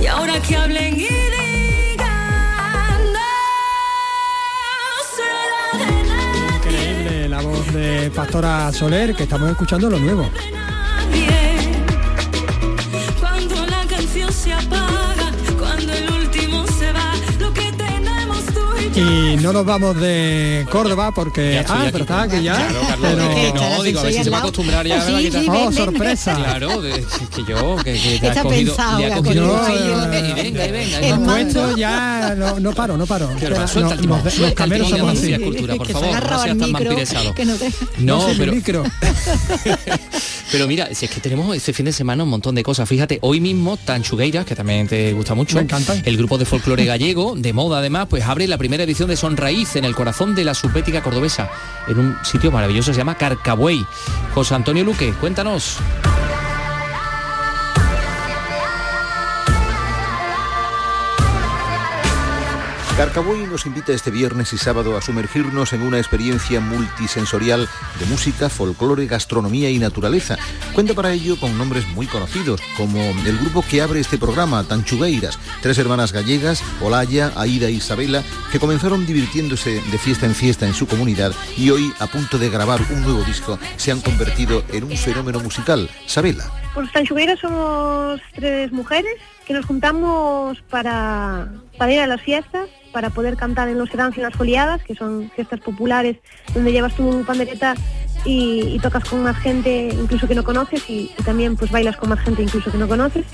Y 0.00 0.06
ahora 0.06 0.40
que 0.40 0.56
hablen 0.56 0.94
y 0.94 1.08
digan, 1.08 1.98
no 3.12 3.18
será 5.16 5.84
de 5.84 6.08
nadie. 6.08 6.56
Increíble 6.56 7.28
la 7.28 7.40
voz 7.40 7.72
de 7.72 8.10
Pastora 8.14 8.72
Soler, 8.72 9.14
que 9.16 9.24
estamos 9.24 9.50
escuchando 9.50 9.90
lo 9.90 9.98
nuevo. 9.98 10.30
Cuando 13.18 13.66
la 13.66 13.84
canción 13.86 14.32
se 14.32 14.52
apaga, 14.52 15.17
y 18.94 19.36
no 19.42 19.52
nos 19.52 19.64
vamos 19.64 20.00
de 20.00 20.66
Córdoba 20.70 21.12
porque... 21.12 21.62
Ah, 21.68 21.88
pero 21.92 22.04
está 22.04 22.22
aquí 22.22 22.42
ya. 22.42 22.54
Claro, 22.56 22.80
Carlos, 22.88 23.10
pero- 23.12 23.34
que 23.34 23.52
no, 23.52 23.82
digo, 23.82 24.00
a 24.00 24.02
ver 24.04 24.12
si 24.14 24.24
se 24.24 24.30
va 24.30 24.36
a 24.38 24.40
acostumbrar 24.40 24.86
ya. 24.86 25.00
Sí, 25.04 25.12
¿verdad? 25.12 25.20
sí, 25.22 25.30
Que- 25.30 25.38
ven, 25.38 25.50
Oh, 25.50 25.64
ven, 25.66 25.72
sorpresa. 25.72 26.34
ven. 26.34 26.44
Claro, 26.44 26.82
de- 26.82 26.90
que 27.34 27.44
yo, 27.48 27.76
que, 27.76 27.92
que 27.92 27.98
te 27.98 28.14
Está 28.16 28.30
has 28.32 28.42
cogido, 28.42 28.74
pensado, 28.76 28.98
le 28.98 29.12
ha 29.12 29.16
cogido 29.16 29.32
el 29.32 29.48
No, 29.90 29.96
no, 30.04 30.10
venga, 30.10 30.66
venga. 30.66 30.98
El 31.00 31.10
vamos. 31.12 31.32
puesto 31.32 31.76
ya 31.76 32.34
no, 32.36 32.60
no 32.60 32.72
paro, 32.72 32.96
no 32.96 33.06
paro. 33.06 33.28
Barbaridad. 33.28 33.60
No, 33.60 33.68
Suelta 33.68 33.90
el 33.94 33.96
nos- 33.96 34.00
timón, 34.00 34.24
los 34.24 34.38
el 34.38 34.54
cameros 34.54 34.88
somos 34.90 35.18
así. 35.18 35.34
Cultura, 35.38 35.74
por 35.76 35.88
favor, 35.88 36.08
no 36.30 36.42
seas 36.42 36.58
tan 36.58 36.72
vampiresado. 36.72 37.34
no 37.38 37.54
No, 37.98 38.18
no 38.22 38.28
el 38.28 38.38
pero- 38.38 38.52
micro. 38.52 38.84
Pero 40.50 40.66
mira, 40.66 40.88
si 40.94 41.04
es 41.04 41.10
que 41.10 41.20
tenemos 41.20 41.54
este 41.54 41.74
fin 41.74 41.84
de 41.84 41.92
semana 41.92 42.22
un 42.24 42.30
montón 42.30 42.54
de 42.54 42.62
cosas. 42.62 42.88
Fíjate, 42.88 43.18
hoy 43.20 43.38
mismo 43.38 43.76
Tanchugueiras, 43.76 44.46
que 44.46 44.56
también 44.56 44.88
te 44.88 45.12
gusta 45.12 45.34
mucho, 45.34 45.56
Me 45.56 45.62
encantan. 45.62 46.00
el 46.06 46.16
grupo 46.16 46.38
de 46.38 46.46
folclore 46.46 46.86
gallego, 46.86 47.34
de 47.36 47.52
moda 47.52 47.80
además, 47.80 48.06
pues 48.08 48.24
abre 48.24 48.46
la 48.48 48.56
primera 48.56 48.77
edición 48.84 49.08
de 49.08 49.16
Son 49.16 49.36
Raíz 49.36 49.76
en 49.76 49.84
el 49.84 49.94
corazón 49.94 50.34
de 50.34 50.44
la 50.44 50.54
subbética 50.54 51.02
cordobesa, 51.02 51.48
en 51.86 51.98
un 51.98 52.16
sitio 52.24 52.50
maravilloso, 52.50 52.92
se 52.92 52.98
llama 52.98 53.16
Carcabuey. 53.16 53.86
José 54.34 54.54
Antonio 54.54 54.84
Luque, 54.84 55.12
cuéntanos. 55.14 55.78
Carcaboy 62.98 63.46
nos 63.46 63.64
invita 63.64 63.92
este 63.92 64.10
viernes 64.10 64.52
y 64.52 64.58
sábado 64.58 64.96
a 64.96 65.00
sumergirnos 65.00 65.72
en 65.72 65.82
una 65.82 65.98
experiencia 65.98 66.58
multisensorial 66.58 67.68
de 68.00 68.06
música, 68.06 68.48
folclore, 68.48 69.06
gastronomía 69.06 69.70
y 69.70 69.78
naturaleza. 69.78 70.36
Cuenta 70.74 70.94
para 70.94 71.12
ello 71.12 71.38
con 71.38 71.56
nombres 71.56 71.86
muy 71.90 72.08
conocidos, 72.08 72.60
como 72.76 72.98
el 73.00 73.38
grupo 73.38 73.62
que 73.62 73.82
abre 73.82 74.00
este 74.00 74.18
programa, 74.18 74.64
Tanchugueiras, 74.64 75.38
tres 75.62 75.78
hermanas 75.78 76.12
gallegas, 76.12 76.60
Olaya, 76.80 77.30
Aida 77.36 77.70
y 77.70 77.76
Isabela, 77.76 78.24
que 78.50 78.58
comenzaron 78.58 79.06
divirtiéndose 79.06 79.80
de 79.80 79.98
fiesta 79.98 80.26
en 80.26 80.34
fiesta 80.34 80.66
en 80.66 80.74
su 80.74 80.88
comunidad 80.88 81.32
y 81.56 81.70
hoy, 81.70 81.92
a 82.00 82.08
punto 82.08 82.36
de 82.36 82.50
grabar 82.50 82.80
un 82.90 83.02
nuevo 83.02 83.22
disco, 83.22 83.60
se 83.76 83.92
han 83.92 84.00
convertido 84.00 84.64
en 84.72 84.82
un 84.82 84.96
fenómeno 84.96 85.38
musical. 85.38 85.88
Sabela. 86.08 86.67
Pues 86.78 86.92
Tanchugueiras 86.92 87.40
somos 87.40 88.20
tres 88.36 88.70
mujeres 88.70 89.10
que 89.44 89.52
nos 89.52 89.66
juntamos 89.66 90.62
para, 90.70 91.48
ir 91.90 91.98
a 91.98 92.06
las 92.06 92.22
fiestas, 92.22 92.68
para 92.92 93.10
poder 93.10 93.36
cantar 93.36 93.66
en 93.68 93.78
los 93.78 93.90
sedans 93.90 94.16
y 94.16 94.20
las 94.20 94.32
foliadas, 94.32 94.84
que 94.84 94.94
son 94.94 95.28
fiestas 95.34 95.58
populares 95.58 96.18
donde 96.54 96.70
llevas 96.70 96.94
tu 96.94 97.24
pandereta 97.24 97.74
y, 98.24 98.78
tocas 98.80 99.04
con 99.04 99.22
más 99.22 99.36
gente 99.38 99.88
incluso 99.92 100.26
que 100.28 100.34
no 100.34 100.44
conoces 100.44 100.82
y, 100.88 101.10
también 101.24 101.56
pues 101.56 101.70
bailas 101.70 101.96
con 101.96 102.08
más 102.10 102.20
gente 102.20 102.42
incluso 102.42 102.70
que 102.70 102.78
no 102.78 102.88
conoces. 102.88 103.24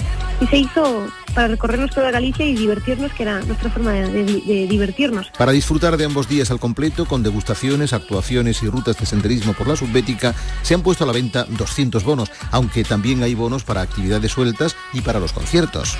Y 0.40 0.46
se 0.46 0.58
hizo 0.58 1.06
para 1.34 1.48
recorrernos 1.48 1.90
toda 1.90 2.10
Galicia 2.10 2.46
y 2.46 2.54
divertirnos, 2.54 3.12
que 3.12 3.24
era 3.24 3.40
nuestra 3.40 3.68
forma 3.70 3.92
de- 3.92 4.24
de- 4.24 4.40
de 4.40 4.66
divertirnos. 4.68 5.30
Para 5.36 5.52
disfrutar 5.52 5.96
de 5.96 6.04
ambos 6.04 6.28
días 6.28 6.50
al 6.50 6.60
completo, 6.60 7.06
con 7.06 7.22
degustaciones, 7.22 7.92
actuaciones 7.92 8.62
y 8.62 8.68
rutas 8.68 8.96
de 8.98 9.06
senderismo 9.06 9.52
por 9.54 9.66
la 9.66 9.76
subbética, 9.76 10.34
se 10.62 10.74
han 10.74 10.82
puesto 10.82 11.04
a 11.04 11.06
la 11.06 11.12
venta 11.12 11.44
200 11.48 12.04
bonos, 12.04 12.30
aunque 12.52 12.84
también 12.84 13.22
hay 13.22 13.34
bonos 13.34 13.64
para 13.64 13.80
actividades 13.82 14.30
sueltas 14.32 14.76
y 14.92 15.00
para 15.00 15.18
los 15.20 15.32
conciertos. 15.32 15.96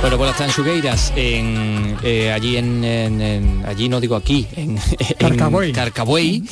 Bueno, 0.00 0.16
pues 0.16 0.30
las 0.30 0.38
Tanchugueiras 0.38 1.12
en, 1.14 1.94
eh, 2.02 2.32
allí 2.32 2.56
en, 2.56 2.82
en- 2.84 3.20
en- 3.20 3.62
allí 3.66 3.88
no 3.90 4.00
digo 4.00 4.16
aquí, 4.16 4.46
en, 4.56 4.70
en 4.78 4.78
Carcabuey. 5.18 5.72
Carcabuey, 5.72 6.42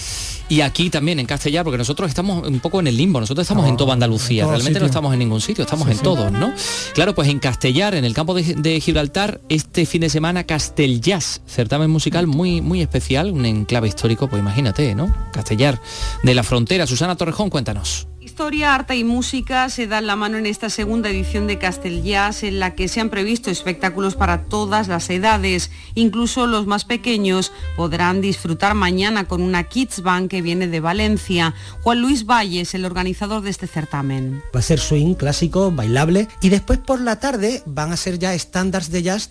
y 0.50 0.60
aquí 0.60 0.90
también 0.90 1.18
en 1.18 1.24
Castellar, 1.24 1.64
porque 1.64 1.78
nosotros 1.78 2.10
estamos 2.10 2.46
un 2.46 2.60
poco 2.60 2.78
en 2.80 2.88
el 2.88 2.96
limbo, 2.98 3.20
nosotros 3.20 3.44
estamos 3.44 3.66
en 3.66 3.78
toda 3.78 3.94
Andalucía, 3.94 4.42
todo 4.42 4.52
realmente 4.52 4.78
no 4.80 4.86
estamos 4.86 5.14
en 5.14 5.18
ningún 5.20 5.40
sitio, 5.40 5.64
estamos 5.64 5.86
Sí, 5.86 5.92
en 5.92 5.96
sí. 5.96 6.02
todos, 6.04 6.30
¿no? 6.30 6.52
Claro, 6.92 7.14
pues 7.14 7.28
en 7.28 7.38
Castellar, 7.38 7.94
en 7.94 8.04
el 8.04 8.12
campo 8.12 8.34
de, 8.34 8.54
de 8.54 8.80
Gibraltar, 8.80 9.40
este 9.48 9.86
fin 9.86 10.02
de 10.02 10.10
semana 10.10 10.44
Castell 10.44 11.00
Jazz, 11.00 11.40
certamen 11.46 11.90
musical 11.90 12.26
muy, 12.26 12.60
muy 12.60 12.82
especial, 12.82 13.30
un 13.30 13.46
enclave 13.46 13.88
histórico, 13.88 14.28
pues 14.28 14.40
imagínate, 14.40 14.94
¿no? 14.94 15.14
Castellar, 15.32 15.80
de 16.22 16.34
la 16.34 16.42
frontera. 16.42 16.86
Susana 16.86 17.16
Torrejón, 17.16 17.48
cuéntanos. 17.48 18.08
Historia, 18.28 18.74
arte 18.74 18.94
y 18.94 19.04
música 19.04 19.70
se 19.70 19.86
dan 19.86 20.06
la 20.06 20.14
mano 20.14 20.36
en 20.36 20.44
esta 20.44 20.68
segunda 20.68 21.08
edición 21.08 21.46
de 21.46 21.56
Castel 21.56 22.02
Jazz 22.02 22.42
en 22.42 22.60
la 22.60 22.74
que 22.74 22.86
se 22.86 23.00
han 23.00 23.08
previsto 23.08 23.50
espectáculos 23.50 24.16
para 24.16 24.44
todas 24.44 24.86
las 24.86 25.08
edades. 25.08 25.70
Incluso 25.94 26.46
los 26.46 26.66
más 26.66 26.84
pequeños 26.84 27.52
podrán 27.74 28.20
disfrutar 28.20 28.74
mañana 28.74 29.24
con 29.24 29.40
una 29.40 29.64
Kids 29.64 30.02
Band 30.02 30.28
que 30.28 30.42
viene 30.42 30.68
de 30.68 30.78
Valencia. 30.78 31.54
Juan 31.80 32.02
Luis 32.02 32.26
Valles, 32.26 32.74
el 32.74 32.84
organizador 32.84 33.40
de 33.40 33.48
este 33.48 33.66
certamen. 33.66 34.42
Va 34.54 34.60
a 34.60 34.62
ser 34.62 34.78
swing 34.78 35.14
clásico, 35.14 35.70
bailable 35.70 36.28
y 36.42 36.50
después 36.50 36.78
por 36.80 37.00
la 37.00 37.18
tarde 37.18 37.62
van 37.64 37.92
a 37.92 37.96
ser 37.96 38.18
ya 38.18 38.34
estándares 38.34 38.90
de 38.90 39.02
jazz 39.02 39.30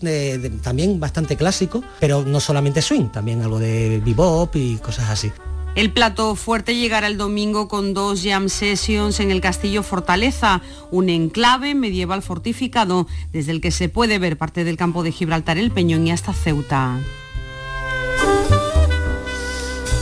también 0.63 0.99
bastante 0.99 1.37
clásico, 1.37 1.83
pero 1.99 2.23
no 2.23 2.39
solamente 2.39 2.81
swing, 2.81 3.09
también 3.09 3.43
algo 3.43 3.59
de 3.59 4.01
bebop 4.03 4.55
y 4.55 4.77
cosas 4.77 5.11
así. 5.11 5.31
El 5.77 5.91
plato 5.91 6.33
fuerte 6.35 6.75
llegará 6.75 7.05
el 7.05 7.17
domingo 7.17 7.67
con 7.67 7.93
dos 7.93 8.23
jam 8.23 8.49
sessions 8.49 9.19
en 9.19 9.29
el 9.29 9.41
Castillo 9.41 9.83
Fortaleza, 9.83 10.61
un 10.89 11.07
enclave 11.07 11.75
medieval 11.75 12.23
fortificado 12.23 13.05
desde 13.31 13.51
el 13.51 13.61
que 13.61 13.69
se 13.69 13.87
puede 13.87 14.17
ver 14.17 14.37
parte 14.37 14.63
del 14.63 14.75
campo 14.75 15.03
de 15.03 15.11
Gibraltar, 15.11 15.59
el 15.59 15.69
Peñón 15.69 16.07
y 16.07 16.11
hasta 16.11 16.33
Ceuta. 16.33 16.97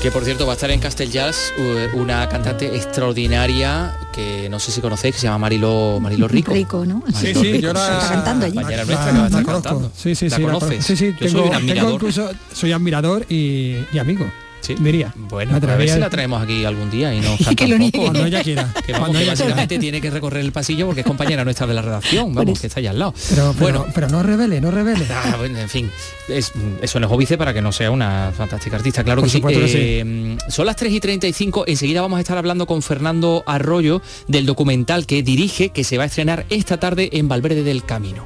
Que 0.02 0.12
por 0.12 0.24
cierto 0.24 0.46
va 0.46 0.54
a 0.54 0.56
estar 0.56 0.72
en 0.72 0.80
Castel 0.80 1.12
Jazz 1.12 1.52
eh, 1.58 1.90
una 1.96 2.30
cantante 2.30 2.74
extraordinaria 2.78 3.98
que 4.14 4.48
no 4.50 4.60
sé 4.60 4.72
si 4.72 4.80
conocéis, 4.80 5.16
que 5.16 5.22
se 5.22 5.28
llama 5.28 5.40
Marilo, 5.40 6.00
Marilo 6.00 6.30
Rico. 6.30 6.54
Rico, 6.54 6.86
¿no? 6.86 7.00
Marilo 7.00 7.20
Sí, 7.20 7.34
sí, 7.34 7.52
Rico, 7.52 7.58
yo 7.68 7.74
la- 7.74 7.98
Está 7.98 8.10
cantando 8.14 8.46
allí. 8.46 8.56
La- 8.56 8.62
nuestra 8.62 8.86
que 8.86 8.94
va 9.18 9.24
a 9.24 9.28
estar 9.28 9.46
cantando. 9.46 9.92
Sí, 9.94 10.16
sí, 10.16 10.30
¿La 10.30 10.36
sí, 10.38 10.42
la 10.44 10.54
conoces? 10.54 10.86
Sí, 10.86 10.96
sí, 10.96 11.08
Yo 11.12 11.18
tengo, 11.18 11.32
soy 11.32 11.42
un 11.42 11.44
tengo 11.50 11.56
admirador. 11.58 11.94
incluso, 11.96 12.30
soy 12.54 12.72
admirador 12.72 13.26
y, 13.30 13.78
y 13.92 13.98
amigo. 13.98 14.26
Diría. 14.74 15.13
Bueno, 15.16 15.55
a 15.55 15.59
ver 15.59 15.88
si 15.88 15.99
la 15.99 16.09
traemos 16.09 16.41
aquí 16.41 16.66
algún 16.66 16.89
día 16.89 17.13
y 17.13 17.20
nos 17.22 17.38
canta 17.45 17.55
que 17.68 17.74
un 17.76 17.91
poco. 17.91 18.03
Cuando 18.05 18.26
ella 18.26 18.41
quiera. 18.41 18.74
Que, 18.86 18.91
vamos, 18.93 19.07
Cuando 19.09 19.20
que 19.20 19.24
ella 19.26 19.32
básicamente 19.34 19.78
tiene 19.80 20.01
que 20.01 20.09
recorrer 20.09 20.43
el 20.43 20.51
pasillo 20.51 20.88
porque 20.88 21.01
es 21.01 21.07
compañera 21.07 21.43
nuestra 21.43 21.68
de 21.68 21.74
la 21.76 21.82
redacción, 21.84 22.34
vamos, 22.34 22.59
que 22.59 22.68
está 22.68 22.80
allá 22.80 22.89
al 22.91 22.99
lado. 22.99 23.13
Pero, 23.30 23.53
pero, 23.53 23.53
bueno, 23.59 23.86
pero 23.93 24.09
no 24.09 24.24
revele, 24.24 24.61
no 24.61 24.72
revele. 24.72 25.05
Ah, 25.11 25.36
bueno, 25.38 25.59
en 25.59 25.70
fin, 25.70 25.91
es- 26.28 26.51
eso 26.82 26.99
no 26.99 27.05
es 27.07 27.13
óbice 27.13 27.38
para 27.38 27.53
que 27.53 27.61
no 27.61 27.72
sea 27.72 27.91
una 27.91 28.32
fantástica 28.36 28.76
artista, 28.78 29.03
claro 29.03 29.22
Por 29.22 29.30
que 29.30 29.38
sí. 29.38 29.41
sí. 29.68 29.78
Eh, 29.78 30.38
Son 30.49 30.66
las 30.66 30.76
3 30.76 30.91
y 30.93 30.99
35, 30.99 31.66
enseguida 31.68 32.01
vamos 32.01 32.18
a 32.18 32.22
estar 32.22 32.38
hablando 32.38 32.66
con 32.66 32.82
Fernando 32.82 33.43
Arroyo 33.45 34.01
del 34.28 34.45
documental 34.45 35.05
que 35.05 35.22
dirige, 35.24 35.70
que 35.70 35.84
se 35.84 35.97
va 35.97 36.03
a 36.03 36.07
estrenar 36.07 36.45
esta 36.49 36.80
tarde 36.80 37.09
en 37.13 37.28
Valverde 37.28 37.63
del 37.63 37.84
Camino. 37.84 38.26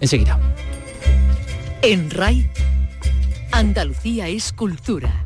Enseguida. 0.00 0.38
En 1.82 2.10
RAI, 2.10 2.50
Andalucía 3.52 4.28
es 4.28 4.52
cultura. 4.52 5.24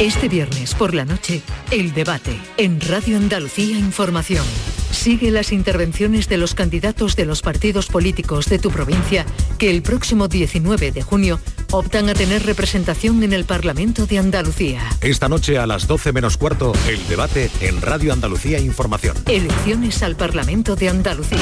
Este 0.00 0.28
viernes 0.28 0.76
por 0.76 0.94
la 0.94 1.04
noche, 1.04 1.42
el 1.72 1.92
debate 1.92 2.38
en 2.56 2.80
Radio 2.80 3.16
Andalucía 3.16 3.76
Información. 3.76 4.46
Sigue 4.92 5.32
las 5.32 5.50
intervenciones 5.50 6.28
de 6.28 6.36
los 6.36 6.54
candidatos 6.54 7.16
de 7.16 7.26
los 7.26 7.42
partidos 7.42 7.88
políticos 7.88 8.46
de 8.46 8.60
tu 8.60 8.70
provincia 8.70 9.26
que 9.58 9.70
el 9.70 9.82
próximo 9.82 10.28
19 10.28 10.92
de 10.92 11.02
junio 11.02 11.40
optan 11.72 12.08
a 12.08 12.14
tener 12.14 12.46
representación 12.46 13.24
en 13.24 13.32
el 13.32 13.44
Parlamento 13.44 14.06
de 14.06 14.18
Andalucía. 14.18 14.88
Esta 15.00 15.28
noche 15.28 15.58
a 15.58 15.66
las 15.66 15.88
12 15.88 16.12
menos 16.12 16.36
cuarto, 16.36 16.72
el 16.88 17.04
debate 17.08 17.50
en 17.60 17.82
Radio 17.82 18.12
Andalucía 18.12 18.60
Información. 18.60 19.16
Elecciones 19.26 20.04
al 20.04 20.14
Parlamento 20.14 20.76
de 20.76 20.90
Andalucía. 20.90 21.40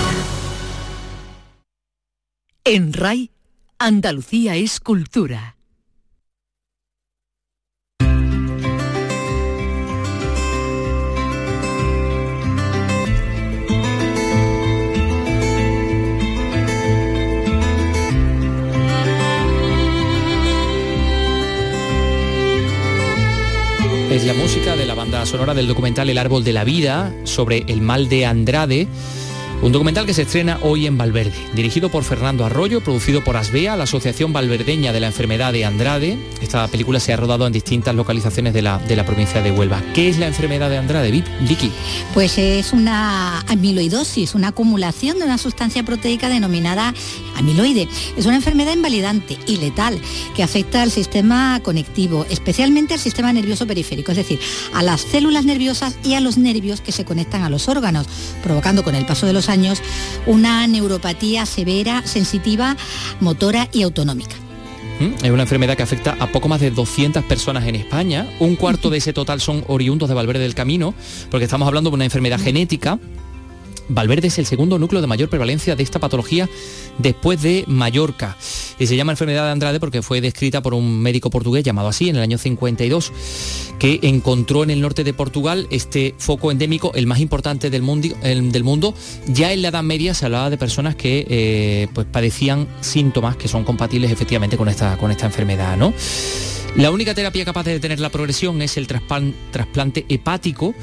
En 2.65 2.95
RAI, 2.95 3.33
Andalucía 3.79 4.57
es 4.57 4.81
cultura. 4.81 5.56
Es 24.17 24.25
la 24.25 24.33
música 24.33 24.77
de 24.77 24.87
la 24.87 24.95
banda 24.95 25.27
sonora 25.27 25.53
del 25.53 25.67
documental 25.67 26.09
El 26.09 26.17
Árbol 26.17 26.43
de 26.43 26.55
la 26.55 26.65
Vida 26.65 27.13
sobre 27.25 27.67
el 27.69 27.83
mal 27.83 28.09
de 28.09 28.25
Andrade. 28.25 28.89
Un 29.63 29.73
documental 29.73 30.07
que 30.07 30.15
se 30.15 30.23
estrena 30.23 30.59
hoy 30.63 30.87
en 30.87 30.97
Valverde, 30.97 31.35
dirigido 31.55 31.89
por 31.91 32.05
Fernando 32.05 32.45
Arroyo, 32.45 32.83
producido 32.83 33.25
por 33.25 33.37
Asbea, 33.37 33.75
la 33.75 33.85
Asociación 33.85 34.33
Valverdeña 34.33 34.93
de 34.93 35.01
la 35.01 35.09
Enfermedad 35.09 35.53
de 35.53 35.65
Andrade. 35.65 36.19
Esta 36.41 36.69
película 36.69 37.01
se 37.01 37.13
ha 37.13 37.17
rodado 37.17 37.47
en 37.47 37.53
distintas 37.53 37.95
localizaciones 37.95 38.53
de 38.55 38.63
la, 38.63 38.79
de 38.79 38.95
la 38.95 39.05
provincia 39.05 39.43
de 39.43 39.51
Huelva. 39.51 39.83
¿Qué 39.93 40.09
es 40.09 40.19
la 40.19 40.29
enfermedad 40.29 40.71
de 40.71 40.77
Andrade, 40.77 41.11
Vi- 41.11 41.25
Vicky? 41.49 41.73
Pues 42.15 42.39
es 42.39 42.73
una 42.73 43.41
amiloidosis, 43.49 44.35
una 44.37 44.49
acumulación 44.49 45.19
de 45.19 45.25
una 45.25 45.39
sustancia 45.39 45.83
proteica 45.83 46.29
denominada 46.29 46.95
amiloide. 47.37 47.89
Es 48.17 48.27
una 48.27 48.37
enfermedad 48.37 48.75
invalidante 48.75 49.37
y 49.49 49.57
letal 49.57 49.99
que 50.37 50.45
afecta 50.45 50.83
al 50.83 50.93
sistema 50.93 51.59
conectivo, 51.65 52.25
especialmente 52.31 52.95
al 52.95 53.01
sistema 53.01 53.33
nervioso 53.33 53.67
periférico, 53.67 54.13
es 54.13 54.19
decir, 54.19 54.39
a 54.75 54.83
las 54.83 55.01
células 55.01 55.45
nerviosas 55.45 55.97
y 56.05 56.15
a 56.15 56.21
los 56.21 56.37
nervios 56.39 56.81
que 56.83 56.93
se 56.93 57.05
conectan 57.05 57.43
a 57.43 57.51
los 57.51 57.69
órganos, 57.69 58.07
provocando 58.45 58.85
con 58.85 58.95
el 58.95 59.07
paso 59.07 59.27
de 59.27 59.33
los 59.33 59.46
años 59.49 59.83
una 60.27 60.67
neuropatía 60.67 61.47
severa, 61.47 62.03
sensitiva, 62.07 62.77
motora 63.21 63.69
y 63.73 63.83
autonómica. 63.83 64.37
¿Mm? 65.01 65.25
Es 65.25 65.31
una 65.31 65.43
enfermedad 65.43 65.77
que 65.77 65.83
afecta 65.83 66.17
a 66.19 66.27
poco 66.29 66.49
más 66.49 66.61
de 66.61 66.71
200 66.71 67.25
personas 67.25 67.67
en 67.67 67.75
España. 67.75 68.27
Un 68.41 68.57
cuarto 68.57 68.89
de 68.91 68.99
ese 68.99 69.13
total 69.13 69.41
son 69.41 69.65
oriundos 69.69 70.09
de 70.09 70.15
Valverde 70.15 70.41
del 70.41 70.55
Camino, 70.55 70.95
porque 71.31 71.45
estamos 71.45 71.69
hablando 71.69 71.91
de 71.91 71.95
una 71.95 72.05
enfermedad 72.05 72.41
genética. 72.41 72.99
Valverde 73.89 74.29
es 74.29 74.39
el 74.39 74.47
segundo 74.47 74.79
núcleo 74.79 75.01
de 75.01 75.07
mayor 75.07 75.29
prevalencia 75.29 75.77
de 75.77 75.83
esta 75.83 75.99
patología 75.99 76.49
después 76.99 77.43
de 77.43 77.65
Mallorca. 77.67 78.37
Y 78.79 78.87
se 78.87 78.97
llama 78.97 79.13
enfermedad 79.13 79.45
de 79.45 79.53
Andrade 79.53 79.81
porque 79.81 80.03
fue 80.03 80.21
descrita 80.21 80.63
por 80.63 80.75
un 80.75 81.01
médico 81.01 81.31
portugués 81.31 81.65
llamado 81.65 81.89
así 81.89 82.09
en 82.09 82.17
el 82.17 82.23
año 82.23 82.39
52, 82.39 83.13
que 83.79 84.01
encontró 84.03 84.63
en 84.63 84.71
el 84.71 84.81
norte 84.81 85.05
de 85.05 85.15
Portugal 85.15 85.67
este 85.71 86.15
foco 86.19 86.51
endémico, 86.51 86.93
el 86.95 87.07
más 87.07 87.21
importante 87.21 87.71
del 87.71 87.83
mundo. 87.83 88.95
Ya 89.29 89.53
en 89.53 89.63
la 89.63 89.69
Edad 89.69 89.83
Media 89.83 90.15
se 90.15 90.25
hablaba 90.25 90.51
de 90.51 90.59
personas 90.59 90.97
que 90.97 91.27
eh, 91.29 91.89
pues 91.95 92.07
padecían 92.11 92.67
síntomas 92.81 93.37
que 93.37 93.49
son 93.49 93.65
compatibles 93.65 94.11
efectivamente 94.11 94.57
con 94.57 94.69
esta, 94.69 94.97
con 94.99 95.11
esta 95.11 95.27
enfermedad. 95.27 95.77
¿no? 95.77 95.93
La 96.77 96.91
única 96.91 97.15
terapia 97.15 97.45
capaz 97.45 97.65
de 97.65 97.73
detener 97.73 98.01
la 98.01 98.11
progresión 98.11 98.61
es 98.61 98.77
el 98.77 98.87
trasplan- 98.87 99.35
trasplante 99.51 100.05
hepático, 100.11 100.75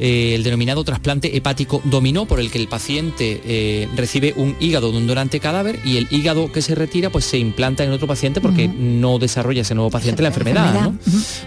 eh, 0.00 0.34
el 0.34 0.42
denominado 0.42 0.82
trasplante 0.84 1.36
hepático 1.36 1.80
dominó, 1.84 2.26
por 2.26 2.40
el 2.40 2.50
que 2.50 2.58
el 2.58 2.68
paciente 2.68 3.40
eh, 3.44 3.88
recibe 3.96 4.32
un 4.36 4.56
hígado 4.60 4.90
de 4.90 4.98
un 4.98 5.06
donante 5.06 5.40
cadáver 5.40 5.78
y 5.84 5.96
el 5.98 6.08
hígado 6.10 6.50
que 6.50 6.62
se 6.62 6.74
retira 6.74 7.10
pues 7.10 7.24
se 7.24 7.38
implanta 7.38 7.84
en 7.84 7.92
otro 7.92 8.06
paciente 8.06 8.40
porque 8.40 8.68
no 8.68 9.18
desarrolla 9.18 9.62
ese 9.62 9.74
nuevo 9.74 9.90
paciente 9.90 10.22
la 10.22 10.28
enfermedad, 10.28 10.72
¿no? 10.82 10.98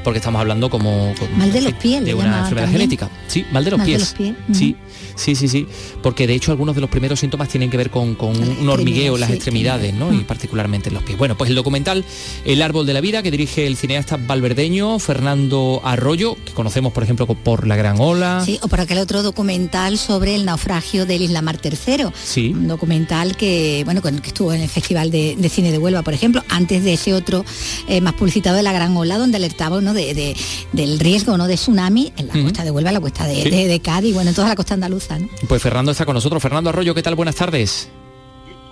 Porque 0.04 0.20
estamos 0.20 0.40
hablando 0.40 0.70
como, 0.70 1.14
como- 1.20 1.38
Mal 1.38 1.52
de 1.52 1.62
los 1.62 1.74
pies, 1.74 2.04
de 2.06 2.14
una 2.14 2.40
enfermedad 2.40 2.66
también. 2.68 2.72
genética. 2.90 3.10
Sí, 3.28 3.46
mal 3.52 3.64
de 3.66 3.72
los 3.72 3.78
Mal 3.80 3.88
de 3.88 3.94
pies. 3.98 4.16
Sí, 4.54 4.76
sí, 5.16 5.36
sí, 5.36 5.48
sí. 5.48 5.68
Porque 6.02 6.26
de 6.28 6.34
hecho 6.36 6.52
algunos 6.52 6.76
de 6.76 6.82
los 6.82 6.90
primeros 6.90 7.20
síntomas 7.20 7.50
tienen 7.50 7.70
que 7.70 7.78
ver 7.78 7.90
con, 7.90 8.16
con 8.16 8.38
un 8.38 8.70
hormigueo 8.70 9.16
en 9.16 9.22
las 9.22 9.30
sí, 9.30 9.36
extremidades, 9.36 9.94
¿no? 9.94 10.14
Y 10.14 10.20
particularmente 10.20 10.90
en 10.90 10.96
los 10.96 11.04
pies. 11.04 11.18
Bueno, 11.18 11.38
pues 11.38 11.50
el 11.50 11.56
documental 11.56 12.06
El 12.46 12.62
árbol 12.62 12.86
de 12.86 12.94
la 12.94 13.02
vida 13.02 13.22
que 13.24 13.32
dirige 13.32 13.68
el 13.68 13.76
cineasta 13.78 14.18
valverdeño 14.18 15.00
Fernando 15.00 15.82
Arroyo, 15.84 16.36
que 16.46 16.54
conocemos 16.54 16.94
por 16.94 17.04
ejemplo 17.04 17.26
por 17.28 17.68
La 17.68 17.76
Gran 17.76 17.98
Ola. 18.00 18.37
Sí, 18.44 18.60
o 18.62 18.68
por 18.68 18.80
aquel 18.82 18.98
otro 19.00 19.24
documental 19.24 19.98
sobre 19.98 20.36
el 20.36 20.46
naufragio 20.46 21.06
del 21.06 21.22
Isla 21.24 21.42
Mar 21.42 21.60
III. 21.64 22.06
Sí. 22.24 22.50
Un 22.54 22.68
documental 22.68 23.36
que, 23.38 23.82
bueno, 23.86 24.02
con 24.02 24.16
el 24.16 24.22
que 24.22 24.30
estuvo 24.30 24.54
en 24.54 24.62
el 24.62 24.70
Festival 24.70 25.12
de, 25.12 25.36
de 25.38 25.50
Cine 25.50 25.72
de 25.72 25.78
Huelva, 25.78 26.02
por 26.04 26.14
ejemplo, 26.14 26.44
antes 26.50 26.84
de 26.84 26.94
ese 26.94 27.14
otro 27.14 27.46
eh, 27.88 28.02
más 28.02 28.14
publicitado 28.14 28.56
de 28.58 28.64
la 28.64 28.72
Gran 28.74 28.96
Ola, 28.98 29.18
donde 29.18 29.38
alertaba 29.38 29.80
¿no? 29.82 29.94
de, 29.94 30.14
de- 30.14 30.36
del 30.74 31.00
riesgo 31.00 31.38
¿no? 31.38 31.48
de 31.48 31.56
tsunami 31.56 32.12
en 32.18 32.28
la 32.28 32.34
costa 32.44 32.64
de 32.64 32.72
Huelva, 32.72 32.90
en 32.90 32.96
la 32.96 33.02
costa 33.02 33.26
de, 33.26 33.44
Sí. 33.44 33.50
de- 33.50 33.68
de 33.68 33.80
Cádiz, 33.80 34.14
bueno, 34.14 34.30
en 34.30 34.36
toda 34.36 34.48
la 34.50 34.56
costa 34.56 34.74
andaluza. 34.74 35.18
¿no? 35.20 35.28
Pues 35.48 35.62
Fernando 35.62 35.92
está 35.92 36.06
con 36.06 36.14
nosotros. 36.16 36.42
Fernando 36.42 36.70
Arroyo, 36.70 36.94
¿qué 36.96 37.04
tal? 37.04 37.16
Buenas 37.16 37.36
tardes. 37.36 37.90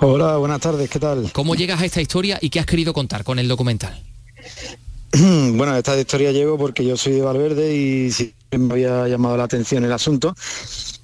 Hola, 0.01 0.37
buenas 0.37 0.59
tardes, 0.59 0.89
¿qué 0.89 0.99
tal? 0.99 1.31
¿Cómo 1.31 1.55
llegas 1.55 1.81
a 1.81 1.85
esta 1.85 2.01
historia 2.01 2.37
y 2.41 2.49
qué 2.49 2.59
has 2.59 2.65
querido 2.65 2.93
contar 2.93 3.23
con 3.23 3.39
el 3.39 3.47
documental? 3.47 3.97
Bueno, 5.17 5.71
a 5.73 5.77
esta 5.77 5.97
historia 5.97 6.31
llego 6.33 6.57
porque 6.57 6.83
yo 6.85 6.97
soy 6.97 7.13
de 7.13 7.21
Valverde 7.21 7.73
y 7.73 8.11
me 8.57 8.73
había 8.73 9.07
llamado 9.07 9.37
la 9.37 9.43
atención 9.43 9.83
el 9.83 9.91
asunto. 9.91 10.35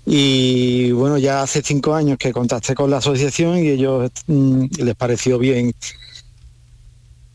Y 0.06 0.92
bueno, 0.92 1.18
ya 1.18 1.44
hace 1.44 1.62
cinco 1.62 1.94
años 1.94 2.18
que 2.18 2.34
contacté 2.34 2.74
con 2.74 2.90
la 2.90 2.98
asociación 2.98 3.60
y 3.60 3.70
ellos 3.70 4.12
mm, 4.28 4.66
les 4.80 4.96
pareció 4.96 5.38
bien 5.38 5.74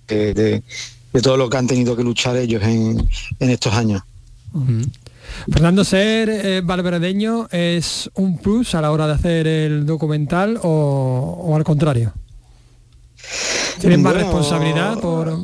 de, 0.08 0.62
de 1.16 1.22
todo 1.22 1.36
lo 1.36 1.48
que 1.48 1.56
han 1.56 1.66
tenido 1.66 1.96
que 1.96 2.04
luchar 2.04 2.36
ellos 2.36 2.62
en, 2.62 3.08
en 3.40 3.50
estos 3.50 3.72
años. 3.72 4.02
Fernando, 5.50 5.84
ser 5.84 6.28
eh, 6.28 6.60
valverdeño 6.62 7.48
es 7.50 8.10
un 8.14 8.38
plus 8.38 8.74
a 8.74 8.80
la 8.80 8.90
hora 8.92 9.06
de 9.06 9.14
hacer 9.14 9.46
el 9.46 9.86
documental 9.86 10.58
o, 10.62 11.42
o 11.42 11.56
al 11.56 11.64
contrario. 11.64 12.12
¿Tienes 13.80 13.98
más 13.98 14.14
responsabilidad 14.14 14.98
por, 15.00 15.38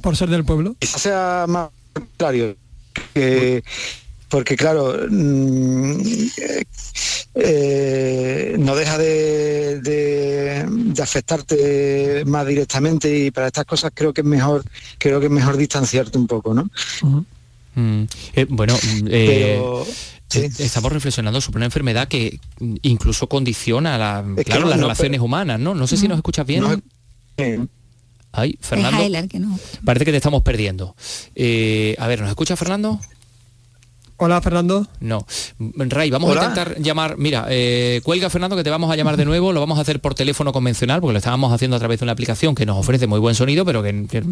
por 0.00 0.16
ser 0.16 0.30
del 0.30 0.44
pueblo? 0.44 0.74
Quizás 0.78 1.02
sea 1.02 1.44
más 1.48 1.68
contrario, 1.92 2.56
que 3.12 3.62
porque 4.28 4.56
claro, 4.56 4.96
mm, 5.10 5.96
eh, 7.36 8.56
no 8.58 8.74
deja 8.76 8.98
de, 8.98 9.80
de- 9.80 10.64
de 10.68 11.02
afectarte 11.02 12.24
más 12.26 12.46
directamente 12.46 13.16
y 13.26 13.30
para 13.30 13.48
estas 13.48 13.64
cosas 13.64 13.92
creo 13.94 14.12
que 14.12 14.20
es 14.22 14.26
mejor, 14.26 14.64
creo 14.98 15.20
que 15.20 15.26
es 15.26 15.32
mejor 15.32 15.56
distanciarte 15.56 16.18
un 16.18 16.26
poco, 16.26 16.54
¿no? 16.54 16.68
Mm, 17.76 18.02
eh, 18.34 18.46
bueno, 18.48 18.76
eh, 19.08 19.26
Pero, 19.26 19.86
eh, 20.44 20.50
estamos 20.58 20.92
reflexionando 20.92 21.40
sobre 21.40 21.56
una 21.58 21.66
enfermedad 21.66 22.08
que 22.08 22.38
incluso 22.82 23.28
condiciona 23.28 23.98
la- 23.98 24.24
que 24.36 24.44
claro, 24.44 24.62
no- 24.62 24.68
las 24.70 24.78
no, 24.78 24.84
relaciones 24.86 25.20
humanas, 25.20 25.58
¿no? 25.60 25.74
No 25.74 25.86
sé 25.86 25.96
si 25.96 26.06
nos 26.08 26.16
escuchas 26.16 26.46
bien. 26.46 26.62
Ay, 28.36 28.58
Fernando. 28.60 28.98
Es 28.98 29.04
Heiler, 29.04 29.28
que 29.28 29.38
no. 29.38 29.56
Parece 29.84 30.04
que 30.04 30.10
te 30.10 30.16
estamos 30.16 30.42
perdiendo. 30.42 30.96
Eh, 31.36 31.94
a 31.98 32.08
ver, 32.08 32.20
¿nos 32.20 32.28
escucha 32.28 32.56
Fernando? 32.56 33.00
Hola, 34.24 34.40
Fernando. 34.40 34.86
No. 35.00 35.26
Ray, 35.58 36.08
vamos 36.10 36.30
Hola. 36.30 36.40
a 36.40 36.44
intentar 36.44 36.80
llamar. 36.80 37.16
Mira, 37.18 37.46
eh, 37.50 38.00
cuelga 38.04 38.30
Fernando 38.30 38.56
que 38.56 38.64
te 38.64 38.70
vamos 38.70 38.90
a 38.90 38.96
llamar 38.96 39.18
de 39.18 39.26
nuevo. 39.26 39.52
Lo 39.52 39.60
vamos 39.60 39.76
a 39.78 39.82
hacer 39.82 40.00
por 40.00 40.14
teléfono 40.14 40.50
convencional 40.50 41.02
porque 41.02 41.12
lo 41.12 41.18
estábamos 41.18 41.52
haciendo 41.52 41.76
a 41.76 41.78
través 41.78 42.00
de 42.00 42.04
una 42.04 42.12
aplicación 42.12 42.54
que 42.54 42.64
nos 42.64 42.78
ofrece 42.78 43.06
muy 43.06 43.20
buen 43.20 43.34
sonido, 43.34 43.66
pero 43.66 43.82
que, 43.82 44.06
que, 44.06 44.18
A 44.18 44.22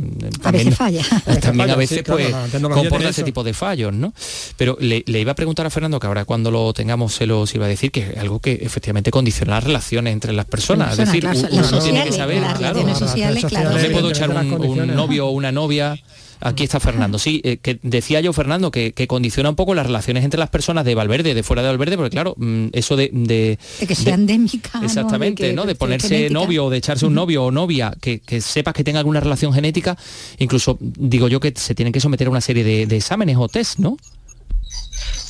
también, 0.41 0.71
veces 0.71 0.77
falla. 0.77 1.05
también 1.43 1.71
a 1.71 1.77
veces 1.77 1.99
sí, 2.05 2.05
pues 2.05 2.35
comporta 2.61 3.11
ese 3.11 3.23
tipo 3.23 3.45
de 3.45 3.53
fallos, 3.53 3.93
¿no? 3.93 4.15
Pero 4.57 4.79
le, 4.81 5.05
le 5.07 5.21
iba 5.21 5.33
a 5.33 5.35
preguntar 5.35 5.67
a 5.67 5.71
Fernando 5.71 6.01
que 6.01 6.07
ahora 6.07 6.25
cuando 6.25 6.51
lo 6.51 6.73
tengamos 6.73 7.13
se 7.13 7.27
lo 7.27 7.45
iba 7.53 7.67
a 7.67 7.69
decir 7.69 7.91
que 7.91 8.01
es 8.01 8.17
algo 8.17 8.41
que 8.41 8.53
efectivamente 8.63 9.11
condiciona 9.11 9.57
las 9.57 9.65
relaciones 9.65 10.13
entre 10.15 10.33
las 10.33 10.47
personas. 10.47 10.93
Es 10.93 11.07
decir, 11.07 11.27
uno 11.27 11.79
tiene 11.81 12.05
que 12.05 12.13
saber, 12.13 12.41
las 12.41 12.59
claro. 12.59 12.81
relaciones 12.81 12.99
sociales, 12.99 13.45
claro. 13.45 13.71
No 13.71 13.77
me 13.77 13.91
puedo 13.91 14.11
echar 14.11 14.31
un, 14.31 14.95
novio 14.95 15.27
o 15.27 15.31
una 15.33 15.53
novia. 15.53 15.99
Aquí 16.45 16.65
está 16.65 16.81
Fernando. 16.81 17.19
Sí, 17.19 17.41
eh, 17.45 17.59
que 17.59 17.79
decía 17.83 18.21
yo, 18.21 18.33
Fernando, 18.33 18.71
que, 18.71 18.93
que 18.93 19.07
condiciona 19.07 19.49
un 19.51 19.57
poco 19.57 19.75
las 19.75 19.87
relaciones 19.87 20.25
entre 20.25 20.39
las 20.41 20.51
personas 20.51 20.85
de 20.85 20.95
Valverde, 20.95 21.35
de 21.35 21.43
fuera 21.43 21.63
de 21.63 21.69
Valverde, 21.69 21.97
porque 21.97 22.11
claro, 22.11 22.35
mm, 22.37 22.67
eso 22.73 22.97
de... 22.97 23.11
de- 23.13 23.59
De 23.81 23.87
que 23.87 23.95
sea 23.95 24.15
endémica. 24.15 24.71
¿no? 24.81 24.85
Exactamente, 24.85 25.49
que- 25.49 25.53
¿no? 25.53 25.65
De 25.67 25.75
ponerse 25.75 26.09
genética. 26.09 26.35
novio 26.35 26.65
o 26.67 26.71
de 26.71 26.79
echarse 26.79 27.07
un 27.07 27.15
novio 27.15 27.45
o 27.45 27.51
novia, 27.51 27.93
que, 28.01 28.19
que 28.21 28.41
sepas 28.41 28.75
que 28.75 28.83
tenga 28.85 28.99
alguna 28.99 29.21
relación 29.21 29.53
genética, 29.53 29.97
incluso 30.39 30.77
digo 30.81 31.29
yo 31.29 31.39
que 31.41 31.53
se 31.57 31.75
tienen 31.75 31.93
que 31.93 32.01
someter 32.01 32.27
a 32.27 32.31
una 32.31 32.41
serie 32.41 32.65
de, 32.65 32.87
de 32.87 32.97
exámenes 32.97 33.37
o 33.39 33.49
test, 33.49 33.79
¿no? 33.79 33.97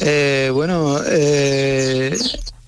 Eh, 0.01 0.51
bueno, 0.53 0.97
eh, 1.07 2.17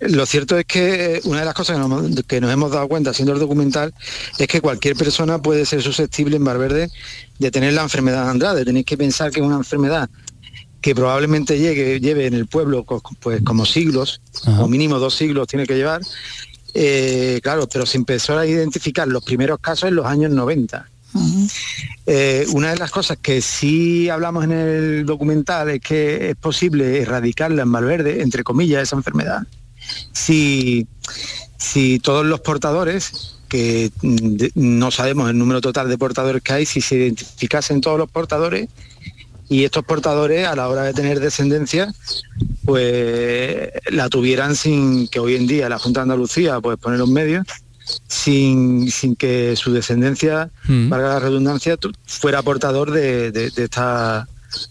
lo 0.01 0.27
cierto 0.27 0.59
es 0.59 0.67
que 0.67 1.21
una 1.25 1.41
de 1.41 1.45
las 1.45 1.55
cosas 1.55 1.77
que 1.77 1.89
nos, 1.89 2.25
que 2.25 2.41
nos 2.41 2.53
hemos 2.53 2.71
dado 2.71 2.89
cuenta 2.89 3.11
haciendo 3.11 3.33
el 3.33 3.39
documental 3.39 3.95
es 4.39 4.47
que 4.47 4.61
cualquier 4.61 4.97
persona 4.97 5.41
puede 5.41 5.65
ser 5.67 5.83
susceptible 5.83 6.37
en 6.37 6.45
Valverde 6.45 6.91
de 7.39 7.51
tener 7.51 7.73
la 7.73 7.83
enfermedad 7.83 8.25
de 8.25 8.31
Andrade. 8.31 8.65
Tenéis 8.65 8.87
que 8.87 8.97
pensar 8.97 9.31
que 9.31 9.41
es 9.41 9.47
una 9.47 9.57
enfermedad 9.57 10.09
que 10.81 10.95
probablemente 10.95 11.59
llegue, 11.59 11.99
lleve 11.99 12.27
en 12.27 12.35
el 12.35 12.47
pueblo 12.47 12.85
pues 13.21 13.41
como 13.43 13.65
siglos, 13.65 14.21
o 14.59 14.69
mínimo 14.69 14.99
dos 14.99 15.15
siglos 15.15 15.49
tiene 15.49 15.67
que 15.67 15.77
llevar. 15.77 16.03
Eh, 16.75 17.41
claro, 17.43 17.69
pero 17.69 17.87
se 17.87 17.97
empezó 17.97 18.37
a 18.37 18.47
identificar 18.47 19.09
los 19.09 19.25
primeros 19.25 19.61
casos 19.61 19.89
en 19.89 19.95
los 19.95 20.05
años 20.05 20.31
90. 20.33 20.87
Eh, 22.07 22.45
una 22.53 22.71
de 22.71 22.77
las 22.77 22.91
cosas 22.91 23.17
que 23.17 23.41
sí 23.41 24.11
hablamos 24.11 24.45
en 24.45 24.53
el 24.53 25.07
documental 25.07 25.71
es 25.71 25.81
que 25.81 26.31
es 26.31 26.37
posible 26.37 27.01
erradicarla 27.01 27.63
en 27.63 27.73
Valverde, 27.73 28.21
entre 28.21 28.43
comillas, 28.43 28.83
esa 28.83 28.97
enfermedad, 28.97 29.47
si, 30.12 30.87
si 31.59 31.99
todos 31.99 32.24
los 32.26 32.41
portadores, 32.41 33.37
que 33.49 33.91
mm, 34.03 34.37
no 34.55 34.91
sabemos 34.91 35.30
el 35.30 35.39
número 35.39 35.61
total 35.61 35.89
de 35.89 35.99
portadores 35.99 36.43
que 36.43 36.53
hay, 36.53 36.66
si 36.66 36.80
se 36.80 36.97
identificasen 36.97 37.80
todos 37.80 37.99
los 37.99 38.11
portadores 38.11 38.68
y 39.49 39.64
estos 39.64 39.85
portadores 39.85 40.47
a 40.47 40.57
la 40.57 40.68
hora 40.68 40.82
de 40.85 40.95
tener 40.95 41.20
descendencia, 41.20 41.93
pues 42.64 43.70
la 43.91 44.09
tuvieran 44.09 44.57
sin 44.57 45.07
que 45.09 45.20
hoy 45.20 45.37
en 45.37 45.47
día 45.47 45.68
la 45.68 45.78
Junta 45.78 46.01
de 46.01 46.03
Andalucía 46.05 46.61
pues 46.61 46.78
pone 46.78 46.97
los 46.97 47.09
medios, 47.09 47.47
sin, 48.09 48.91
sin 48.91 49.14
que 49.14 49.55
su 49.57 49.72
descendencia, 49.72 50.51
Mm. 50.66 50.89
valga 50.89 51.09
la 51.11 51.18
redundancia, 51.20 51.76
fuera 52.07 52.41
portador 52.43 52.91
de, 52.91 53.30
de- 53.30 53.51
de 53.51 53.64
esta 53.64 54.26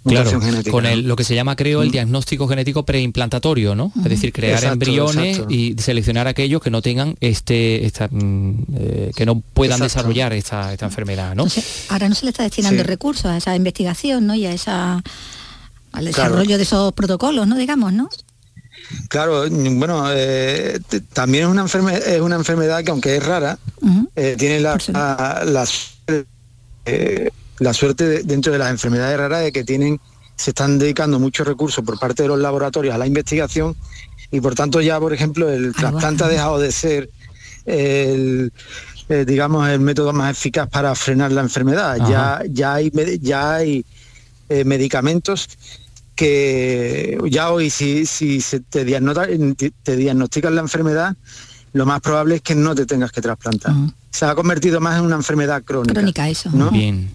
Claro, 0.05 0.41
genética. 0.41 0.71
con 0.71 0.83
¿no? 0.83 0.89
el, 0.89 1.07
lo 1.07 1.15
que 1.15 1.23
se 1.23 1.35
llama, 1.35 1.55
creo, 1.55 1.81
el 1.81 1.91
diagnóstico 1.91 2.47
genético 2.47 2.83
preimplantatorio, 2.83 3.75
¿no? 3.75 3.91
Es 3.97 4.09
decir, 4.09 4.31
crear 4.33 4.55
Exacto, 4.55 4.73
embriones 4.73 5.27
exacto. 5.37 5.53
y 5.53 5.75
seleccionar 5.79 6.27
aquellos 6.27 6.61
que 6.61 6.69
no 6.69 6.81
tengan 6.81 7.15
este, 7.19 7.85
esta, 7.85 8.07
mm, 8.11 8.63
eh, 8.77 9.11
que 9.15 9.25
no 9.25 9.39
puedan 9.39 9.77
Exacto. 9.81 9.83
desarrollar 9.99 10.33
esta, 10.33 10.73
esta 10.73 10.85
enfermedad, 10.85 11.35
¿no? 11.35 11.45
Ahora 11.89 12.09
no 12.09 12.15
se 12.15 12.25
le 12.25 12.29
está 12.31 12.43
destinando 12.43 12.81
Sí. 12.83 12.87
recursos 12.87 13.25
a 13.25 13.37
esa 13.37 13.55
investigación, 13.55 14.27
¿no? 14.27 14.35
Y 14.35 14.45
a 14.45 14.53
esa 14.53 14.95
al 14.95 15.03
Claro. 15.91 16.05
desarrollo 16.05 16.57
de 16.57 16.63
esos 16.63 16.91
protocolos, 16.93 17.47
¿no? 17.47 17.55
Digamos, 17.55 17.93
¿no? 17.93 18.09
Claro, 19.07 19.45
mm, 19.49 19.79
bueno, 19.79 20.05
eh, 20.11 20.79
también 21.13 21.45
es 21.45 21.49
una, 21.49 21.65
es 21.65 22.19
una 22.21 22.35
enfermedad 22.35 22.83
que 22.83 22.91
aunque 22.91 23.15
es 23.17 23.23
rara, 23.25 23.57
eh, 24.15 24.35
tiene 24.37 24.59
la, 24.59 24.77
la, 24.87 25.43
la 25.45 25.65
suerte- 25.65 26.25
eh, 26.85 27.29
la 27.63 27.73
suerte 27.73 28.07
de- 28.07 28.23
dentro 28.23 28.51
de 28.51 28.59
las 28.59 28.69
enfermedades 28.71 29.17
raras 29.17 29.41
de 29.43 29.51
que 29.51 29.63
tienen, 29.63 29.99
se 30.35 30.51
están 30.51 30.77
dedicando 30.79 31.19
muchos 31.19 31.47
recursos 31.47 31.83
por 31.83 31.97
parte 31.99 32.23
de 32.23 32.29
los 32.29 32.39
laboratorios 32.39 32.93
a 32.93 32.97
la 32.97 33.07
investigación 33.07 33.75
y 34.31 34.41
por 34.41 34.55
tanto 34.55 34.81
ya, 34.81 34.99
por 34.99 35.13
ejemplo, 35.13 35.49
el 35.49 35.73
trasplante 35.73 36.23
ha 36.23 36.27
dejado 36.27 36.59
de 36.59 36.71
ser 36.71 37.09
el 37.65 38.51
eh, 39.09 39.25
digamos 39.27 39.67
el 39.69 39.79
método 39.79 40.11
más 40.13 40.31
eficaz 40.31 40.67
para 40.69 40.95
frenar 40.95 41.31
la 41.31 41.41
enfermedad. 41.41 41.97
Ya, 41.97 42.35
Ajá. 42.35 42.43
ya 42.49 42.73
hay 42.75 42.91
ya 43.21 43.55
hay 43.55 43.85
eh, 44.49 44.63
medicamentos 44.65 45.47
que 46.15 47.17
ya 47.29 47.51
hoy 47.51 47.69
si, 47.69 48.05
si 48.05 48.39
se 48.41 48.59
te, 48.59 48.85
te 49.83 49.95
diagnostican 49.95 50.55
la 50.55 50.61
enfermedad, 50.61 51.15
lo 51.73 51.85
más 51.85 52.01
probable 52.01 52.35
es 52.35 52.41
que 52.41 52.55
no 52.55 52.73
te 52.75 52.85
tengas 52.85 53.11
que 53.11 53.21
trasplantar. 53.21 53.73
Se 54.11 54.25
ha 54.25 54.35
convertido 54.35 54.79
más 54.79 54.99
en 54.99 55.05
una 55.05 55.15
enfermedad 55.15 55.63
crónica. 55.63 55.93
Crónica 55.95 56.29
eso. 56.29 56.49
¿no? 56.53 56.69
Bien. 56.71 57.09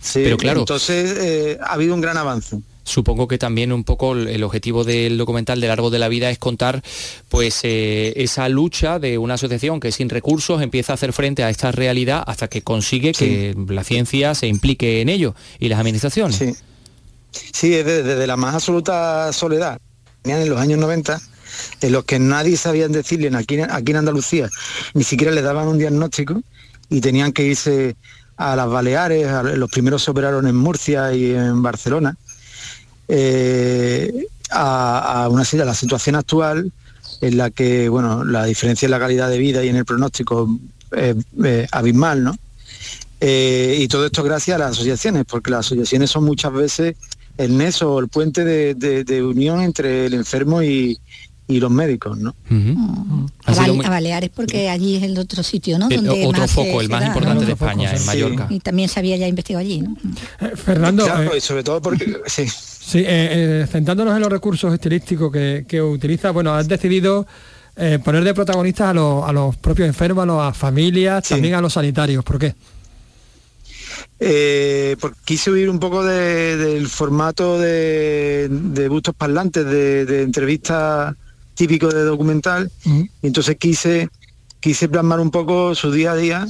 Sí, 0.00 0.20
Pero 0.22 0.36
claro, 0.36 0.60
entonces 0.60 1.16
eh, 1.18 1.58
ha 1.60 1.72
habido 1.74 1.94
un 1.94 2.00
gran 2.00 2.16
avance. 2.16 2.58
Supongo 2.86 3.26
que 3.26 3.38
también 3.38 3.72
un 3.72 3.82
poco 3.82 4.12
el 4.14 4.42
objetivo 4.44 4.84
del 4.84 5.16
documental 5.16 5.58
del 5.60 5.70
árbol 5.70 5.90
de 5.90 5.98
la 5.98 6.08
vida 6.08 6.28
es 6.30 6.38
contar 6.38 6.82
pues 7.30 7.60
eh, 7.62 8.12
esa 8.16 8.48
lucha 8.50 8.98
de 8.98 9.16
una 9.16 9.34
asociación 9.34 9.80
que 9.80 9.90
sin 9.90 10.10
recursos 10.10 10.60
empieza 10.60 10.92
a 10.92 10.94
hacer 10.94 11.14
frente 11.14 11.42
a 11.42 11.48
esta 11.50 11.72
realidad 11.72 12.22
hasta 12.26 12.46
que 12.48 12.60
consigue 12.62 13.12
que 13.12 13.56
la 13.68 13.84
ciencia 13.84 14.34
se 14.34 14.48
implique 14.48 15.00
en 15.00 15.08
ello 15.08 15.34
y 15.58 15.68
las 15.70 15.80
administraciones. 15.80 16.36
Sí. 16.36 16.52
Sí, 17.52 17.74
es 17.74 17.84
de- 17.86 18.02
desde 18.02 18.26
la 18.26 18.36
más 18.36 18.54
absoluta 18.54 19.32
soledad, 19.32 19.78
tenían 20.22 20.42
en 20.42 20.50
los 20.50 20.60
años 20.60 20.78
90, 20.78 21.20
en 21.80 21.92
los 21.92 22.04
que 22.04 22.18
nadie 22.18 22.56
sabía 22.56 22.88
decirle 22.88 23.30
aquí, 23.36 23.60
aquí 23.60 23.90
en 23.92 23.96
Andalucía, 23.98 24.48
ni 24.94 25.04
siquiera 25.04 25.32
le 25.32 25.42
daban 25.42 25.68
un 25.68 25.78
diagnóstico 25.78 26.42
y 26.90 27.00
tenían 27.00 27.32
que 27.32 27.44
irse 27.44 27.96
a 28.36 28.56
las 28.56 28.68
Baleares, 28.68 29.28
los 29.56 29.70
primeros 29.70 30.02
se 30.02 30.10
operaron 30.10 30.46
en 30.46 30.56
Murcia 30.56 31.12
y 31.14 31.30
en 31.30 31.62
Barcelona, 31.62 32.16
eh, 33.08 34.26
a, 34.50 35.28
una 35.30 35.44
la 35.52 35.74
situación 35.74 36.16
actual 36.16 36.72
en 37.20 37.36
la 37.36 37.50
que 37.50 37.88
bueno 37.88 38.24
la 38.24 38.44
diferencia 38.44 38.86
en 38.86 38.90
la 38.90 38.98
calidad 38.98 39.28
de 39.30 39.38
vida 39.38 39.64
y 39.64 39.68
en 39.68 39.76
el 39.76 39.84
pronóstico 39.84 40.48
es 40.92 41.16
abismal, 41.72 42.24
¿no? 42.24 42.36
Eh, 43.20 43.78
y 43.80 43.88
todo 43.88 44.06
esto 44.06 44.22
gracias 44.22 44.56
a 44.56 44.58
las 44.58 44.72
asociaciones, 44.72 45.24
porque 45.24 45.50
las 45.50 45.60
asociaciones 45.66 46.10
son 46.10 46.24
muchas 46.24 46.52
veces 46.52 46.96
el 47.38 47.56
neso 47.56 47.92
o 47.94 48.00
el 48.00 48.08
puente 48.08 48.44
de, 48.44 48.74
de- 48.74 49.04
de 49.04 49.22
unión 49.22 49.60
entre 49.60 50.06
el 50.06 50.14
enfermo 50.14 50.62
y, 50.62 50.98
y 51.46 51.60
los 51.60 51.70
médicos, 51.70 52.16
¿no? 52.18 52.34
A, 53.44 53.52
sido 53.52 53.66
Bal- 53.66 53.76
muy- 53.76 53.84
a 53.86 53.90
Baleares 53.90 54.30
porque 54.34 54.70
allí 54.70 54.96
es 54.96 55.02
el 55.02 55.18
otro 55.18 55.42
sitio, 55.42 55.78
¿no? 55.78 55.88
El- 55.90 55.96
Donde 56.04 56.26
otro 56.26 56.40
más 56.40 56.50
foco, 56.50 56.78
se- 56.78 56.84
el 56.84 56.88
más 56.88 57.00
da, 57.00 57.06
importante 57.08 57.40
¿no? 57.40 57.46
de 57.46 57.52
España, 57.52 57.90
en 57.92 57.98
sí. 57.98 58.06
Mallorca. 58.06 58.46
Y 58.50 58.60
también 58.60 58.88
se 58.88 58.98
había 59.00 59.16
ya 59.18 59.28
investigado 59.28 59.60
allí, 59.60 59.80
¿no? 59.82 59.96
Fernando, 60.56 61.04
Claro, 61.04 61.34
eh, 61.34 61.38
y 61.38 61.40
sobre 61.40 61.62
todo 61.62 61.82
porque 61.82 62.16
sí. 62.26 62.46
Sí, 62.48 62.98
eh, 62.98 63.04
eh, 63.06 63.66
centrándonos 63.70 64.14
en 64.14 64.20
los 64.20 64.30
recursos 64.30 64.72
estilísticos 64.72 65.30
que, 65.32 65.64
que 65.68 65.80
utiliza, 65.82 66.30
bueno, 66.30 66.54
has 66.54 66.66
decidido 66.68 67.26
eh, 67.76 67.98
poner 68.04 68.22
de 68.24 68.32
protagonistas 68.34 68.88
a 68.90 68.94
los, 68.94 69.28
a 69.28 69.32
los 69.32 69.56
propios 69.56 69.88
enfermos, 69.88 70.22
a 70.24 70.26
las 70.46 70.56
familias, 70.56 71.26
también 71.28 71.54
a 71.54 71.60
los 71.60 71.72
sanitarios. 71.72 72.22
¿Por 72.24 72.38
qué? 72.38 72.54
Eh, 74.20 74.96
porque 75.00 75.18
quise 75.24 75.50
huir 75.50 75.68
un 75.68 75.78
poco 75.78 76.04
de- 76.04 76.56
del 76.56 76.86
formato 76.88 77.58
de, 77.58 78.48
de 78.50 78.88
bustos 78.88 79.14
parlantes, 79.14 79.64
de, 79.66 80.04
de 80.04 80.22
entrevistas 80.22 81.14
típico 81.54 81.88
de 81.88 82.02
documental, 82.04 82.70
y 82.84 83.26
entonces 83.26 83.56
quise, 83.58 84.08
quise 84.60 84.88
plasmar 84.88 85.20
un 85.20 85.30
poco 85.30 85.74
su 85.74 85.90
día 85.92 86.12
a 86.12 86.16
día 86.16 86.48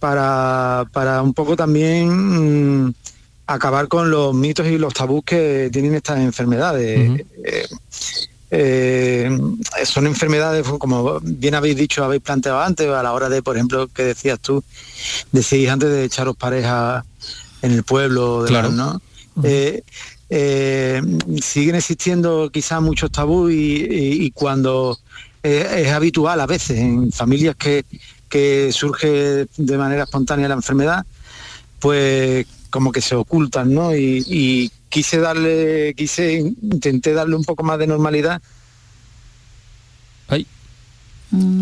para, 0.00 0.84
para 0.92 1.22
un 1.22 1.32
poco 1.34 1.56
también 1.56 2.86
mm, 2.88 2.94
acabar 3.46 3.88
con 3.88 4.10
los 4.10 4.34
mitos 4.34 4.66
y 4.66 4.78
los 4.78 4.92
tabús 4.94 5.22
que 5.24 5.68
tienen 5.72 5.94
estas 5.94 6.18
enfermedades. 6.20 7.20
Eh, 7.44 7.66
eh, 8.56 9.38
son 9.84 10.06
enfermedades, 10.06 10.66
como 10.78 11.18
bien 11.22 11.54
habéis 11.54 11.76
dicho, 11.76 12.04
habéis 12.04 12.22
planteado 12.22 12.60
antes, 12.60 12.88
a 12.88 13.02
la 13.02 13.12
hora 13.12 13.28
de, 13.28 13.42
por 13.42 13.56
ejemplo, 13.56 13.88
que 13.88 14.04
decías 14.04 14.38
tú, 14.40 14.62
decíais 15.32 15.68
antes 15.70 15.90
de 15.90 16.04
echaros 16.04 16.36
pareja 16.36 17.04
en 17.62 17.72
el 17.72 17.82
pueblo, 17.82 18.44
demás, 18.44 18.68
Claro. 18.68 18.70
¿no? 18.70 19.00
eh, 19.42 19.82
eh, 20.36 21.00
siguen 21.40 21.76
existiendo 21.76 22.50
quizás 22.50 22.82
muchos 22.82 23.10
tabús 23.12 23.52
y, 23.52 23.84
y- 23.84 24.24
y 24.24 24.30
cuando 24.32 24.98
eh, 25.44 25.84
es 25.86 25.92
habitual 25.92 26.40
a 26.40 26.46
veces 26.46 26.78
en 26.80 27.12
familias 27.12 27.54
que, 27.54 27.84
que 28.28 28.72
surge 28.72 29.46
de 29.56 29.78
manera 29.78 30.02
espontánea 30.04 30.48
la 30.48 30.54
enfermedad, 30.54 31.06
pues 31.78 32.46
como 32.70 32.90
que 32.90 33.00
se 33.00 33.14
ocultan, 33.14 33.72
¿no? 33.72 33.94
Y, 33.94 34.24
y 34.26 34.70
quise 34.88 35.18
darle, 35.18 35.94
quise, 35.96 36.38
intenté 36.38 37.12
darle 37.12 37.36
un 37.36 37.44
poco 37.44 37.62
más 37.62 37.78
de 37.78 37.86
normalidad. 37.86 38.42
Ay. 40.26 40.46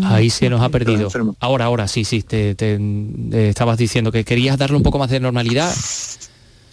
Ahí 0.03 0.29
se 0.29 0.49
nos 0.49 0.61
ha 0.61 0.69
perdido. 0.69 1.09
Ahora, 1.39 1.65
ahora, 1.65 1.87
sí, 1.87 2.05
sí, 2.05 2.21
te, 2.23 2.55
te- 2.55 2.75
eh, 2.75 3.49
estabas 3.49 3.77
diciendo 3.77 4.11
que 4.11 4.23
querías 4.23 4.57
darle 4.57 4.77
un 4.77 4.83
poco 4.83 4.97
más 4.99 5.09
de 5.09 5.19
normalidad. 5.19 5.71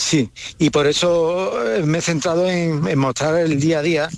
Sí, 0.01 0.30
y 0.59 0.70
por 0.70 0.86
eso 0.86 1.62
eh, 1.74 1.82
me 1.82 1.98
he 1.98 2.01
centrado 2.01 2.48
en, 2.48 2.88
en 2.88 2.98
mostrar 2.98 3.36
el 3.36 3.61
día 3.61 3.80
a 3.80 3.82
día, 3.82 4.09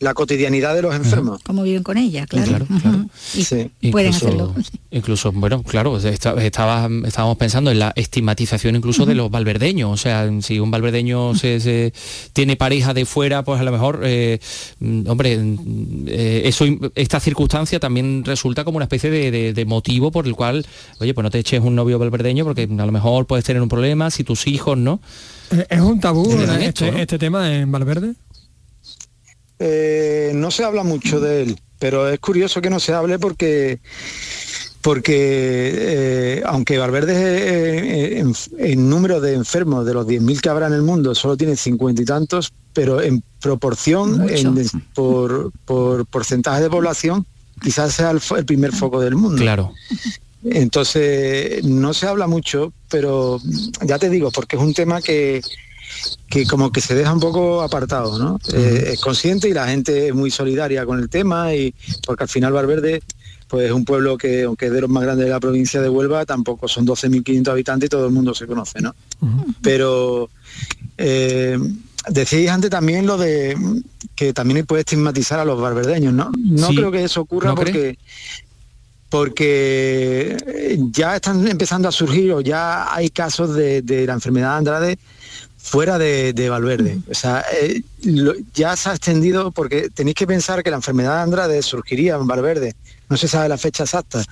la 0.00 0.14
cotidianidad 0.14 0.74
de 0.74 0.82
los 0.82 0.94
enfermos. 0.94 1.40
Cómo 1.44 1.62
viven 1.62 1.82
con 1.82 1.96
ella, 1.96 2.26
claro. 2.26 2.66
Ujú. 2.68 3.08
Sí. 3.16 3.70
Pueden 3.90 4.12
Incluso- 4.12 4.26
hacerlo. 4.26 4.54
Incluso, 4.90 5.32
bueno, 5.32 5.62
claro, 5.62 5.96
estaba- 5.98 6.42
estábamos 6.42 7.36
pensando 7.36 7.70
en 7.70 7.78
la 7.78 7.92
estigmatización 7.94 8.76
incluso 8.76 9.06
de 9.06 9.14
los 9.14 9.30
valverdeños. 9.30 9.90
O 9.92 9.96
sea, 9.96 10.28
si 10.40 10.58
un 10.60 10.70
valverdeño 10.70 11.34
se, 11.34 11.60
se- 11.60 11.92
tiene 12.32 12.56
pareja 12.56 12.94
de 12.94 13.04
fuera, 13.04 13.42
pues 13.44 13.60
a 13.60 13.64
lo 13.64 13.72
mejor, 13.72 14.00
eh, 14.04 14.38
mm, 14.80 15.08
hombre, 15.08 15.36
mm, 15.38 16.04
eh, 16.08 16.42
eso, 16.46 16.64
esta 16.94 17.20
circunstancia 17.20 17.78
también 17.80 18.24
resulta 18.24 18.64
como 18.64 18.76
una 18.76 18.84
especie 18.84 19.10
de, 19.10 19.30
de- 19.30 19.52
de 19.52 19.64
motivo 19.64 20.10
por 20.10 20.26
el 20.26 20.34
cual, 20.34 20.64
oye, 21.00 21.14
pues 21.14 21.22
no 21.22 21.30
te 21.30 21.38
eches 21.38 21.60
un 21.62 21.74
novio 21.74 21.98
valverdeño 21.98 22.44
porque 22.44 22.62
a 22.70 22.86
lo 22.86 22.92
mejor 22.92 23.26
puedes 23.26 23.44
tener 23.44 23.62
un 23.62 23.68
problema 23.68 24.10
si 24.10 24.24
tus 24.24 24.46
hijos, 24.46 24.76
¿no? 24.78 25.00
Eh, 25.50 25.66
¿Es 25.70 25.80
un 25.80 25.98
tabú 26.00 26.30
este, 26.30 26.64
esto, 26.66 26.90
¿no? 26.92 26.98
este 26.98 27.18
tema 27.18 27.54
en 27.54 27.70
Valverde? 27.72 28.14
Eh, 29.58 30.32
no 30.34 30.50
se 30.50 30.64
habla 30.64 30.84
mucho 30.84 31.20
de 31.20 31.42
él, 31.42 31.60
pero 31.78 32.08
es 32.08 32.20
curioso 32.20 32.60
que 32.60 32.70
no 32.70 32.80
se 32.80 32.92
hable 32.92 33.18
porque 33.18 33.80
porque 34.80 35.72
eh, 35.74 36.42
aunque 36.46 36.78
Valverde 36.78 37.14
eh, 37.14 38.18
en, 38.20 38.32
en 38.58 38.88
número 38.88 39.20
de 39.20 39.34
enfermos 39.34 39.84
de 39.84 39.92
los 39.92 40.06
10.000 40.06 40.40
que 40.40 40.48
habrá 40.48 40.68
en 40.68 40.74
el 40.74 40.82
mundo 40.82 41.14
solo 41.14 41.36
tiene 41.36 41.56
cincuenta 41.56 42.00
y 42.00 42.04
tantos, 42.04 42.52
pero 42.72 43.02
en 43.02 43.22
proporción, 43.40 44.28
en 44.30 44.54
por, 44.94 45.50
por 45.64 46.06
porcentaje 46.06 46.62
de 46.62 46.70
población, 46.70 47.26
quizás 47.60 47.92
sea 47.94 48.10
el, 48.10 48.20
el 48.36 48.44
primer 48.44 48.72
foco 48.72 49.00
del 49.00 49.16
mundo. 49.16 49.42
Claro. 49.42 49.72
Entonces, 50.44 51.64
no 51.64 51.92
se 51.92 52.06
habla 52.06 52.28
mucho, 52.28 52.72
pero 52.88 53.40
ya 53.84 53.98
te 53.98 54.08
digo, 54.08 54.30
porque 54.30 54.56
es 54.56 54.62
un 54.62 54.74
tema 54.74 55.02
que, 55.02 55.42
que 56.28 56.46
como 56.46 56.70
que 56.72 56.80
se 56.80 56.94
deja 56.94 57.12
un 57.12 57.20
poco 57.20 57.62
apartado, 57.62 58.18
¿no? 58.18 58.38
Eh, 58.52 58.90
es 58.92 59.00
consciente 59.00 59.48
y 59.48 59.52
la 59.54 59.66
gente 59.68 60.08
es 60.08 60.14
muy 60.14 60.30
solidaria 60.30 60.84
con 60.84 60.98
el 60.98 61.08
tema 61.08 61.54
y 61.54 61.74
porque 62.06 62.24
al 62.24 62.28
final 62.28 62.52
Valverde 62.52 63.00
pues 63.48 63.64
es 63.66 63.72
un 63.72 63.86
pueblo 63.86 64.18
que 64.18 64.42
aunque 64.42 64.66
es 64.66 64.72
de 64.72 64.82
los 64.82 64.90
más 64.90 65.02
grandes 65.04 65.24
de 65.24 65.30
la 65.32 65.40
provincia 65.40 65.80
de 65.80 65.88
Huelva, 65.88 66.26
tampoco 66.26 66.68
son 66.68 66.86
12.500 66.86 67.48
habitantes 67.50 67.86
y 67.86 67.88
todo 67.88 68.06
el 68.06 68.12
mundo 68.12 68.34
se 68.34 68.46
conoce, 68.46 68.80
¿no? 68.82 68.94
Pero 69.62 70.28
eh, 70.98 71.58
decíais 72.10 72.50
antes 72.50 72.68
también 72.70 73.06
lo 73.06 73.16
de 73.16 73.56
que 74.14 74.34
también 74.34 74.66
puede 74.66 74.80
estigmatizar 74.80 75.40
a 75.40 75.46
los 75.46 75.58
barberdeños, 75.58 76.12
¿no? 76.12 76.30
No 76.36 76.68
Sí. 76.68 76.76
creo 76.76 76.90
que 76.90 77.04
eso 77.04 77.22
ocurra 77.22 77.54
porque 77.54 77.96
porque 79.22 80.36
ya 80.92 81.16
están 81.16 81.46
empezando 81.48 81.88
a 81.88 81.92
surgir 81.92 82.32
o 82.32 82.40
ya 82.42 82.94
hay 82.94 83.08
casos 83.10 83.54
de, 83.54 83.80
de 83.82 84.06
la 84.06 84.12
enfermedad 84.12 84.50
de 84.52 84.56
Andrade 84.58 84.98
fuera 85.70 85.98
de, 85.98 86.32
de 86.32 86.48
Valverde. 86.48 86.98
O 87.10 87.14
sea, 87.14 87.44
eh, 87.60 87.82
lo- 88.04 88.34
ya 88.54 88.74
se 88.76 88.88
ha 88.88 88.92
extendido 88.92 89.50
porque 89.50 89.88
tenéis 89.90 90.14
que 90.16 90.26
pensar 90.26 90.62
que 90.62 90.70
la 90.70 90.76
enfermedad 90.76 91.16
de 91.16 91.22
Andrade 91.22 91.62
surgiría 91.62 92.16
en 92.16 92.26
Valverde. 92.26 92.74
No 93.08 93.16
se 93.16 93.28
sabe 93.28 93.48
la 93.48 93.58
fecha 93.58 93.84
exacta, 93.84 94.22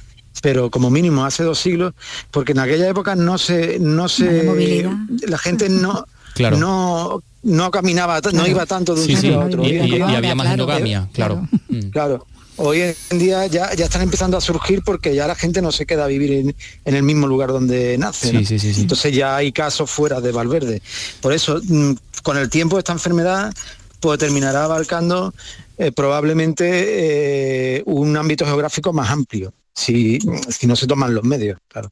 pero 0.43 0.71
como 0.71 0.91
mínimo 0.91 1.25
hace 1.25 1.43
dos 1.43 1.59
siglos, 1.59 1.95
porque 2.31 2.53
en 2.53 2.59
aquella 2.61 2.89
época 2.89 3.15
no 3.15 3.39
se, 3.39 3.79
no 3.79 4.09
se, 4.09 4.89
la 5.27 5.39
gente 5.39 5.69
no, 5.69 6.07
Claro. 6.35 6.59
no, 6.59 7.23
no 7.45 7.71
caminaba, 7.71 8.21
no 8.33 8.47
iba 8.47 8.67
tanto 8.67 8.95
de 8.95 9.01
un 9.01 9.07
Sí, 9.07 9.17
sitio 9.17 9.31
sí, 9.31 9.35
a 9.37 9.41
otro. 9.47 9.65
y- 9.65 10.01
había 10.03 10.35
más 10.35 10.49
endogamia, 10.53 11.09
claro. 11.13 11.49
Claro. 11.93 12.27
Hoy 12.57 12.81
en 13.11 13.19
día 13.19 13.47
ya, 13.47 13.75
ya 13.75 13.85
están 13.85 14.03
empezando 14.03 14.37
a 14.37 14.41
surgir 14.41 14.83
porque 14.83 15.15
ya 15.15 15.27
la 15.27 15.35
gente 15.35 15.61
no 15.61 15.73
se 15.73 15.87
queda 15.87 16.05
a 16.05 16.09
vivir 16.09 16.33
en, 16.33 16.57
en 16.85 16.95
el 16.95 17.03
mismo 17.03 17.27
lugar 17.27 17.51
donde 17.51 17.99
nace. 17.99 18.29
Sí, 18.29 18.33
¿no? 18.33 18.45
sí, 18.45 18.59
sí, 18.59 18.75
sí. 18.75 18.81
Entonces 18.81 19.15
ya 19.15 19.37
hay 19.37 19.53
casos 19.53 19.91
fuera 19.91 20.21
de 20.21 20.33
Valverde. 20.33 20.83
Por 21.21 21.33
eso, 21.33 21.61
mm, 21.63 21.93
con 22.23 22.39
el 22.39 22.49
tiempo 22.49 22.79
esta 22.79 22.93
enfermedad 22.93 23.53
pues 24.01 24.19
terminará 24.19 24.65
abarcando 24.65 25.35
eh, 25.79 25.93
probablemente 25.93 27.77
eh, 27.79 27.83
un 27.87 28.17
ámbito 28.17 28.45
geográfico 28.45 28.93
más 28.93 29.11
amplio, 29.11 29.53
si, 29.75 30.19
si 30.49 30.67
no 30.67 30.77
se 30.77 30.87
toman 30.87 31.15
los 31.15 31.25
medios, 31.25 31.59
claro. 31.69 31.91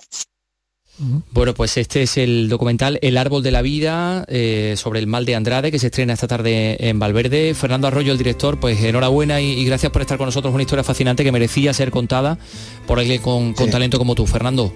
Bueno, 1.33 1.55
pues 1.55 1.77
este 1.77 2.03
es 2.03 2.17
el 2.19 2.49
documental 2.49 3.01
El 3.03 3.17
árbol 3.17 3.43
de 3.43 3.51
la 3.51 3.63
vida 3.63 4.25
eh, 4.29 4.75
sobre 4.77 5.01
el 5.01 5.09
mal 5.09 5.25
de 5.25 5.35
Andrade 5.35 5.73
que 5.73 5.79
se 5.79 5.87
estrena 5.87 6.13
esta 6.13 6.29
tarde 6.29 6.77
en 6.89 6.99
Valverde. 6.99 7.55
Fernando 7.55 7.89
Arroyo, 7.89 8.13
el 8.13 8.19
director, 8.19 8.61
pues 8.61 8.81
enhorabuena 8.81 9.41
y, 9.41 9.53
y 9.53 9.65
gracias 9.65 9.91
por 9.91 10.03
estar 10.03 10.19
con 10.19 10.27
nosotros. 10.27 10.55
Una 10.55 10.63
historia 10.63 10.85
fascinante 10.85 11.25
que 11.25 11.33
merecía 11.33 11.75
ser 11.75 11.91
contada 11.91 12.39
por 12.87 12.99
alguien 12.99 13.21
con, 13.21 13.55
con 13.55 13.71
talento 13.71 13.99
como 13.99 14.15
tú, 14.15 14.27
Fernando. 14.27 14.73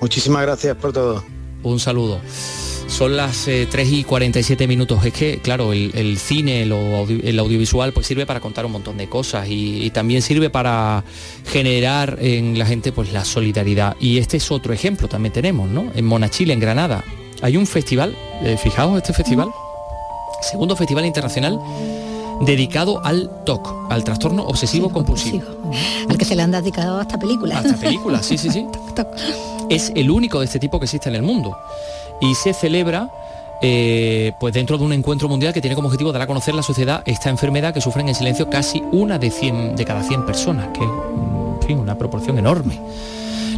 Muchísimas 0.00 0.42
gracias 0.42 0.76
por 0.76 0.92
todo. 0.92 1.24
Un 1.62 1.78
saludo. 1.78 2.20
Son 2.88 3.16
las 3.16 3.46
eh, 3.46 3.68
3 3.70 3.92
y 3.92 4.04
47 4.04 4.66
minutos. 4.66 5.04
Es 5.04 5.12
que, 5.12 5.38
claro, 5.38 5.72
el, 5.72 5.92
el 5.94 6.18
cine, 6.18 6.62
el 6.62 7.38
audiovisual, 7.38 7.92
pues 7.92 8.06
sirve 8.06 8.26
para 8.26 8.40
contar 8.40 8.66
un 8.66 8.72
montón 8.72 8.96
de 8.96 9.08
cosas 9.08 9.48
y, 9.48 9.84
y 9.84 9.90
también 9.90 10.22
sirve 10.22 10.50
para 10.50 11.04
generar 11.46 12.18
en 12.20 12.58
la 12.58 12.66
gente 12.66 12.90
pues 12.90 13.12
la 13.12 13.24
solidaridad. 13.24 13.96
Y 14.00 14.18
este 14.18 14.38
es 14.38 14.50
otro 14.50 14.72
ejemplo, 14.72 15.06
también 15.06 15.32
tenemos, 15.32 15.68
¿no? 15.68 15.92
En 15.94 16.06
Monachile, 16.06 16.52
en 16.54 16.60
Granada, 16.60 17.04
hay 17.42 17.56
un 17.56 17.66
festival, 17.66 18.16
eh, 18.42 18.56
fijaos 18.60 18.96
este 18.96 19.12
festival, 19.12 19.48
segundo 20.40 20.74
festival 20.74 21.04
internacional 21.04 21.60
dedicado 22.40 23.04
al 23.04 23.30
TOC, 23.44 23.90
al 23.90 24.04
trastorno 24.04 24.44
obsesivo 24.44 24.90
compulsivo. 24.90 25.42
Al 26.08 26.16
que 26.16 26.24
se 26.24 26.36
le 26.36 26.42
han 26.42 26.52
dedicado 26.52 26.98
hasta 26.98 27.18
películas. 27.18 27.64
Hasta 27.64 27.78
películas, 27.78 28.26
sí, 28.26 28.38
sí, 28.38 28.50
sí. 28.50 28.66
Es 29.68 29.92
el 29.94 30.10
único 30.10 30.38
de 30.38 30.46
este 30.46 30.58
tipo 30.58 30.78
que 30.78 30.86
existe 30.86 31.10
en 31.10 31.14
el 31.16 31.22
mundo. 31.22 31.54
Y 32.20 32.34
se 32.34 32.52
celebra 32.52 33.10
eh, 33.60 34.32
pues 34.38 34.54
dentro 34.54 34.78
de 34.78 34.84
un 34.84 34.92
encuentro 34.92 35.28
mundial 35.28 35.52
que 35.52 35.60
tiene 35.60 35.74
como 35.74 35.88
objetivo 35.88 36.12
dar 36.12 36.22
a 36.22 36.26
conocer 36.26 36.54
la 36.54 36.62
sociedad 36.62 37.02
esta 37.06 37.28
enfermedad 37.28 37.74
que 37.74 37.80
sufren 37.80 38.08
en 38.08 38.14
silencio 38.14 38.48
casi 38.48 38.82
una 38.92 39.18
de, 39.18 39.30
100, 39.30 39.74
de 39.74 39.84
cada 39.84 40.02
100 40.02 40.26
personas, 40.26 40.68
que 40.68 41.72
es 41.72 41.78
una 41.78 41.96
proporción 41.96 42.38
enorme. 42.38 42.80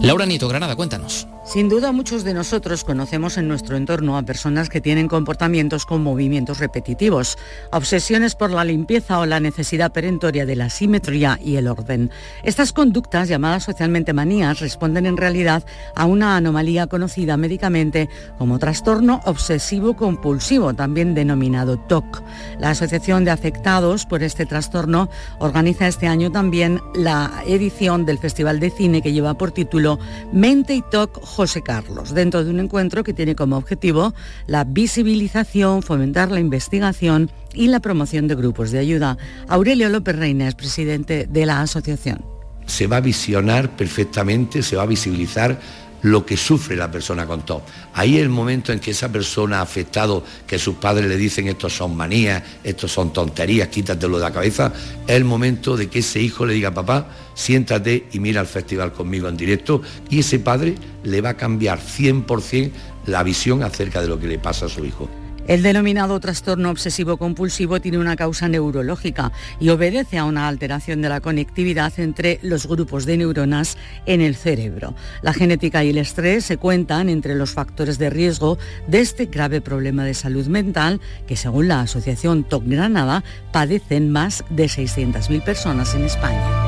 Laura 0.02 0.24
Nieto, 0.24 0.48
Granada, 0.48 0.76
cuéntanos. 0.76 1.28
Sin 1.44 1.68
duda 1.68 1.90
muchos 1.90 2.22
de 2.22 2.32
nosotros 2.32 2.84
conocemos 2.84 3.36
en 3.36 3.48
nuestro 3.48 3.76
entorno 3.76 4.16
a 4.16 4.22
personas 4.22 4.68
que 4.68 4.80
tienen 4.80 5.08
comportamientos 5.08 5.84
con 5.84 6.02
movimientos 6.02 6.58
repetitivos, 6.58 7.36
obsesiones 7.72 8.34
por 8.34 8.50
la 8.50 8.64
limpieza 8.64 9.18
o 9.18 9.26
la 9.26 9.40
necesidad 9.40 9.90
perentoria 9.90 10.46
de 10.46 10.54
la 10.54 10.70
simetría 10.70 11.38
y 11.42 11.56
el 11.56 11.66
orden. 11.66 12.10
Estas 12.44 12.72
conductas, 12.72 13.28
llamadas 13.28 13.64
socialmente 13.64 14.12
manías, 14.12 14.60
responden 14.60 15.06
en 15.06 15.16
realidad 15.16 15.64
a 15.96 16.06
una 16.06 16.36
anomalía 16.36 16.86
conocida 16.86 17.36
médicamente 17.36 18.08
como 18.38 18.58
trastorno 18.58 19.20
obsesivo 19.24 19.96
compulsivo, 19.96 20.72
también 20.72 21.14
denominado 21.14 21.78
TOC. 21.78 22.22
La 22.58 22.70
Asociación 22.70 23.24
de 23.24 23.32
Afectados 23.32 24.06
por 24.06 24.22
este 24.22 24.46
trastorno 24.46 25.10
organiza 25.40 25.88
este 25.88 26.06
año 26.06 26.30
también 26.30 26.80
la 26.94 27.42
edición 27.44 28.06
del 28.06 28.18
Festival 28.18 28.60
de 28.60 28.70
Cine 28.70 29.02
que 29.02 29.12
lleva 29.12 29.34
por 29.34 29.50
título 29.50 29.89
Mente 30.32 30.74
y 30.74 30.82
TOC 30.82 31.20
José 31.22 31.62
Carlos, 31.62 32.14
dentro 32.14 32.44
de 32.44 32.50
un 32.50 32.60
encuentro 32.60 33.02
que 33.02 33.14
tiene 33.14 33.34
como 33.34 33.56
objetivo 33.56 34.14
la 34.46 34.64
visibilización, 34.64 35.82
fomentar 35.82 36.30
la 36.30 36.40
investigación 36.40 37.30
y 37.54 37.68
la 37.68 37.80
promoción 37.80 38.28
de 38.28 38.34
grupos 38.34 38.70
de 38.70 38.78
ayuda. 38.78 39.16
Aurelio 39.48 39.88
López 39.88 40.16
Reina 40.16 40.48
es 40.48 40.54
presidente 40.54 41.26
de 41.28 41.46
la 41.46 41.60
asociación. 41.60 42.24
se 42.66 42.86
va 42.86 42.98
a 42.98 43.00
visionar 43.00 43.76
perfectamente, 43.76 44.62
se 44.62 44.76
va 44.76 44.84
a 44.84 44.86
visibilizar 44.86 45.58
lo 46.02 46.24
que 46.24 46.36
sufre 46.36 46.76
la 46.76 46.90
persona 46.90 47.26
con 47.26 47.42
TOC. 47.42 47.62
Ahí 47.94 48.16
es 48.16 48.22
el 48.22 48.28
momento 48.28 48.72
en 48.72 48.80
que 48.80 48.92
esa 48.92 49.10
persona 49.10 49.60
afectado, 49.60 50.24
que 50.46 50.58
sus 50.58 50.76
padres 50.76 51.08
le 51.08 51.16
dicen 51.16 51.48
estos 51.48 51.76
son 51.76 51.96
manías, 51.96 52.42
estos 52.64 52.92
son 52.92 53.12
tonterías, 53.12 53.68
quítatelo 53.68 54.18
de 54.18 54.24
la 54.24 54.32
cabeza, 54.32 54.72
es 55.06 55.14
el 55.16 55.24
momento 55.24 55.76
de 55.76 55.88
que 55.88 56.00
ese 56.00 56.20
hijo 56.20 56.46
le 56.46 56.54
diga, 56.54 56.72
papá, 56.72 57.08
siéntate 57.34 58.06
y 58.12 58.20
mira 58.20 58.40
el 58.40 58.46
festival 58.46 58.92
conmigo 58.92 59.28
en 59.28 59.36
directo 59.36 59.82
y 60.08 60.20
ese 60.20 60.38
padre 60.38 60.74
le 61.04 61.20
va 61.20 61.30
a 61.30 61.36
cambiar 61.36 61.80
100% 61.80 62.70
la 63.06 63.22
visión 63.22 63.62
acerca 63.62 64.00
de 64.00 64.08
lo 64.08 64.18
que 64.18 64.26
le 64.26 64.38
pasa 64.38 64.66
a 64.66 64.68
su 64.68 64.84
hijo. 64.84 65.08
El 65.46 65.62
denominado 65.62 66.20
trastorno 66.20 66.70
obsesivo 66.70 67.16
compulsivo 67.16 67.80
tiene 67.80 67.98
una 67.98 68.16
causa 68.16 68.48
neurológica 68.48 69.32
y 69.58 69.70
obedece 69.70 70.18
a 70.18 70.24
una 70.24 70.46
alteración 70.46 71.02
de 71.02 71.08
la 71.08 71.20
conectividad 71.20 71.92
entre 71.98 72.38
los 72.42 72.66
grupos 72.66 73.04
de 73.06 73.16
neuronas 73.16 73.76
en 74.06 74.20
el 74.20 74.36
cerebro. 74.36 74.94
La 75.22 75.32
genética 75.32 75.82
y 75.82 75.90
el 75.90 75.98
estrés 75.98 76.44
se 76.44 76.56
cuentan 76.56 77.08
entre 77.08 77.34
los 77.34 77.50
factores 77.50 77.98
de 77.98 78.10
riesgo 78.10 78.58
de 78.86 79.00
este 79.00 79.26
grave 79.26 79.60
problema 79.60 80.04
de 80.04 80.14
salud 80.14 80.46
mental 80.46 81.00
que 81.26 81.36
según 81.36 81.68
la 81.68 81.80
Asociación 81.80 82.44
TOC 82.44 82.64
Granada 82.66 83.24
padecen 83.52 84.10
más 84.10 84.44
de 84.50 84.66
600.000 84.66 85.42
personas 85.42 85.94
en 85.94 86.04
España. 86.04 86.59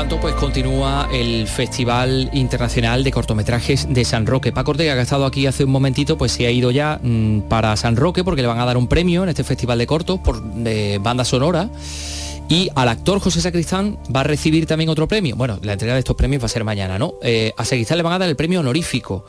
Tanto, 0.00 0.18
pues 0.18 0.34
continúa 0.36 1.10
el 1.12 1.46
Festival 1.46 2.30
Internacional 2.32 3.04
de 3.04 3.12
Cortometrajes 3.12 3.86
de 3.92 4.02
San 4.06 4.24
Roque. 4.24 4.50
Paco 4.50 4.70
Ortega, 4.70 4.94
que 4.94 5.00
ha 5.00 5.02
estado 5.02 5.26
aquí 5.26 5.46
hace 5.46 5.64
un 5.64 5.70
momentito, 5.70 6.16
pues 6.16 6.32
se 6.32 6.46
ha 6.46 6.50
ido 6.50 6.70
ya 6.70 6.98
mm, 7.02 7.40
para 7.50 7.76
San 7.76 7.96
Roque 7.96 8.24
porque 8.24 8.40
le 8.40 8.48
van 8.48 8.58
a 8.60 8.64
dar 8.64 8.78
un 8.78 8.88
premio 8.88 9.24
en 9.24 9.28
este 9.28 9.44
Festival 9.44 9.76
de 9.76 9.86
Cortos 9.86 10.18
por 10.20 10.42
de 10.42 10.98
banda 11.02 11.26
sonora. 11.26 11.68
Y 12.48 12.70
al 12.76 12.88
actor 12.88 13.20
José 13.20 13.42
Sacristán 13.42 13.98
va 14.14 14.20
a 14.20 14.24
recibir 14.24 14.64
también 14.64 14.88
otro 14.88 15.06
premio. 15.06 15.36
Bueno, 15.36 15.58
la 15.60 15.74
entrega 15.74 15.92
de 15.92 15.98
estos 15.98 16.16
premios 16.16 16.42
va 16.42 16.46
a 16.46 16.48
ser 16.48 16.64
mañana, 16.64 16.98
¿no? 16.98 17.16
Eh, 17.22 17.52
a 17.58 17.66
Sacristán 17.66 17.98
le 17.98 18.02
van 18.02 18.14
a 18.14 18.20
dar 18.20 18.28
el 18.30 18.36
premio 18.36 18.60
honorífico. 18.60 19.26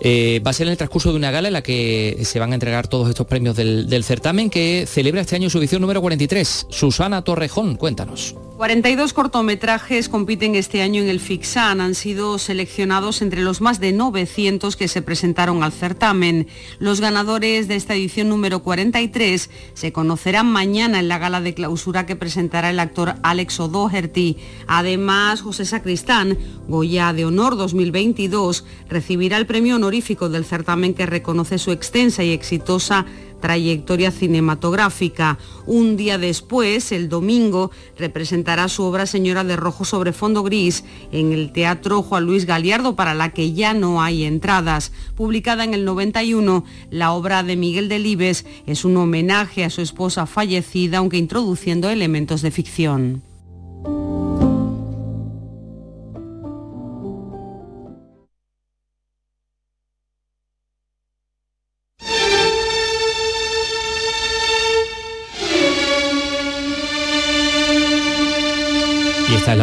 Eh, 0.00 0.40
va 0.46 0.50
a 0.50 0.54
ser 0.54 0.66
en 0.66 0.72
el 0.72 0.76
transcurso 0.76 1.10
de 1.10 1.16
una 1.16 1.30
gala 1.30 1.48
en 1.48 1.54
la 1.54 1.62
que 1.62 2.18
se 2.22 2.38
van 2.38 2.52
a 2.52 2.54
entregar 2.54 2.86
todos 2.88 3.08
estos 3.08 3.26
premios 3.26 3.56
del, 3.56 4.04
certamen 4.04 4.50
que 4.50 4.86
celebra 4.86 5.22
este 5.22 5.36
año 5.36 5.50
su 5.50 5.58
edición 5.58 5.80
número 5.80 6.00
43. 6.00 6.66
Susana 6.68 7.22
Torrejón, 7.22 7.76
cuéntanos. 7.76 8.34
42 8.56 9.12
cortometrajes 9.12 10.08
compiten 10.08 10.54
este 10.54 10.80
año 10.80 11.02
en 11.02 11.10
el 11.10 11.20
Fixan. 11.20 11.82
Han 11.82 11.94
sido 11.94 12.38
seleccionados 12.38 13.20
entre 13.20 13.42
los 13.42 13.60
más 13.60 13.80
de 13.80 13.92
900 13.92 14.76
que 14.76 14.88
se 14.88 15.02
presentaron 15.02 15.62
al 15.62 15.72
certamen. 15.72 16.48
Los 16.78 17.02
ganadores 17.02 17.68
de 17.68 17.76
esta 17.76 17.94
edición 17.94 18.30
número 18.30 18.62
43 18.62 19.50
se 19.74 19.92
conocerán 19.92 20.46
mañana 20.46 21.00
en 21.00 21.08
la 21.08 21.18
gala 21.18 21.42
de 21.42 21.52
clausura 21.52 22.06
que 22.06 22.16
presentará 22.16 22.70
el 22.70 22.80
actor 22.80 23.16
Alex 23.22 23.60
O'Doherty. 23.60 24.38
Además, 24.66 25.42
José 25.42 25.66
Sacristán, 25.66 26.38
Goya 26.66 27.12
de 27.12 27.26
Honor 27.26 27.58
2022, 27.58 28.64
recibirá 28.88 29.36
el 29.36 29.44
premio 29.44 29.78
honorífico 29.86 30.28
del 30.28 30.44
certamen 30.44 30.94
que 30.94 31.06
reconoce 31.06 31.58
su 31.58 31.70
extensa 31.70 32.24
y 32.24 32.32
exitosa 32.32 33.06
trayectoria 33.40 34.10
cinematográfica. 34.10 35.38
Un 35.64 35.96
día 35.96 36.18
después, 36.18 36.90
el 36.90 37.08
domingo, 37.08 37.70
representará 37.96 38.68
su 38.68 38.82
obra 38.82 39.06
Señora 39.06 39.44
de 39.44 39.54
Rojo 39.54 39.84
sobre 39.84 40.12
fondo 40.12 40.42
gris 40.42 40.82
en 41.12 41.32
el 41.32 41.52
Teatro 41.52 42.02
Juan 42.02 42.24
Luis 42.24 42.46
Galiardo, 42.46 42.96
para 42.96 43.14
la 43.14 43.32
que 43.32 43.52
ya 43.52 43.74
no 43.74 44.02
hay 44.02 44.24
entradas. 44.24 44.90
Publicada 45.14 45.62
en 45.62 45.74
el 45.74 45.84
91, 45.84 46.64
la 46.90 47.12
obra 47.12 47.44
de 47.44 47.54
Miguel 47.54 47.88
Delibes 47.88 48.44
es 48.66 48.84
un 48.84 48.96
homenaje 48.96 49.64
a 49.64 49.70
su 49.70 49.82
esposa 49.82 50.26
fallecida, 50.26 50.98
aunque 50.98 51.18
introduciendo 51.18 51.88
elementos 51.90 52.42
de 52.42 52.50
ficción. 52.50 53.22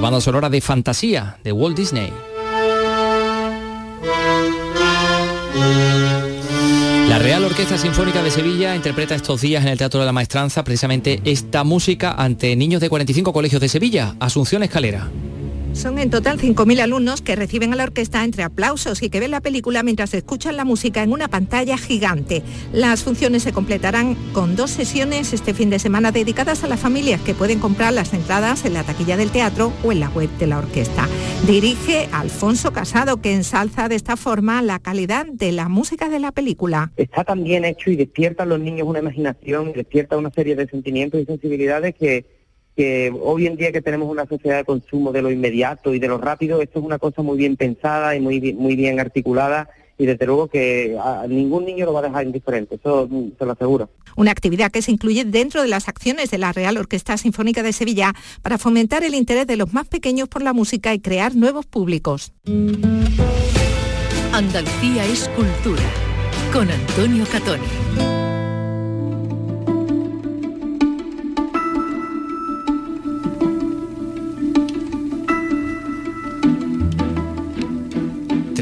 Banda 0.03 0.19
sonora 0.19 0.49
de 0.49 0.59
Fantasía 0.59 1.37
de 1.45 1.53
Walt 1.53 1.77
Disney. 1.77 2.11
La 7.07 7.19
Real 7.19 7.45
Orquesta 7.45 7.77
Sinfónica 7.77 8.21
de 8.21 8.29
Sevilla 8.29 8.75
interpreta 8.75 9.15
estos 9.15 9.39
días 9.39 9.63
en 9.63 9.69
el 9.69 9.77
Teatro 9.77 10.01
de 10.01 10.05
la 10.05 10.11
Maestranza 10.11 10.65
precisamente 10.65 11.21
esta 11.23 11.63
música 11.63 12.15
ante 12.17 12.53
niños 12.57 12.81
de 12.81 12.89
45 12.89 13.31
colegios 13.31 13.61
de 13.61 13.69
Sevilla. 13.69 14.15
Asunción 14.19 14.63
Escalera. 14.63 15.09
Son 15.73 15.97
en 15.97 16.11
total 16.11 16.39
5.000 16.39 16.81
alumnos 16.81 17.21
que 17.21 17.35
reciben 17.35 17.73
a 17.73 17.75
la 17.75 17.83
orquesta 17.83 18.23
entre 18.23 18.43
aplausos 18.43 19.01
y 19.01 19.09
que 19.09 19.19
ven 19.19 19.31
la 19.31 19.41
película 19.41 19.81
mientras 19.81 20.13
escuchan 20.13 20.55
la 20.55 20.65
música 20.65 21.01
en 21.01 21.11
una 21.11 21.27
pantalla 21.27 21.77
gigante. 21.77 22.43
Las 22.71 23.03
funciones 23.03 23.43
se 23.43 23.53
completarán 23.53 24.15
con 24.33 24.55
dos 24.55 24.69
sesiones 24.69 25.33
este 25.33 25.53
fin 25.55 25.71
de 25.71 25.79
semana 25.79 26.11
dedicadas 26.11 26.63
a 26.63 26.67
las 26.67 26.79
familias 26.79 27.21
que 27.21 27.33
pueden 27.33 27.59
comprar 27.59 27.91
las 27.91 28.13
entradas 28.13 28.65
en 28.65 28.73
la 28.73 28.83
taquilla 28.83 29.17
del 29.17 29.31
teatro 29.31 29.73
o 29.83 29.91
en 29.91 29.99
la 29.99 30.09
web 30.09 30.29
de 30.37 30.47
la 30.47 30.59
orquesta. 30.59 31.09
Dirige 31.47 32.07
Alfonso 32.11 32.71
Casado, 32.71 33.17
que 33.17 33.33
ensalza 33.33 33.89
de 33.89 33.95
esta 33.95 34.15
forma 34.15 34.61
la 34.61 34.77
calidad 34.77 35.25
de 35.25 35.51
la 35.51 35.69
música 35.69 36.07
de 36.07 36.19
la 36.19 36.31
película. 36.31 36.91
Está 36.97 37.23
tan 37.23 37.43
bien 37.43 37.65
hecho 37.65 37.89
y 37.89 37.95
despierta 37.95 38.43
a 38.43 38.45
los 38.45 38.59
niños 38.59 38.87
una 38.87 38.99
imaginación, 38.99 39.73
despierta 39.73 40.17
una 40.17 40.29
serie 40.29 40.55
de 40.55 40.67
sentimientos 40.67 41.19
y 41.19 41.25
sensibilidades 41.25 41.95
que 41.95 42.42
que 42.75 43.13
hoy 43.21 43.47
en 43.47 43.55
día 43.55 43.71
que 43.71 43.81
tenemos 43.81 44.09
una 44.09 44.25
sociedad 44.25 44.57
de 44.57 44.65
consumo 44.65 45.11
de 45.11 45.21
lo 45.21 45.31
inmediato 45.31 45.93
y 45.93 45.99
de 45.99 46.07
lo 46.07 46.17
rápido, 46.17 46.61
esto 46.61 46.79
es 46.79 46.85
una 46.85 46.99
cosa 46.99 47.21
muy 47.21 47.37
bien 47.37 47.55
pensada 47.55 48.15
y 48.15 48.19
muy 48.19 48.39
bien, 48.39 48.57
muy 48.57 48.75
bien 48.75 48.99
articulada 48.99 49.69
y 49.97 50.05
desde 50.05 50.25
luego 50.25 50.47
que 50.47 50.97
a 50.99 51.25
ningún 51.27 51.65
niño 51.65 51.85
lo 51.85 51.93
va 51.93 51.99
a 51.99 52.03
dejar 52.03 52.25
indiferente, 52.25 52.75
eso 52.75 53.07
mm, 53.09 53.37
se 53.37 53.45
lo 53.45 53.51
aseguro. 53.51 53.89
Una 54.15 54.31
actividad 54.31 54.71
que 54.71 54.81
se 54.81 54.91
incluye 54.91 55.23
dentro 55.23 55.61
de 55.61 55.67
las 55.67 55.87
acciones 55.87 56.31
de 56.31 56.37
la 56.37 56.51
Real 56.51 56.77
Orquesta 56.77 57.17
Sinfónica 57.17 57.63
de 57.63 57.73
Sevilla 57.73 58.13
para 58.41 58.57
fomentar 58.57 59.03
el 59.03 59.15
interés 59.15 59.47
de 59.47 59.57
los 59.57 59.73
más 59.73 59.87
pequeños 59.87 60.29
por 60.29 60.41
la 60.41 60.53
música 60.53 60.93
y 60.93 60.99
crear 60.99 61.35
nuevos 61.35 61.65
públicos. 61.65 62.33
Andalucía 64.31 65.05
es 65.05 65.29
cultura 65.29 65.83
con 66.51 66.69
Antonio 66.69 67.25
Catoni. 67.31 68.22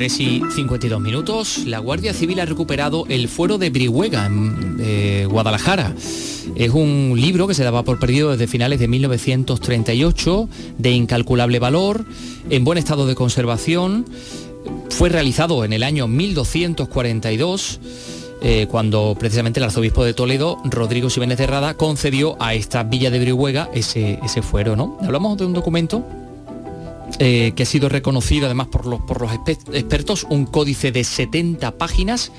3 0.02 0.20
y 0.20 0.42
52 0.56 1.00
minutos, 1.00 1.60
la 1.68 1.78
Guardia 1.78 2.12
Civil 2.12 2.40
ha 2.40 2.46
recuperado 2.46 3.06
el 3.08 3.28
fuero 3.28 3.60
de 3.60 3.70
Brihuega, 3.70 4.26
en 4.26 4.78
eh, 4.80 5.28
Guadalajara. 5.30 5.94
Es 6.56 6.72
un 6.72 7.14
libro 7.16 7.48
que 7.48 7.54
se 7.54 7.64
daba 7.64 7.84
por 7.84 8.00
perdido 8.00 8.32
desde 8.32 8.48
finales 8.48 8.80
de 8.80 8.88
1938, 8.88 10.50
de 10.80 10.90
incalculable 10.90 11.60
valor, 11.60 12.04
en 12.50 12.64
buen 12.64 12.80
estado 12.80 13.06
de 13.06 13.14
conservación. 13.14 14.08
Fue 14.90 15.10
realizado 15.10 15.64
en 15.66 15.72
el 15.72 15.84
año 15.84 16.08
1242. 16.08 17.80
Eh, 18.42 18.66
cuando 18.72 19.16
precisamente 19.20 19.60
el 19.60 19.66
arzobispo 19.66 20.04
de 20.04 20.16
Toledo, 20.16 20.58
Rodrigo 20.66 21.12
Ximénez 21.12 21.38
de 21.38 21.46
Rada, 21.46 21.76
concedió 21.76 22.38
a 22.40 22.56
esta 22.56 22.82
villa 22.82 23.12
de 23.12 23.20
Brihuega 23.20 23.70
ese, 23.72 24.18
ese 24.24 24.42
fuero. 24.42 24.76
¿no? 24.76 24.98
Hablamos 25.04 25.38
de 25.38 25.46
un 25.46 25.54
documento 25.54 26.04
eh, 27.20 27.54
que 27.56 27.64
ha 27.64 27.66
sido 27.66 27.90
reconocido 27.90 28.46
además 28.46 28.68
por 28.68 28.86
los, 28.86 29.02
por 29.02 29.22
los 29.22 29.32
expertos, 29.34 30.26
un 30.30 30.46
códice 30.46 30.92
de 30.92 31.04
70 31.04 31.72
páginas, 31.78 32.32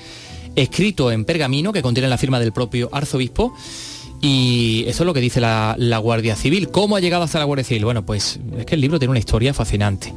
escrito 0.55 1.11
en 1.11 1.25
pergamino, 1.25 1.73
que 1.73 1.81
contiene 1.81 2.09
la 2.09 2.17
firma 2.17 2.39
del 2.39 2.53
propio 2.53 2.89
arzobispo. 2.91 3.53
Y 4.21 4.85
eso 4.87 5.03
es 5.03 5.05
lo 5.05 5.13
que 5.13 5.19
dice 5.19 5.41
la, 5.41 5.75
la 5.77 5.97
Guardia 5.97 6.35
Civil. 6.37 6.69
¿Cómo 6.69 6.95
ha 6.95 7.01
llegado 7.01 7.23
hasta 7.23 7.39
la 7.39 7.45
Guardia 7.45 7.65
Civil? 7.65 7.83
Bueno, 7.83 8.05
pues 8.05 8.39
es 8.57 8.65
que 8.65 8.75
el 8.75 8.81
libro 8.81 8.97
tiene 8.97 9.11
una 9.11 9.19
historia 9.19 9.53
fascinante. 9.53 10.13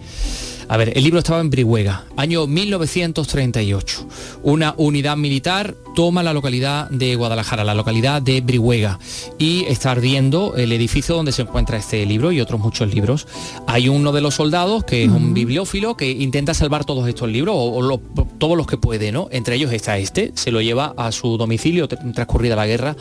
A 0.68 0.76
ver, 0.76 0.96
el 0.96 1.04
libro 1.04 1.18
estaba 1.18 1.40
en 1.40 1.50
Brihuega, 1.50 2.06
año 2.16 2.46
1938. 2.46 4.08
Una 4.42 4.74
unidad 4.76 5.16
militar 5.16 5.76
toma 5.96 6.22
la 6.22 6.34
localidad 6.34 6.90
de 6.90 7.16
Guadalajara, 7.16 7.64
la 7.64 7.74
localidad 7.74 8.20
de 8.20 8.42
Brihuega, 8.42 8.98
y 9.38 9.64
está 9.64 9.92
ardiendo 9.92 10.54
el 10.54 10.70
edificio 10.72 11.14
donde 11.14 11.32
se 11.32 11.40
encuentra 11.40 11.78
este 11.78 12.04
libro 12.04 12.32
y 12.32 12.40
otros 12.42 12.60
muchos 12.60 12.94
libros. 12.94 13.26
Hay 13.66 13.88
uno 13.88 14.12
de 14.12 14.20
los 14.20 14.34
soldados 14.34 14.84
que 14.84 15.04
es 15.04 15.10
un 15.10 15.32
bibliófilo 15.32 15.96
que 15.96 16.10
intenta 16.10 16.52
salvar 16.52 16.84
todos 16.84 17.08
estos 17.08 17.30
libros, 17.30 17.54
o, 17.58 17.98
todos 18.36 18.58
los 18.58 18.66
que 18.66 18.76
puede, 18.76 19.10
¿no? 19.10 19.28
Entre 19.30 19.56
ellos 19.56 19.72
está 19.72 19.96
este, 19.96 20.32
se 20.34 20.50
lo 20.50 20.60
lleva 20.60 20.92
a 20.98 21.12
su 21.12 21.38
domicilio 21.38 21.88
transcurrida 21.88 22.56
la 22.56 22.66
guerra 22.66 22.94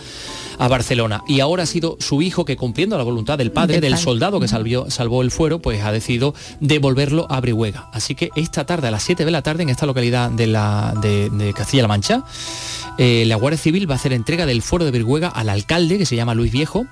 a 0.57 0.67
Barcelona. 0.69 1.21
Y 1.27 1.41
ahora 1.41 1.63
ha 1.63 1.65
sido 1.65 1.97
su 1.99 2.21
hijo 2.21 2.45
que 2.45 2.55
cumpliendo 2.55 2.97
la 2.97 3.03
voluntad 3.03 3.37
del 3.37 3.51
padre, 3.51 3.81
del, 3.81 3.97
soldado 3.97 4.39
que 4.39 4.47
salvó 4.47 5.21
el 5.21 5.31
fuero, 5.31 5.59
pues 5.59 5.83
ha 5.83 5.91
decidido 5.91 6.33
devolverlo 6.61 7.27
a 7.29 7.41
Brihuega. 7.41 7.89
Así 7.91 8.15
que 8.15 8.29
esta 8.35 8.65
tarde, 8.65 8.87
a 8.87 8.91
las 8.91 9.03
7 9.03 9.25
de 9.25 9.31
la 9.31 9.41
tarde, 9.41 9.63
en 9.63 9.69
esta 9.69 9.85
localidad 9.85 10.31
de, 10.31 10.47
la, 10.47 10.93
de, 11.01 11.53
Castilla-La 11.53 11.87
Mancha, 11.87 12.23
eh, 12.97 13.23
la 13.27 13.35
Guardia 13.35 13.57
Civil 13.57 13.89
va 13.89 13.95
a 13.95 13.97
hacer 13.97 14.13
entrega 14.13 14.45
del 14.45 14.61
fuero 14.61 14.85
de 14.85 14.91
Brihuega 14.91 15.27
al 15.29 15.49
alcalde, 15.49 15.97
que 15.97 16.05
se 16.05 16.15
llama 16.15 16.33
Luis 16.33 16.51
Viejo, 16.51 16.85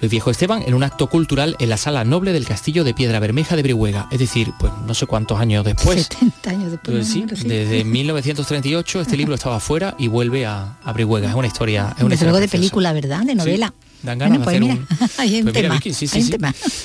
Luis 0.00 0.10
Viejo 0.10 0.30
Esteban 0.32 0.62
en 0.66 0.74
un 0.74 0.82
acto 0.82 1.06
cultural 1.08 1.54
en 1.60 1.68
la 1.68 1.76
sala 1.76 2.04
noble 2.04 2.32
del 2.32 2.44
Castillo 2.44 2.82
de 2.82 2.92
Piedra 2.92 3.20
Bermeja 3.20 3.54
de 3.54 3.62
Brihuega. 3.62 4.08
Es 4.10 4.18
decir, 4.18 4.52
pues 4.58 4.72
no 4.86 4.94
sé 4.94 5.06
cuántos 5.06 5.38
años 5.38 5.64
después. 5.64 6.02
70 6.10 6.50
años 6.50 6.70
después. 6.72 7.06
Sí, 7.06 7.24
desde 7.44 7.84
1938 8.36 9.00
este 9.00 9.16
libro 9.16 9.34
estaba 9.34 9.60
fuera 9.60 9.94
y 9.98 10.08
vuelve 10.08 10.44
a, 10.46 10.76
a 10.82 10.92
Brihuega. 10.92 11.28
Es 11.28 11.34
una 11.36 11.46
historia. 11.46 11.94
Es 11.96 12.02
una 12.02 12.16
luego 12.20 12.40
de 12.40 12.48
película, 12.48 12.92
¿verdad? 12.92 13.22
De 13.22 13.34
novela. 13.36 13.72
Dan 14.02 14.18
ganas 14.18 14.42
Bueno, 14.42 14.66
de 14.66 14.74
pues 14.74 14.88
hacer 14.88 14.96
mira, 14.98 15.04
un- 15.04 15.10
hay 15.18 15.36
un 15.38 15.42
Pues 15.44 15.54
mira, 15.54 15.68
tema. 15.68 15.80
Sí, 15.94 16.06
sí. 16.08 16.36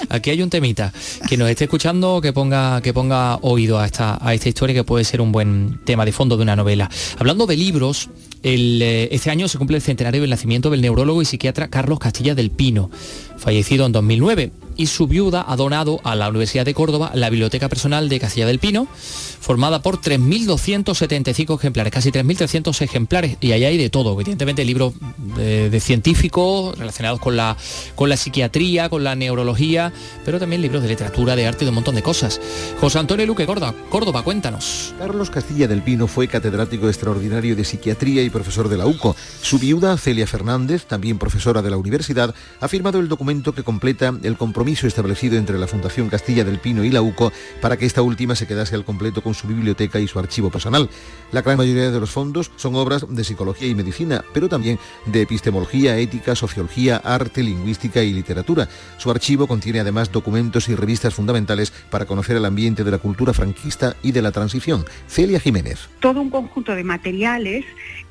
Aquí 0.10 0.30
hay 0.30 0.42
un 0.44 0.52
temita. 0.52 0.94
Que 1.28 1.36
nos 1.38 1.50
esté 1.50 1.64
escuchando, 1.64 2.22
que 2.22 2.32
ponga, 2.34 2.80
que 2.82 2.94
ponga 2.94 3.38
oído 3.42 3.80
a 3.80 3.88
esta, 3.88 4.20
a 4.22 4.36
esta 4.36 4.48
historia 4.50 4.76
que 4.76 4.84
puede 4.84 5.04
ser 5.04 5.22
un 5.22 5.32
buen 5.32 5.80
tema 5.84 6.06
de 6.06 6.12
fondo 6.12 6.38
de 6.38 6.44
una 6.44 6.56
novela. 6.56 6.88
Hablando 7.18 7.48
de 7.48 7.58
libros, 7.58 8.10
eh, 8.44 9.10
este 9.12 9.30
año 9.30 9.48
se 9.48 9.58
cumple 9.58 9.78
el 9.78 9.84
centenario 9.84 10.22
del 10.22 10.30
nacimiento 10.30 10.70
del 10.70 10.82
neurólogo 10.82 11.22
y 11.22 11.26
psiquiatra 11.26 11.68
Carlos 11.70 12.00
Castilla 12.00 12.36
del 12.36 12.52
Pino, 12.52 12.90
fallecido 13.38 13.86
en 13.86 13.92
2009. 13.92 14.52
Y 14.76 14.88
su 14.88 15.08
viuda 15.08 15.44
ha 15.48 15.56
donado 15.56 16.00
a 16.04 16.16
la 16.16 16.30
Universidad 16.30 16.64
de 16.64 16.76
Córdoba 16.76 17.12
la 17.16 17.32
biblioteca 17.32 17.68
personal 17.68 18.10
de 18.10 18.20
Castilla 18.20 18.46
del 18.46 18.60
Pino, 18.60 18.88
formada 18.94 19.82
por 19.82 20.00
3.275 20.00 21.58
ejemplares, 21.58 21.92
casi 21.92 22.12
3.300 22.12 22.80
ejemplares. 22.82 23.38
Y 23.42 23.54
ahí 23.54 23.66
hay 23.66 23.78
de 23.78 23.90
todo, 23.90 24.14
evidentemente 24.14 24.64
libros 24.66 24.94
de, 25.36 25.72
de 25.72 25.80
científicos 25.80 26.78
relacionados 26.78 27.20
con 27.20 27.36
la, 27.36 27.58
con 27.96 28.10
la 28.10 28.18
psiquiatría, 28.18 28.90
con 28.90 29.04
la 29.04 29.16
neurología, 29.16 29.92
pero 30.24 30.40
también 30.40 30.62
libros 30.62 30.84
de 30.84 30.90
literatura, 30.90 31.36
de 31.36 31.48
arte, 31.48 31.66
de 31.66 31.70
un 31.70 31.76
montón 31.76 31.96
de 31.96 32.04
cosas. 32.04 32.40
José 32.80 33.00
Antonio 33.00 33.26
Luque 33.26 33.48
Córdoba, 33.48 33.74
Córdoba 33.90 34.24
cuéntanos. 34.24 34.94
Carlos 35.00 35.32
Castilla 35.32 35.68
del 35.68 35.82
Pino 35.82 36.06
fue 36.06 36.28
catedrático 36.28 36.88
extraordinario 36.88 37.56
de 37.56 37.66
psiquiatría 37.66 38.22
y 38.22 38.30
profesor 38.30 38.70
de 38.70 38.78
la 38.78 38.86
UCO. 38.86 39.16
Su 39.42 39.58
viuda, 39.58 39.98
Celia 39.98 40.28
Fernández, 40.28 40.86
también 40.86 41.18
profesora 41.18 41.64
de 41.64 41.72
la 41.72 41.78
universidad, 41.78 42.36
ha 42.62 42.68
firmado 42.68 43.00
el 43.00 43.08
documento 43.08 43.27
que 43.28 43.64
completa 43.64 44.14
el 44.24 44.38
compromiso 44.38 44.88
establecido 44.88 45.38
entre 45.38 45.60
la 45.60 45.68
Fundación 45.68 46.08
Castilla 46.08 46.46
del 46.46 46.60
Pino 46.60 46.86
y 46.86 46.92
la 46.92 47.02
UCO 47.02 47.34
para 47.60 47.76
que 47.76 47.86
esta 47.86 48.02
última 48.02 48.36
se 48.36 48.48
quedase 48.48 48.74
al 48.74 48.86
completo 48.86 49.22
con 49.22 49.34
su 49.34 49.50
biblioteca 49.50 50.00
y 50.00 50.08
su 50.08 50.18
archivo 50.18 50.50
personal. 50.50 50.90
La 51.34 51.42
gran 51.42 51.58
mayoría 51.58 51.92
de 51.92 52.00
los 52.00 52.10
fondos 52.10 52.52
son 52.56 52.76
obras 52.76 53.06
de 53.10 53.24
psicología 53.26 53.68
y 53.68 53.76
medicina, 53.76 54.24
pero 54.34 54.48
también 54.48 54.80
de 55.08 55.24
epistemología, 55.24 55.98
ética, 55.98 56.36
sociología, 56.36 57.02
arte, 57.04 57.44
lingüística 57.44 58.02
y 58.02 58.14
literatura. 58.14 58.70
Su 58.98 59.12
archivo 59.12 59.46
contiene 59.46 59.82
además 59.82 60.10
documentos 60.10 60.70
y 60.70 60.76
revistas 60.76 61.14
fundamentales 61.14 61.74
para 61.90 62.06
conocer 62.06 62.38
el 62.38 62.46
ambiente 62.46 62.86
de 62.86 62.92
la 62.92 62.98
cultura 62.98 63.34
franquista 63.34 63.98
y 64.04 64.14
de 64.14 64.22
la 64.22 64.32
transición. 64.32 64.86
Celia 65.10 65.42
Jiménez. 65.42 65.90
todo 66.00 66.22
un 66.22 66.30
conjunto 66.30 66.74
de 66.74 66.86
materiales 66.86 67.66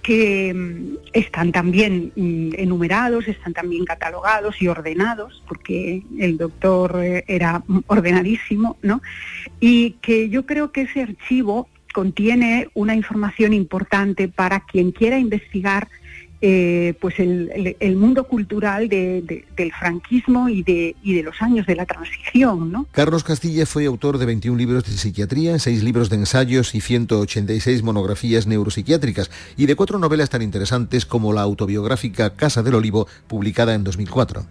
que 0.07 0.55
mm, 0.55 0.99
están 1.13 1.51
también 1.51 2.13
mm, 2.15 2.51
enumerados, 2.59 3.27
están 3.27 3.53
también 3.53 3.85
catalogados 3.85 4.63
y 4.63 4.69
ordenados, 4.69 5.06
porque 5.47 6.03
el 6.19 6.37
doctor 6.39 7.01
eh, 7.03 7.25
era 7.29 7.63
ordenadísimo, 7.87 8.77
¿no? 8.83 9.01
Y 9.61 9.93
que 10.03 10.29
yo 10.29 10.45
creo 10.47 10.73
que 10.73 10.83
ese 10.83 11.03
archivo 11.03 11.69
contiene 11.95 12.69
una 12.75 12.95
información 12.95 13.53
importante 13.55 14.29
para 14.29 14.61
quien 14.61 14.91
quiera 14.93 15.19
investigar 15.19 15.89
eh, 16.43 16.93
pues 17.01 17.19
el, 17.19 17.97
mundo 17.97 18.25
cultural 18.29 18.91
de- 18.91 19.23
de- 19.23 19.47
del 19.57 19.73
franquismo 19.73 20.51
y 20.51 20.63
de, 20.63 20.95
y 21.03 21.15
de 21.15 21.23
los 21.23 21.41
años 21.41 21.67
de 21.67 21.75
la 21.75 21.87
transición, 21.87 22.71
¿no? 22.71 22.87
Carlos 22.93 23.25
Castilla 23.25 23.65
fue 23.65 23.87
autor 23.87 24.19
de 24.19 24.27
21 24.27 24.59
libros 24.59 24.85
de 24.85 24.93
psiquiatría, 24.93 25.59
6 25.59 25.83
libros 25.83 26.11
de 26.11 26.17
ensayos 26.17 26.75
y 26.75 26.83
186 26.83 27.83
monografías 27.83 28.47
neuropsiquiátricas 28.47 29.31
y 29.57 29.65
de 29.65 29.77
cuatro 29.77 29.99
novelas 29.99 30.29
tan 30.29 30.43
interesantes 30.43 31.07
como 31.07 31.33
la 31.33 31.41
autobiográfica 31.41 32.35
Casa 32.35 32.63
del 32.63 32.75
Olivo, 32.75 33.07
publicada 33.29 33.73
en 33.75 33.83
2004. 33.85 34.45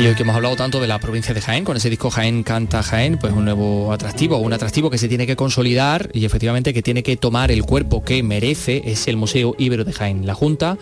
Y 0.00 0.06
hoy 0.06 0.14
que 0.14 0.22
hemos 0.22 0.34
hablado 0.34 0.56
tanto 0.56 0.80
de 0.80 0.88
la 0.88 0.98
provincia 0.98 1.34
de 1.34 1.42
Jaén, 1.42 1.62
con 1.62 1.76
ese 1.76 1.90
disco 1.90 2.10
Jaén 2.10 2.42
canta 2.42 2.82
Jaén, 2.82 3.18
pues 3.18 3.34
un 3.34 3.44
nuevo 3.44 3.92
atractivo, 3.92 4.38
un 4.38 4.54
atractivo 4.54 4.88
que 4.88 4.96
se 4.96 5.08
tiene 5.08 5.26
que 5.26 5.36
consolidar 5.36 6.08
y 6.14 6.24
efectivamente 6.24 6.72
que 6.72 6.80
tiene 6.80 7.02
que 7.02 7.18
tomar 7.18 7.50
el 7.50 7.64
cuerpo 7.64 8.02
que 8.02 8.22
merece 8.22 8.80
es 8.86 9.08
el 9.08 9.18
Museo 9.18 9.54
Ibero 9.58 9.84
de 9.84 9.92
Jaén. 9.92 10.26
La 10.26 10.32
Junta 10.32 10.78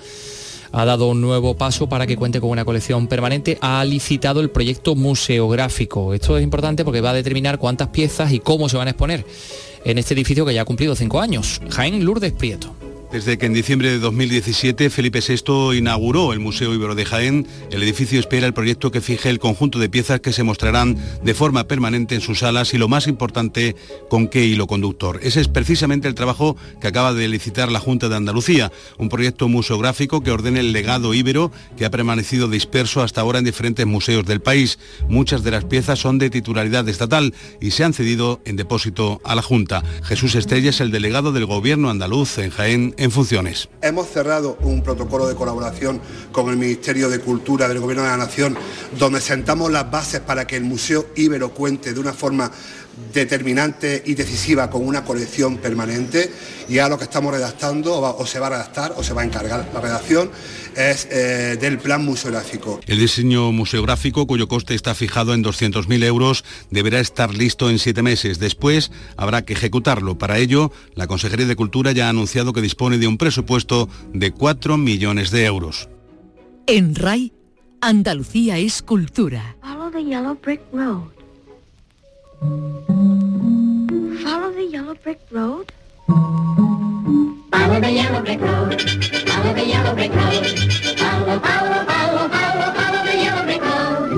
ha 0.71 0.85
dado 0.85 1.09
un 1.09 1.21
nuevo 1.21 1.57
paso 1.57 1.89
para 1.89 2.07
que 2.07 2.17
cuente 2.17 2.41
con 2.41 2.51
una 2.51 2.65
colección 2.65 3.09
permanente, 3.09 3.59
ha 3.61 3.85
licitado 3.85 4.41
el 4.41 4.51
proyecto 4.51 4.95
museográfico. 4.95 6.15
Esto 6.15 6.39
es 6.39 6.45
importante 6.45 6.85
porque 6.85 7.01
va 7.01 7.11
a 7.11 7.15
determinar 7.15 7.59
cuántas 7.59 7.89
piezas 7.89 8.31
y 8.31 8.39
cómo 8.39 8.69
se 8.69 8.77
van 8.77 8.87
a 8.87 8.93
exponer 8.93 9.27
en 9.85 9.99
este 9.99 10.15
edificio 10.15 10.47
que 10.47 10.55
ya 10.55 10.63
ha 10.63 10.65
cumplido 10.65 10.95
cinco 10.95 11.21
años. 11.21 11.61
Jaén 11.71 12.05
Lourdes 12.05 12.35
Prieto. 12.35 12.73
Desde 13.11 13.39
que 13.39 13.47
en 13.47 13.55
diciembre 13.55 13.91
de 13.91 13.99
2017 14.01 14.91
Felipe 14.91 15.21
VI 15.27 15.79
inauguró 15.79 16.35
el 16.35 16.41
Museo 16.41 16.75
Ibero 16.75 16.95
de 16.95 17.07
Jaén, 17.07 17.47
el 17.71 17.83
edificio 17.83 18.21
espera 18.21 18.47
el 18.47 18.53
proyecto 18.53 18.91
que 18.91 19.01
fije 19.01 19.31
el 19.31 19.39
conjunto 19.39 19.79
de 19.79 19.89
piezas 19.89 20.21
que 20.21 20.35
se 20.35 20.43
mostrarán 20.43 20.99
de 21.25 21.33
forma 21.33 21.65
permanente 21.65 22.15
en 22.15 22.21
sus 22.21 22.41
salas 22.41 22.75
y 22.75 22.79
lo 22.79 22.87
más 22.87 23.07
importante, 23.07 23.77
con 24.11 24.29
qué 24.29 24.45
hilo 24.45 24.67
conductor. 24.67 25.21
Ese 25.23 25.41
es 25.41 25.49
precisamente 25.49 26.07
el 26.07 26.15
trabajo 26.15 26.55
que 26.83 26.87
acaba 26.87 27.15
de 27.15 27.29
licitar 27.29 27.73
la 27.73 27.81
Junta 27.81 28.11
de 28.11 28.17
Andalucía, 28.17 28.71
un 28.99 29.09
proyecto 29.09 29.49
museográfico 29.49 30.23
que 30.23 30.31
ordene 30.31 30.61
el 30.61 30.73
legado 30.73 31.15
íbero 31.15 31.51
que 31.79 31.87
ha 31.87 31.91
permanecido 31.91 32.47
disperso 32.47 33.01
hasta 33.01 33.23
ahora 33.23 33.39
en 33.39 33.47
diferentes 33.47 33.87
museos 33.87 34.27
del 34.27 34.43
país. 34.43 34.79
Muchas 35.09 35.43
de 35.43 35.53
las 35.53 35.65
piezas 35.65 35.99
son 35.99 36.19
de 36.19 36.29
titularidad 36.29 36.87
estatal 36.91 37.33
y 37.59 37.71
se 37.71 37.85
han 37.85 37.95
cedido 37.95 38.43
en 38.45 38.57
depósito 38.57 39.23
a 39.25 39.35
la 39.35 39.41
Junta. 39.41 39.83
Jesús 40.03 40.35
Estrella 40.35 40.69
es 40.69 40.83
el 40.83 40.91
delegado 40.91 41.33
del 41.33 41.47
Gobierno 41.47 41.89
andaluz 41.89 42.37
en 42.37 42.51
Jaén 42.51 42.95
en 42.99 43.11
funciones. 43.11 43.69
Hemos 43.81 44.09
cerrado 44.09 44.59
un 44.61 44.83
protocolo 44.83 45.27
de 45.27 45.35
colaboración 45.35 46.01
con 46.33 46.51
el 46.51 46.57
Ministerio 46.57 47.09
de 47.09 47.21
Cultura 47.21 47.69
del 47.69 47.79
Gobierno 47.79 48.03
de 48.03 48.11
la 48.11 48.17
Nación, 48.17 48.59
donde 48.99 49.21
sentamos 49.21 49.71
las 49.71 49.91
bases 49.91 50.21
para 50.21 50.47
que 50.47 50.57
el 50.57 50.65
Museo 50.65 51.07
Ibero 51.17 51.55
cuente 51.55 51.95
de 51.95 52.01
una 52.01 52.13
forma 52.13 52.51
determinante 53.13 54.03
y 54.07 54.15
decisiva 54.15 54.71
con 54.71 54.87
una 54.87 55.05
colección 55.05 55.57
permanente. 55.59 56.31
Y 56.69 56.79
ahora 56.79 56.95
lo 56.95 56.99
que 56.99 57.05
estamos 57.05 57.33
redactando, 57.33 57.97
o, 57.97 58.01
va- 58.01 58.11
o 58.13 58.27
se 58.27 58.39
va 58.39 58.49
a 58.49 58.51
redactar, 58.51 58.93
o 58.97 59.03
se 59.03 59.15
va 59.15 59.23
a 59.23 59.25
encargar 59.25 59.69
la 59.73 59.81
redacción, 59.81 60.31
es 60.77 61.09
eh, 61.11 61.57
del 61.61 61.79
plan 61.79 62.05
museográfico. 62.05 62.81
El 62.87 62.99
diseño 62.99 63.51
museográfico, 63.53 64.27
cuyo 64.27 64.47
coste 64.49 64.75
está 64.75 64.95
fijado 64.95 65.33
en 65.35 65.43
200.000 65.43 66.05
euros, 66.05 66.45
deberá 66.71 67.01
estar 67.01 67.35
listo 67.35 67.71
en 67.71 67.79
siete 67.79 68.03
meses. 68.03 68.39
Después 68.39 68.91
habrá 69.17 69.43
que 69.45 69.55
ejecutarlo. 69.55 70.19
Para 70.19 70.39
ello, 70.39 70.71
la 70.95 71.07
Consejería 71.07 71.47
de 71.47 71.57
Cultura 71.57 71.93
ya 71.93 72.07
ha 72.07 72.11
anunciado 72.11 72.53
que 72.53 72.61
dispone 72.61 72.99
de 72.99 73.07
un 73.09 73.17
presupuesto 73.19 73.89
de 74.13 74.31
4 74.33 74.77
millones 74.77 75.31
de 75.31 75.47
euros. 75.47 75.89
En 76.67 76.95
RAI, 76.95 77.33
Andalucía 77.81 78.59
es 78.59 78.83
cultura. 78.83 79.57
Follow 79.63 79.91
the 79.91 80.05
yellow 80.05 80.37
brick 80.43 80.61
road. 80.73 81.09
Follow 84.23 84.53
the 84.55 84.69
yellow 84.71 84.95
brick 85.03 85.19
road. 85.33 85.73
Follow 86.07 87.81
the 87.81 87.91
yellow 87.91 88.23
brick 88.23 88.41
road. 88.41 88.81
Follow 89.27 89.55
the 89.55 89.65
yellow 89.67 89.95
brick 89.95 90.13
road. 90.15 90.47
Follow, 90.99 91.41
follow, 91.41 91.85
follow, 91.85 92.29
follow, 92.29 92.73
follow 92.79 93.03
the 93.05 93.17
yellow 93.19 93.43
brick 93.45 93.63
road. 93.63 94.09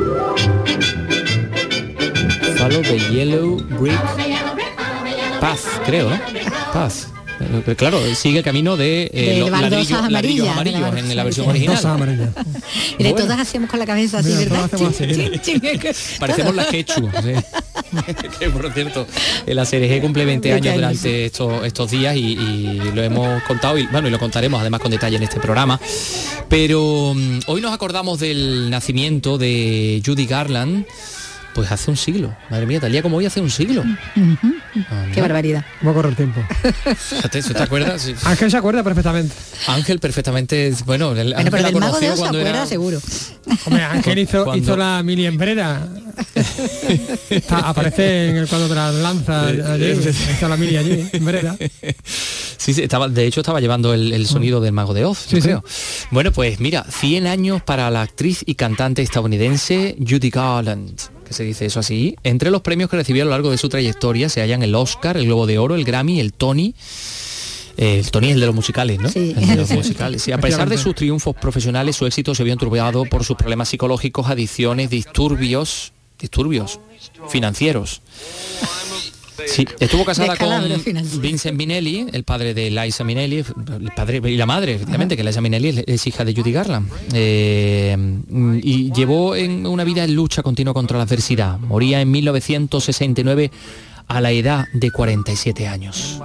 Follow 2.59 2.83
the 2.83 2.99
Yellow 3.11 3.57
Brick 3.79 3.99
Path, 5.41 5.66
creo. 5.87 6.11
Eh, 6.12 7.62
pero 7.64 7.77
Claro, 7.77 8.14
sigue 8.14 8.39
el 8.41 8.45
camino 8.45 8.77
de, 8.77 9.11
eh, 9.14 9.31
De 9.33 9.39
los 9.41 9.51
ladrillos, 9.51 10.11
ladrillos 10.11 10.47
amarillos 10.47 10.83
de 10.95 11.03
la 11.03 11.11
en 11.11 11.16
la 11.16 11.25
versión 11.25 11.49
original. 11.49 11.79
Y 12.99 13.03
de 13.03 13.11
Bueno. 13.12 13.25
todas 13.27 13.41
hacemos 13.41 13.71
con 13.71 13.79
la 13.79 13.87
cabeza 13.87 14.18
así, 14.18 14.29
Mira, 14.35 14.51
¿verdad? 14.68 14.71
Chin, 14.77 15.41
chin, 15.41 15.41
chin. 15.41 15.83
Parecemos 16.21 16.55
las 16.55 16.66
quechu. 16.66 17.09
sí. 17.23 17.33
que 18.38 18.51
por 18.51 18.72
cierto, 18.72 19.07
la 19.47 19.64
CRG 19.64 20.01
cumple 20.01 20.24
20 20.24 20.53
años 20.53 20.74
durante 20.74 21.26
estos, 21.26 21.64
estos 21.64 21.91
días 21.91 22.16
y, 22.16 22.32
y 22.32 22.93
lo 22.95 23.03
hemos 23.03 23.43
contado 23.45 23.78
y 23.78 23.86
bueno, 23.86 24.09
y 24.09 24.11
lo 24.11 24.18
contaremos 24.18 24.61
además 24.61 24.80
con 24.80 24.91
detalle 24.91 25.16
en 25.16 25.22
este 25.22 25.41
programa. 25.41 25.80
Pero 26.49 27.12
mm, 27.14 27.41
hoy 27.47 27.61
nos 27.61 27.72
acordamos 27.72 28.20
del 28.20 28.70
nacimiento 28.70 29.38
de 29.38 30.03
Judy 30.05 30.26
Garland. 30.26 30.86
Pues 31.55 31.70
hace 31.72 31.90
un 31.90 31.96
siglo, 31.96 32.34
madre 32.48 32.64
mía, 32.64 32.78
tal 32.80 32.92
día 32.92 33.03
como 33.03 33.16
hoy 33.16 33.26
hace 33.26 33.40
un 33.40 33.51
siglo. 33.51 33.82
Ujú. 33.82 34.55
Qué 35.12 35.20
barbaridad. 35.20 35.64
¿Cómo 35.80 35.92
corre 35.94 36.11
el 36.11 36.16
tiempo? 36.16 36.40
Fíjate, 36.96 37.42
¿se 37.42 37.55
te 37.55 37.62
acuerdas? 37.62 38.03
Sí. 38.03 38.14
Ángel 38.24 38.51
se 38.53 38.57
acuerda 38.57 38.84
perfectamente. 38.84 39.34
Ángel 39.66 39.98
perfectamente, 39.98 40.72
bueno, 40.86 41.11
el, 41.11 41.16
Bueno, 41.32 41.36
Ángel 41.38 41.51
pero 41.51 41.62
la 41.62 41.68
del 41.70 41.80
mago 41.80 41.92
conoció 41.92 42.09
de 42.09 42.12
Oz 42.12 42.16
se 42.18 42.20
cuando 42.22 42.38
acuerda 42.38 42.59
era- 42.59 42.66
seguro. 42.66 43.01
Hombre, 43.66 43.82
Ángel 43.82 44.18
hizo, 44.20 44.44
Cuando- 44.44 44.62
hizo 44.64 44.76
la 44.76 45.03
mili. 45.03 45.26
Está- 47.30 47.59
aparece 47.68 48.30
en 48.30 48.36
el 48.36 48.46
cuadro 48.48 48.68
de 48.68 48.74
las 48.74 48.94
lanzas 48.94 49.46
allí. 49.68 49.94
La 50.48 50.57
mili 50.57 50.76
allí, 50.76 51.09
en 51.12 51.24
Breda. 51.24 51.57
Sí, 52.57 52.74
sí, 52.74 52.82
estaba, 52.82 53.09
de 53.09 53.26
hecho 53.26 53.40
estaba 53.40 53.61
llevando 53.61 53.92
el, 53.94 54.12
el 54.12 54.26
sonido 54.26 54.61
del 54.61 54.72
mago 54.72 54.94
de 54.94 55.05
Oz, 55.05 55.24
yo 55.26 55.30
Sí, 55.30 55.36
sí. 55.36 55.42
creo. 55.42 55.64
Bueno, 56.11 56.30
pues 56.32 56.61
mira, 56.61 56.84
100 56.88 57.26
años 57.26 57.62
para 57.62 57.90
la 57.90 58.03
actriz 58.03 58.42
y 58.46 58.55
cantante 58.55 59.03
estadounidense 59.03 59.96
Judy 59.98 60.30
Garland, 60.30 61.01
que 61.31 61.35
se 61.35 61.45
dice 61.45 61.64
eso 61.64 61.78
así. 61.78 62.16
Entre 62.24 62.51
los 62.51 62.61
premios 62.61 62.91
que 62.91 62.97
recibió 62.97 63.22
a 63.22 63.24
lo 63.24 63.31
largo 63.31 63.53
de 63.53 63.57
su 63.57 63.68
trayectoria 63.68 64.28
se 64.28 64.41
hallan 64.41 64.64
el 64.64 64.74
Oscar, 64.74 65.16
el 65.16 65.26
Globo 65.26 65.47
de 65.47 65.59
Oro, 65.59 65.76
el 65.76 65.85
Grammy, 65.85 66.18
el 66.18 66.33
Tony. 66.33 66.74
El 67.76 68.11
Tony 68.11 68.31
es 68.31 68.35
el 68.35 68.41
de 68.41 68.47
los 68.47 68.55
musicales, 68.57 68.99
¿no? 68.99 69.09
Sí. 69.09 69.33
El 69.37 69.47
de 69.47 69.55
los 69.55 69.70
musicales. 69.70 70.22
Sí, 70.22 70.33
a 70.33 70.39
pesar 70.39 70.68
de 70.68 70.76
sus 70.76 70.93
triunfos 70.93 71.37
profesionales, 71.37 71.95
su 71.95 72.05
éxito 72.05 72.35
se 72.35 72.43
vio 72.43 72.53
enturbiado 72.53 73.05
por 73.05 73.22
sus 73.22 73.37
problemas 73.37 73.68
psicológicos, 73.68 74.28
adicciones, 74.28 74.91
disturbios, 74.91 75.93
disturbios 76.18 76.81
financieros. 77.28 78.03
Sí, 79.47 79.66
estuvo 79.78 80.05
casada 80.05 80.36
con. 80.36 80.51
Vincent 81.20 81.57
Minelli, 81.57 82.07
el 82.12 82.24
padre 82.24 82.55
de 82.55 82.70
Liza 82.70 83.05
Minnelli, 83.05 83.38
el 83.38 83.93
padre 83.95 84.20
y 84.24 84.36
la 84.36 84.47
madre, 84.47 84.74
efectivamente, 84.74 85.16
que 85.16 85.24
Liza 85.24 85.41
Minnelli 85.41 85.68
es, 85.68 85.84
es 85.86 86.07
hija 86.07 86.24
de 86.24 86.34
Judy 86.34 86.53
Garland. 86.53 86.91
Eh, 87.12 87.97
y 88.62 88.93
llevó 88.93 89.34
en 89.36 89.66
una 89.66 89.84
vida 89.84 90.05
en 90.05 90.14
lucha 90.14 90.43
continua 90.43 90.74
contra 90.74 90.99
la 90.99 91.05
adversidad. 91.05 91.59
Moría 91.59 92.01
en 92.01 92.11
1969 92.11 93.51
a 94.09 94.20
la 94.20 94.32
edad 94.32 94.66
de 94.72 94.91
47 94.91 95.68
años. 95.68 96.20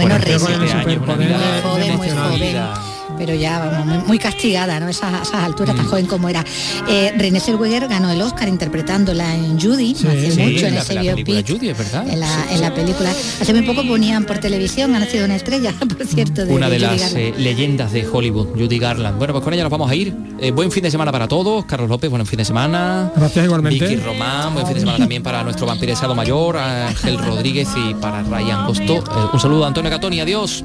Bueno, 0.00 0.16
René, 0.16 0.38
con 0.38 1.20
el 1.22 1.28
muy 1.28 1.60
joven, 1.60 1.96
muy 1.96 2.10
joven. 2.10 2.87
Pero 3.18 3.34
ya, 3.34 3.58
vamos, 3.58 4.06
muy, 4.06 4.18
castigada, 4.18 4.78
¿no? 4.80 4.88
Esas, 4.88 5.32
alturas, 5.32 5.74
tan 5.76 5.86
joven 5.86 6.06
como 6.06 6.28
era. 6.28 6.44
Eh, 6.88 7.12
René 7.16 7.40
Zellweger 7.40 7.88
ganó 7.88 8.10
el 8.10 8.20
Oscar 8.22 8.48
interpretándola 8.48 9.34
en 9.34 9.60
Judy, 9.60 9.94
no 10.02 10.10
hace 10.10 10.30
Sí, 10.30 10.40
mucho, 10.40 10.66
en 10.66 10.74
la- 10.74 10.80
ese 10.80 10.94
la 10.94 11.02
biopic. 11.02 11.48
Judy, 11.48 11.68
es 11.70 11.78
verdad. 11.78 12.08
En 12.08 12.20
la, 12.20 12.46
en 12.50 12.60
la 12.60 12.74
película. 12.74 13.10
Hace 13.10 13.52
muy 13.52 13.62
poco 13.62 13.86
ponían 13.86 14.24
por 14.24 14.38
televisión, 14.38 14.94
ha 14.94 15.00
nacido 15.00 15.24
una 15.24 15.36
estrella, 15.36 15.72
por 15.96 16.06
cierto, 16.06 16.44
de, 16.46 16.52
Una 16.54 16.68
de 16.68 16.78
las 16.78 17.14
eh, 17.14 17.34
leyendas 17.36 17.92
de 17.92 18.06
Hollywood, 18.06 18.48
Judy 18.56 18.78
Garland. 18.78 19.18
Bueno, 19.18 19.32
pues 19.34 19.44
con 19.44 19.52
ella 19.52 19.62
nos 19.64 19.72
vamos 19.72 19.90
a 19.90 19.94
ir. 19.94 20.14
Eh, 20.40 20.50
buen 20.52 20.70
fin 20.70 20.82
de 20.84 20.90
semana 20.90 21.10
para 21.12 21.26
todos. 21.26 21.64
Carlos 21.64 21.88
López, 21.88 22.08
buen 22.10 22.24
fin 22.26 22.38
de 22.38 22.44
semana. 22.44 23.10
Gracias 23.16 23.44
igualmente. 23.44 23.86
Vicky 23.88 24.00
Román, 24.00 24.54
buen 24.54 24.66
fin 24.66 24.74
de 24.74 24.80
semana 24.80 24.98
también 24.98 25.22
para 25.22 25.42
nuestro 25.42 25.66
vampiresado 25.66 26.14
mayor, 26.14 26.56
Ángel 26.56 27.18
Rodríguez 27.18 27.68
y 27.76 27.94
para 27.94 28.22
Ryan 28.22 28.66
Costo. 28.66 28.98
Eh, 28.98 29.28
un 29.32 29.40
saludo 29.40 29.64
a 29.64 29.68
Antonio 29.68 29.90
Catoni, 29.90 30.20
adiós. 30.20 30.64